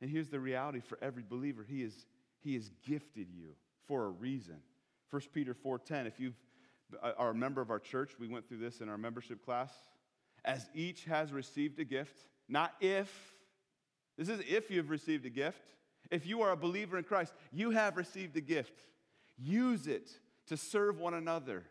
And 0.00 0.10
here's 0.10 0.28
the 0.28 0.40
reality 0.40 0.80
for 0.80 0.98
every 1.02 1.22
believer 1.22 1.64
He, 1.68 1.82
is, 1.82 2.06
he 2.40 2.54
has 2.54 2.70
gifted 2.86 3.28
you 3.30 3.54
for 3.86 4.06
a 4.06 4.10
reason. 4.10 4.56
1 5.10 5.22
Peter 5.32 5.54
4:10, 5.54 6.06
if 6.06 6.18
you 6.18 6.34
uh, 7.02 7.12
are 7.16 7.30
a 7.30 7.34
member 7.34 7.60
of 7.60 7.70
our 7.70 7.78
church, 7.78 8.12
we 8.18 8.28
went 8.28 8.48
through 8.48 8.58
this 8.58 8.80
in 8.80 8.88
our 8.88 8.98
membership 8.98 9.44
class. 9.44 9.72
As 10.44 10.68
each 10.74 11.04
has 11.04 11.32
received 11.32 11.78
a 11.80 11.84
gift, 11.84 12.26
not 12.48 12.74
if, 12.80 13.34
this 14.18 14.28
is 14.28 14.40
if 14.48 14.70
you've 14.70 14.90
received 14.90 15.24
a 15.24 15.30
gift. 15.30 15.62
If 16.10 16.26
you 16.26 16.42
are 16.42 16.50
a 16.50 16.56
believer 16.56 16.98
in 16.98 17.04
Christ, 17.04 17.32
you 17.50 17.70
have 17.70 17.96
received 17.96 18.36
a 18.36 18.40
gift. 18.40 18.78
Use 19.38 19.86
it 19.86 20.10
to 20.48 20.56
serve 20.56 20.98
one 20.98 21.14
another. 21.14 21.64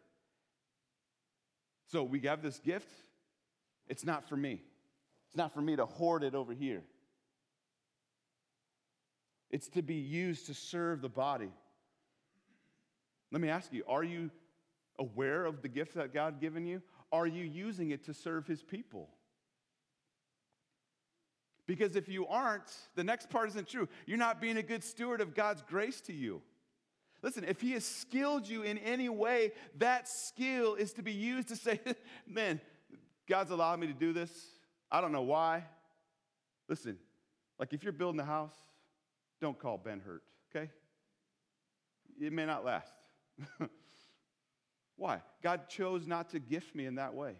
So 1.91 2.03
we 2.03 2.19
have 2.21 2.41
this 2.41 2.59
gift. 2.59 2.89
It's 3.87 4.05
not 4.05 4.27
for 4.27 4.35
me. 4.35 4.61
It's 5.27 5.37
not 5.37 5.53
for 5.53 5.61
me 5.61 5.75
to 5.75 5.85
hoard 5.85 6.23
it 6.23 6.35
over 6.35 6.53
here. 6.53 6.83
It's 9.49 9.67
to 9.69 9.81
be 9.81 9.95
used 9.95 10.47
to 10.47 10.53
serve 10.53 11.01
the 11.01 11.09
body. 11.09 11.51
Let 13.31 13.41
me 13.41 13.49
ask 13.49 13.71
you 13.71 13.83
are 13.87 14.03
you 14.03 14.31
aware 14.99 15.45
of 15.45 15.61
the 15.61 15.67
gift 15.67 15.95
that 15.95 16.13
God 16.13 16.39
given 16.39 16.65
you? 16.65 16.81
Are 17.11 17.27
you 17.27 17.43
using 17.43 17.91
it 17.91 18.05
to 18.05 18.13
serve 18.13 18.47
his 18.47 18.63
people? 18.63 19.09
Because 21.65 21.95
if 21.95 22.09
you 22.09 22.27
aren't, 22.27 22.71
the 22.95 23.03
next 23.03 23.29
part 23.29 23.47
isn't 23.49 23.67
true. 23.67 23.87
You're 24.05 24.17
not 24.17 24.41
being 24.41 24.57
a 24.57 24.63
good 24.63 24.83
steward 24.83 25.21
of 25.21 25.33
God's 25.33 25.61
grace 25.61 26.01
to 26.01 26.13
you. 26.13 26.41
Listen, 27.23 27.45
if 27.45 27.61
He 27.61 27.71
has 27.71 27.85
skilled 27.85 28.47
you 28.47 28.61
in 28.61 28.77
any 28.77 29.09
way, 29.09 29.53
that 29.77 30.07
skill 30.09 30.75
is 30.75 30.93
to 30.93 31.01
be 31.01 31.13
used 31.13 31.47
to 31.47 31.55
say, 31.55 31.79
man, 32.27 32.59
God's 33.27 33.49
allowed 33.49 33.79
me 33.79 33.87
to 33.87 33.93
do 33.93 34.11
this. 34.11 34.29
I 34.91 35.01
don't 35.01 35.13
know 35.13 35.21
why. 35.21 35.63
Listen, 36.67 36.97
like 37.57 37.73
if 37.73 37.83
you're 37.83 37.93
building 37.93 38.19
a 38.19 38.25
house, 38.25 38.53
don't 39.41 39.57
call 39.57 39.77
Ben 39.77 40.01
Hurt, 40.05 40.23
okay? 40.53 40.69
It 42.21 42.33
may 42.33 42.45
not 42.45 42.65
last. 42.65 42.93
why? 44.97 45.21
God 45.41 45.69
chose 45.69 46.05
not 46.05 46.29
to 46.31 46.39
gift 46.39 46.75
me 46.75 46.85
in 46.85 46.95
that 46.95 47.13
way. 47.13 47.35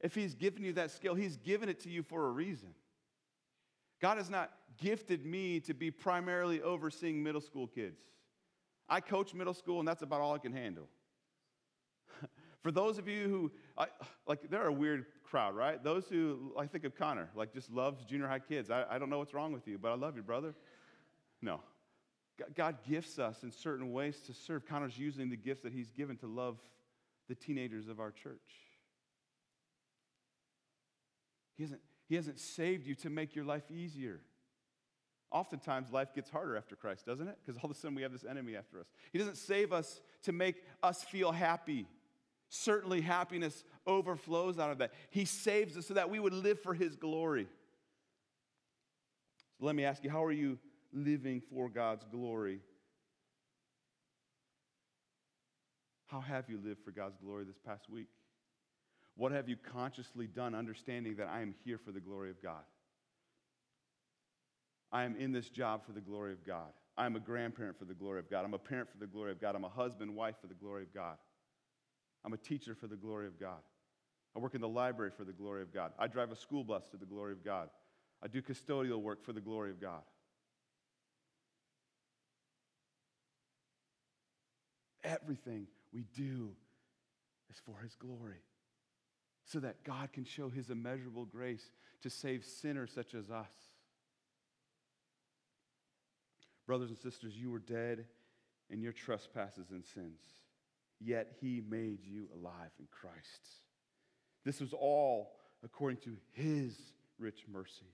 If 0.00 0.14
He's 0.14 0.34
given 0.34 0.64
you 0.64 0.72
that 0.72 0.90
skill, 0.90 1.14
He's 1.14 1.36
given 1.36 1.68
it 1.68 1.80
to 1.80 1.90
you 1.90 2.02
for 2.02 2.26
a 2.26 2.30
reason. 2.30 2.74
God 4.00 4.16
has 4.16 4.30
not 4.30 4.50
gifted 4.78 5.24
me 5.24 5.60
to 5.60 5.74
be 5.74 5.90
primarily 5.90 6.62
overseeing 6.62 7.22
middle 7.22 7.40
school 7.42 7.66
kids. 7.66 8.00
I 8.92 9.00
coach 9.00 9.32
middle 9.32 9.54
school, 9.54 9.78
and 9.78 9.88
that's 9.88 10.02
about 10.02 10.20
all 10.20 10.34
I 10.34 10.38
can 10.38 10.52
handle. 10.52 10.86
For 12.62 12.70
those 12.70 12.98
of 12.98 13.08
you 13.08 13.26
who, 13.26 13.50
I, 13.78 13.86
like, 14.26 14.50
they're 14.50 14.66
a 14.66 14.72
weird 14.72 15.06
crowd, 15.24 15.56
right? 15.56 15.82
Those 15.82 16.08
who, 16.10 16.52
I 16.58 16.66
think 16.66 16.84
of 16.84 16.94
Connor, 16.94 17.30
like, 17.34 17.54
just 17.54 17.72
loves 17.72 18.04
junior 18.04 18.28
high 18.28 18.38
kids. 18.38 18.70
I, 18.70 18.84
I 18.90 18.98
don't 18.98 19.08
know 19.08 19.18
what's 19.18 19.32
wrong 19.32 19.50
with 19.50 19.66
you, 19.66 19.78
but 19.78 19.92
I 19.92 19.94
love 19.94 20.14
you, 20.14 20.22
brother. 20.22 20.54
No. 21.40 21.60
God 22.54 22.76
gifts 22.86 23.18
us 23.18 23.42
in 23.42 23.50
certain 23.50 23.92
ways 23.92 24.20
to 24.26 24.34
serve. 24.34 24.66
Connor's 24.66 24.98
using 24.98 25.30
the 25.30 25.38
gifts 25.38 25.62
that 25.62 25.72
he's 25.72 25.90
given 25.90 26.18
to 26.18 26.26
love 26.26 26.58
the 27.30 27.34
teenagers 27.34 27.88
of 27.88 27.98
our 27.98 28.10
church. 28.10 28.40
He 31.56 31.62
hasn't, 31.62 31.80
he 32.10 32.14
hasn't 32.14 32.38
saved 32.38 32.86
you 32.86 32.94
to 32.96 33.08
make 33.08 33.34
your 33.34 33.46
life 33.46 33.70
easier. 33.70 34.20
Oftentimes, 35.32 35.90
life 35.90 36.14
gets 36.14 36.28
harder 36.28 36.56
after 36.56 36.76
Christ, 36.76 37.06
doesn't 37.06 37.26
it? 37.26 37.38
Because 37.44 37.58
all 37.58 37.70
of 37.70 37.76
a 37.76 37.78
sudden 37.78 37.94
we 37.94 38.02
have 38.02 38.12
this 38.12 38.24
enemy 38.24 38.54
after 38.54 38.78
us. 38.78 38.86
He 39.12 39.18
doesn't 39.18 39.38
save 39.38 39.72
us 39.72 40.02
to 40.24 40.32
make 40.32 40.62
us 40.82 41.02
feel 41.02 41.32
happy. 41.32 41.86
Certainly, 42.50 43.00
happiness 43.00 43.64
overflows 43.86 44.58
out 44.58 44.70
of 44.70 44.78
that. 44.78 44.92
He 45.08 45.24
saves 45.24 45.76
us 45.78 45.86
so 45.86 45.94
that 45.94 46.10
we 46.10 46.20
would 46.20 46.34
live 46.34 46.60
for 46.60 46.74
His 46.74 46.96
glory. 46.96 47.48
So 49.58 49.64
let 49.64 49.74
me 49.74 49.84
ask 49.84 50.04
you 50.04 50.10
how 50.10 50.22
are 50.22 50.32
you 50.32 50.58
living 50.92 51.40
for 51.40 51.70
God's 51.70 52.04
glory? 52.04 52.60
How 56.06 56.20
have 56.20 56.50
you 56.50 56.60
lived 56.62 56.84
for 56.84 56.90
God's 56.90 57.16
glory 57.16 57.44
this 57.44 57.58
past 57.64 57.88
week? 57.88 58.08
What 59.16 59.32
have 59.32 59.48
you 59.48 59.56
consciously 59.56 60.26
done, 60.26 60.54
understanding 60.54 61.16
that 61.16 61.28
I 61.28 61.40
am 61.40 61.54
here 61.64 61.78
for 61.78 61.90
the 61.90 62.00
glory 62.00 62.28
of 62.28 62.42
God? 62.42 62.64
I 64.92 65.04
am 65.04 65.16
in 65.16 65.32
this 65.32 65.48
job 65.48 65.84
for 65.86 65.92
the 65.92 66.00
glory 66.00 66.32
of 66.32 66.44
God. 66.46 66.72
I'm 66.98 67.16
a 67.16 67.20
grandparent 67.20 67.78
for 67.78 67.86
the 67.86 67.94
glory 67.94 68.18
of 68.18 68.30
God. 68.30 68.44
I'm 68.44 68.52
a 68.52 68.58
parent 68.58 68.90
for 68.90 68.98
the 68.98 69.06
glory 69.06 69.32
of 69.32 69.40
God. 69.40 69.54
I'm 69.54 69.64
a 69.64 69.68
husband, 69.68 70.14
wife 70.14 70.36
for 70.40 70.46
the 70.46 70.54
glory 70.54 70.82
of 70.82 70.92
God. 70.92 71.16
I'm 72.24 72.34
a 72.34 72.36
teacher 72.36 72.74
for 72.74 72.86
the 72.86 72.96
glory 72.96 73.26
of 73.26 73.40
God. 73.40 73.60
I 74.36 74.38
work 74.38 74.54
in 74.54 74.60
the 74.60 74.68
library 74.68 75.10
for 75.16 75.24
the 75.24 75.32
glory 75.32 75.62
of 75.62 75.72
God. 75.72 75.92
I 75.98 76.06
drive 76.06 76.30
a 76.30 76.36
school 76.36 76.64
bus 76.64 76.84
to 76.90 76.96
the 76.96 77.06
glory 77.06 77.32
of 77.32 77.44
God. 77.44 77.70
I 78.22 78.28
do 78.28 78.42
custodial 78.42 79.00
work 79.00 79.24
for 79.24 79.32
the 79.32 79.40
glory 79.40 79.70
of 79.70 79.80
God. 79.80 80.02
Everything 85.02 85.66
we 85.92 86.04
do 86.16 86.50
is 87.50 87.60
for 87.66 87.80
His 87.82 87.94
glory 87.96 88.42
so 89.44 89.58
that 89.60 89.82
God 89.82 90.12
can 90.12 90.24
show 90.24 90.48
His 90.48 90.70
immeasurable 90.70 91.24
grace 91.24 91.70
to 92.02 92.10
save 92.10 92.44
sinners 92.44 92.92
such 92.94 93.14
as 93.14 93.30
us. 93.30 93.52
Brothers 96.66 96.90
and 96.90 96.98
sisters, 96.98 97.36
you 97.36 97.50
were 97.50 97.58
dead 97.58 98.04
in 98.70 98.80
your 98.80 98.92
trespasses 98.92 99.70
and 99.70 99.84
sins, 99.84 100.20
yet 101.00 101.32
he 101.40 101.62
made 101.68 101.98
you 102.04 102.28
alive 102.34 102.70
in 102.78 102.86
Christ. 102.90 103.60
This 104.44 104.60
was 104.60 104.72
all 104.72 105.32
according 105.64 105.98
to 105.98 106.16
his 106.32 106.76
rich 107.18 107.44
mercy, 107.52 107.92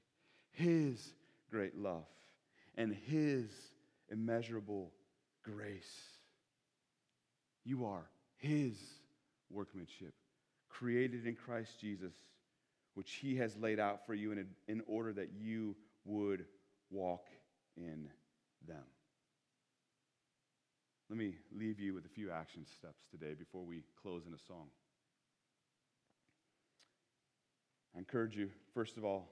his 0.50 1.12
great 1.50 1.76
love, 1.76 2.06
and 2.76 2.94
his 3.06 3.50
immeasurable 4.10 4.92
grace. 5.42 6.00
You 7.64 7.86
are 7.86 8.08
his 8.36 8.76
workmanship, 9.50 10.14
created 10.68 11.26
in 11.26 11.34
Christ 11.34 11.80
Jesus, 11.80 12.14
which 12.94 13.12
he 13.14 13.36
has 13.36 13.56
laid 13.56 13.80
out 13.80 14.06
for 14.06 14.14
you 14.14 14.32
in, 14.32 14.46
in 14.68 14.82
order 14.86 15.12
that 15.14 15.30
you 15.38 15.76
would 16.04 16.44
walk 16.90 17.26
in 17.76 18.08
them. 18.66 18.84
Let 21.08 21.18
me 21.18 21.36
leave 21.56 21.80
you 21.80 21.94
with 21.94 22.04
a 22.04 22.10
few 22.10 22.30
action 22.30 22.66
steps 22.66 23.04
today 23.10 23.34
before 23.34 23.64
we 23.64 23.82
close 24.00 24.26
in 24.26 24.34
a 24.34 24.38
song. 24.38 24.68
I 27.94 27.98
encourage 27.98 28.36
you, 28.36 28.50
first 28.74 28.96
of 28.98 29.04
all, 29.04 29.30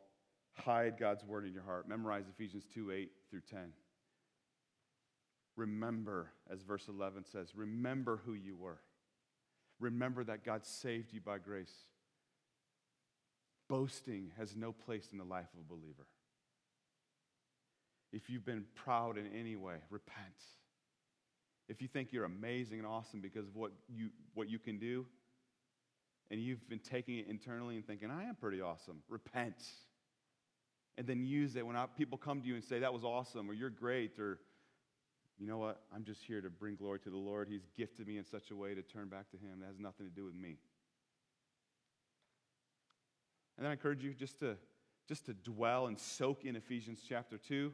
hide 0.55 0.99
God's 0.99 1.25
word 1.25 1.47
in 1.47 1.53
your 1.53 1.63
heart. 1.63 1.89
Memorize 1.89 2.25
Ephesians 2.29 2.65
2 2.73 2.93
8 2.93 3.11
through 3.31 3.43
10. 3.51 3.73
Remember, 5.57 6.31
as 6.51 6.63
verse 6.63 6.89
11 6.89 7.25
says, 7.25 7.55
remember 7.55 8.21
who 8.25 8.33
you 8.33 8.57
were. 8.57 8.79
Remember 9.81 10.25
that 10.25 10.45
God 10.45 10.65
saved 10.65 11.13
you 11.13 11.21
by 11.21 11.39
grace. 11.39 11.73
Boasting 13.69 14.33
has 14.39 14.57
no 14.57 14.73
place 14.73 15.09
in 15.13 15.19
the 15.19 15.25
life 15.25 15.49
of 15.55 15.61
a 15.61 15.69
believer. 15.69 16.07
If 18.17 18.31
you've 18.31 18.47
been 18.47 18.65
proud 18.75 19.19
in 19.19 19.27
any 19.39 19.57
way, 19.57 19.75
repent. 19.91 20.41
If 21.69 21.83
you 21.83 21.89
think 21.89 22.15
you're 22.15 22.25
amazing 22.25 22.79
and 22.79 22.87
awesome 22.87 23.21
because 23.21 23.47
of 23.47 23.55
what 23.55 23.73
you, 23.95 24.09
what 24.33 24.49
you 24.49 24.59
can 24.59 24.79
do, 24.79 25.05
and 26.31 26.41
you've 26.41 26.67
been 26.67 26.79
taking 26.79 27.19
it 27.19 27.27
internally 27.29 27.77
and 27.77 27.87
thinking, 27.87 28.11
I 28.11 28.25
am 28.25 28.35
pretty 28.35 28.63
awesome, 28.63 29.03
repent. 29.11 29.63
And 30.97 31.07
then 31.07 31.27
use 31.27 31.57
it 31.57 31.67
when 31.67 31.77
people 31.99 32.17
come 32.17 32.41
to 32.41 32.49
you 32.49 32.55
and 32.55 32.65
say, 32.65 32.79
That 32.79 32.95
was 32.95 33.05
awesome, 33.05 33.51
or 33.51 33.53
you're 33.53 33.69
great, 33.69 34.19
or 34.19 34.39
you 35.39 35.47
know 35.47 35.59
what? 35.59 35.83
I'm 35.95 36.03
just 36.03 36.23
here 36.25 36.41
to 36.41 36.49
bring 36.49 36.77
glory 36.77 37.01
to 37.01 37.11
the 37.11 37.19
Lord. 37.19 37.49
He's 37.51 37.69
gifted 37.77 38.07
me 38.07 38.17
in 38.17 38.25
such 38.25 38.51
a 38.51 38.57
way 38.57 38.75
to 38.75 38.81
turn 38.81 39.09
back 39.09 39.31
to 39.33 39.37
Him. 39.37 39.61
That 39.61 39.67
has 39.67 39.79
nothing 39.79 40.07
to 40.07 40.13
do 40.13 40.25
with 40.25 40.35
me. 40.35 40.57
And 43.59 43.65
then 43.67 43.69
I 43.69 43.73
encourage 43.73 44.03
you 44.03 44.15
just 44.15 44.39
to, 44.39 44.57
just 45.07 45.27
to 45.27 45.35
dwell 45.35 45.89
and 45.89 45.99
soak 45.99 46.47
in 46.47 46.57
Ephesians 46.57 47.01
chapter 47.07 47.37
2 47.37 47.73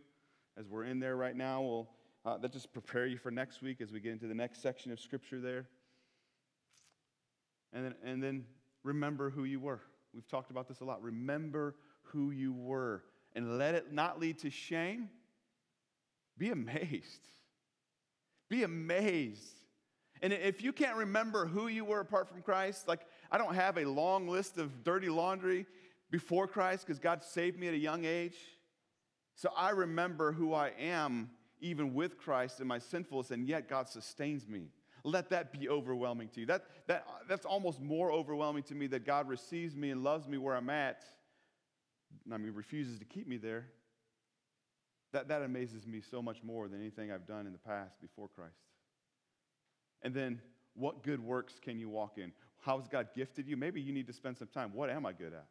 as 0.59 0.69
we're 0.69 0.85
in 0.85 1.01
there 1.01 1.17
right 1.17 1.37
now, 1.37 1.63
we'll 1.63 1.89
uh, 2.25 2.39
that 2.39 2.53
just 2.53 2.73
prepare 2.73 3.07
you 3.07 3.19
for 3.19 3.31
next 3.31 3.63
week 3.63 3.81
as 3.81 3.91
we 3.91 4.01
get 4.01 4.13
into 4.13 4.27
the 4.27 4.35
next 4.35 4.63
section 4.63 4.93
of 4.93 5.01
Scripture 5.01 5.41
there. 5.41 5.67
And 7.73 7.87
then, 7.87 7.95
and 8.05 8.23
then 8.23 8.45
remember 8.85 9.31
who 9.31 9.45
you 9.45 9.59
were. 9.59 9.81
We've 10.15 10.29
talked 10.29 10.51
about 10.51 10.69
this 10.69 10.81
a 10.81 10.85
lot. 10.85 11.03
Remember 11.03 11.75
who 12.03 12.31
you 12.31 12.53
were 12.53 13.03
and 13.35 13.59
let 13.59 13.75
it 13.75 13.93
not 13.93 14.21
lead 14.21 14.39
to 14.41 14.51
shame. 14.51 15.09
Be 16.39 16.51
amazed. 16.51 17.29
Be 18.49 18.63
amazed. 18.63 19.57
And 20.21 20.33
if 20.33 20.63
you 20.63 20.73
can't 20.73 20.97
remember 20.97 21.47
who 21.47 21.67
you 21.69 21.85
were 21.85 22.01
apart 22.01 22.29
from 22.29 22.43
Christ, 22.43 22.87
like 22.87 23.01
I 23.31 23.39
don't 23.39 23.55
have 23.55 23.79
a 23.79 23.85
long 23.85 24.29
list 24.29 24.59
of 24.59 24.85
dirty 24.85 25.09
laundry 25.09 25.67
before 26.11 26.47
Christ 26.47 26.87
because 26.87 27.01
God 27.01 27.25
saved 27.25 27.59
me 27.59 27.69
at 27.69 27.75
a 27.75 27.79
young 27.79 28.05
age. 28.05 28.37
So 29.43 29.51
I 29.57 29.70
remember 29.70 30.30
who 30.30 30.55
I 30.55 30.70
am 30.78 31.28
even 31.61 31.95
with 31.95 32.16
Christ 32.16 32.61
in 32.61 32.68
my 32.68 32.78
sinfulness, 32.78 33.32
and 33.32 33.45
yet 33.45 33.68
God 33.68 33.88
sustains 33.88 34.47
me. 34.47 34.68
Let 35.03 35.30
that 35.30 35.53
be 35.53 35.68
overwhelming 35.68 36.28
to 36.34 36.40
you. 36.40 36.47
That, 36.47 36.66
that, 36.86 37.05
that's 37.28 37.45
almost 37.45 37.80
more 37.80 38.12
overwhelming 38.12 38.62
to 38.64 38.76
me 38.76 38.86
that 38.86 39.05
God 39.05 39.26
receives 39.26 39.74
me 39.74 39.90
and 39.90 40.05
loves 40.05 40.28
me 40.28 40.38
where 40.38 40.55
I'm 40.55 40.70
at. 40.70 41.03
I 42.32 42.36
mean, 42.36 42.55
refuses 42.55 43.01
to 43.01 43.05
keep 43.05 43.26
me 43.26 43.36
there. 43.36 43.66
That, 45.12 45.26
that 45.26 45.43
amazes 45.43 45.88
me 45.88 46.03
so 46.09 46.22
much 46.22 46.45
more 46.45 46.68
than 46.68 46.80
anything 46.80 47.11
I've 47.11 47.26
done 47.26 47.45
in 47.45 47.51
the 47.53 47.59
past 47.59 48.01
before 48.01 48.28
Christ. 48.28 48.55
And 50.03 50.14
then, 50.14 50.40
what 50.74 51.03
good 51.03 51.18
works 51.18 51.55
can 51.61 51.80
you 51.80 51.88
walk 51.88 52.16
in? 52.16 52.30
How 52.61 52.78
has 52.78 52.86
God 52.86 53.09
gifted 53.12 53.49
you? 53.49 53.57
Maybe 53.57 53.80
you 53.80 53.93
need 53.93 54.07
to 54.07 54.12
spend 54.12 54.38
some 54.38 54.47
time. 54.47 54.70
What 54.72 54.88
am 54.88 55.05
I 55.05 55.12
good 55.12 55.32
at? 55.32 55.47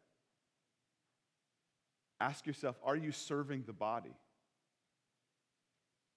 Ask 2.22 2.46
yourself 2.46 2.76
are 2.84 2.94
you 2.94 3.10
serving 3.10 3.64
the 3.66 3.72
body? 3.72 4.14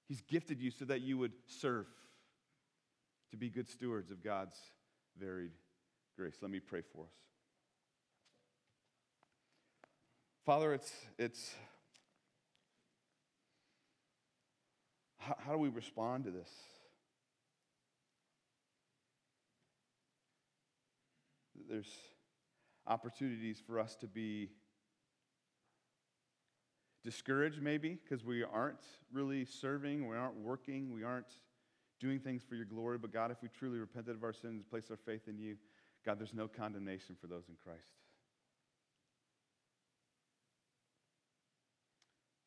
He's 0.08 0.22
gifted 0.22 0.62
you 0.62 0.70
so 0.70 0.86
that 0.86 1.02
you 1.02 1.18
would 1.18 1.32
serve, 1.48 1.88
to 3.32 3.38
be 3.38 3.50
good 3.50 3.68
stewards 3.68 4.12
of 4.12 4.24
God's 4.24 4.56
varied 5.20 5.54
grace. 6.16 6.36
Let 6.44 6.52
me 6.52 6.60
pray 6.60 6.82
for 6.94 7.06
us. 7.06 7.14
Father, 10.46 10.76
it's, 10.76 10.94
it's 11.18 11.56
how, 15.18 15.36
how 15.44 15.52
do 15.54 15.58
we 15.58 15.70
respond 15.70 16.26
to 16.26 16.30
this? 16.30 16.52
There's 21.68 21.92
opportunities 22.86 23.60
for 23.66 23.80
us 23.80 23.96
to 23.96 24.08
be 24.08 24.52
discouraged, 27.06 27.62
maybe, 27.62 28.00
because 28.04 28.26
we 28.26 28.44
aren't 28.44 28.84
really 29.14 29.46
serving, 29.46 30.10
we 30.10 30.18
aren't 30.18 30.36
working, 30.36 30.92
we 30.92 31.04
aren't 31.04 31.38
doing 32.02 32.20
things 32.20 32.44
for 32.44 32.56
your 32.56 32.66
glory. 32.66 32.98
But 32.98 33.14
God, 33.14 33.32
if 33.32 33.38
we 33.42 33.48
truly 33.48 33.78
repented 33.78 34.16
of 34.16 34.24
our 34.24 34.34
sins, 34.34 34.64
place 34.70 34.90
our 34.90 34.98
faith 34.98 35.28
in 35.28 35.38
you, 35.38 35.56
God, 36.06 36.20
there's 36.20 36.34
no 36.34 36.48
condemnation 36.48 37.16
for 37.22 37.28
those 37.28 37.48
in 37.48 37.56
Christ. 37.64 37.88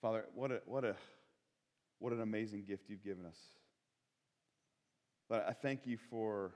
Father, 0.02 0.26
what 0.34 0.50
a, 0.52 0.61
what 0.66 0.84
a, 0.84 0.94
what 1.98 2.12
an 2.12 2.20
amazing 2.20 2.64
gift 2.64 2.84
you've 2.88 3.02
given 3.02 3.24
us. 3.24 3.38
But 5.28 5.46
I 5.48 5.52
thank 5.52 5.86
you 5.86 5.98
for 6.11 6.52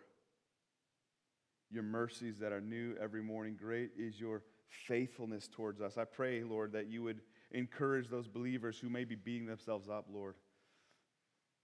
your 1.70 1.82
mercies 1.82 2.38
that 2.38 2.52
are 2.52 2.60
new 2.60 2.94
every 3.00 3.22
morning. 3.22 3.56
Great 3.60 3.90
is 3.98 4.20
your 4.20 4.42
faithfulness 4.86 5.48
towards 5.48 5.80
us. 5.80 5.98
I 5.98 6.04
pray, 6.04 6.42
Lord, 6.42 6.72
that 6.72 6.86
you 6.86 7.02
would 7.02 7.20
encourage 7.52 8.08
those 8.08 8.28
believers 8.28 8.78
who 8.78 8.88
may 8.88 9.04
be 9.04 9.14
beating 9.14 9.46
themselves 9.46 9.88
up, 9.88 10.06
Lord. 10.12 10.34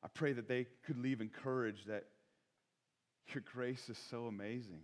I 0.03 0.09
pray 0.09 0.33
that 0.33 0.49
they 0.49 0.67
could 0.87 0.99
leave 0.99 1.21
encouraged 1.21 1.89
that 1.89 2.05
your 3.33 3.43
grace 3.53 3.89
is 3.89 3.99
so 4.11 4.27
amazing. 4.27 4.83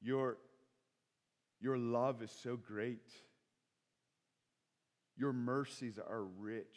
Your, 0.00 0.38
your 1.60 1.76
love 1.76 2.22
is 2.22 2.30
so 2.42 2.56
great. 2.56 3.10
Your 5.16 5.32
mercies 5.32 5.98
are 5.98 6.24
rich. 6.38 6.76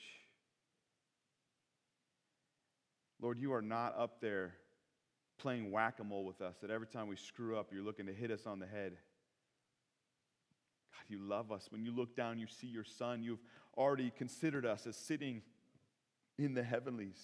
Lord, 3.21 3.39
you 3.39 3.53
are 3.53 3.61
not 3.61 3.97
up 3.97 4.21
there 4.21 4.53
playing 5.39 5.71
whack 5.71 5.99
a 5.99 6.03
mole 6.03 6.25
with 6.25 6.41
us, 6.41 6.55
that 6.61 6.71
every 6.71 6.87
time 6.87 7.07
we 7.07 7.15
screw 7.15 7.57
up, 7.57 7.69
you're 7.71 7.83
looking 7.83 8.07
to 8.07 8.13
hit 8.13 8.31
us 8.31 8.45
on 8.45 8.59
the 8.59 8.67
head. 8.67 8.93
You 11.09 11.19
love 11.19 11.51
us. 11.51 11.67
When 11.69 11.83
you 11.83 11.91
look 11.91 12.15
down, 12.15 12.37
you 12.37 12.47
see 12.47 12.67
your 12.67 12.83
Son. 12.83 13.23
You've 13.23 13.43
already 13.77 14.11
considered 14.17 14.65
us 14.65 14.85
as 14.87 14.95
sitting 14.95 15.41
in 16.37 16.53
the 16.53 16.63
heavenlies. 16.63 17.21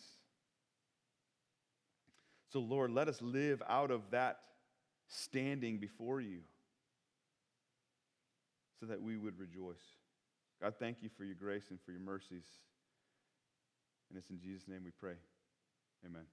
So, 2.51 2.59
Lord, 2.59 2.91
let 2.91 3.07
us 3.07 3.21
live 3.21 3.61
out 3.67 3.91
of 3.91 4.01
that 4.11 4.39
standing 5.07 5.79
before 5.79 6.21
you 6.21 6.39
so 8.79 8.86
that 8.86 9.01
we 9.01 9.17
would 9.17 9.39
rejoice. 9.39 9.84
God, 10.61 10.75
thank 10.79 10.97
you 11.01 11.09
for 11.17 11.23
your 11.23 11.36
grace 11.36 11.65
and 11.69 11.79
for 11.81 11.91
your 11.91 12.01
mercies. 12.01 12.45
And 14.09 14.17
it's 14.17 14.29
in 14.29 14.39
Jesus' 14.39 14.67
name 14.67 14.81
we 14.84 14.91
pray. 14.91 15.15
Amen. 16.05 16.25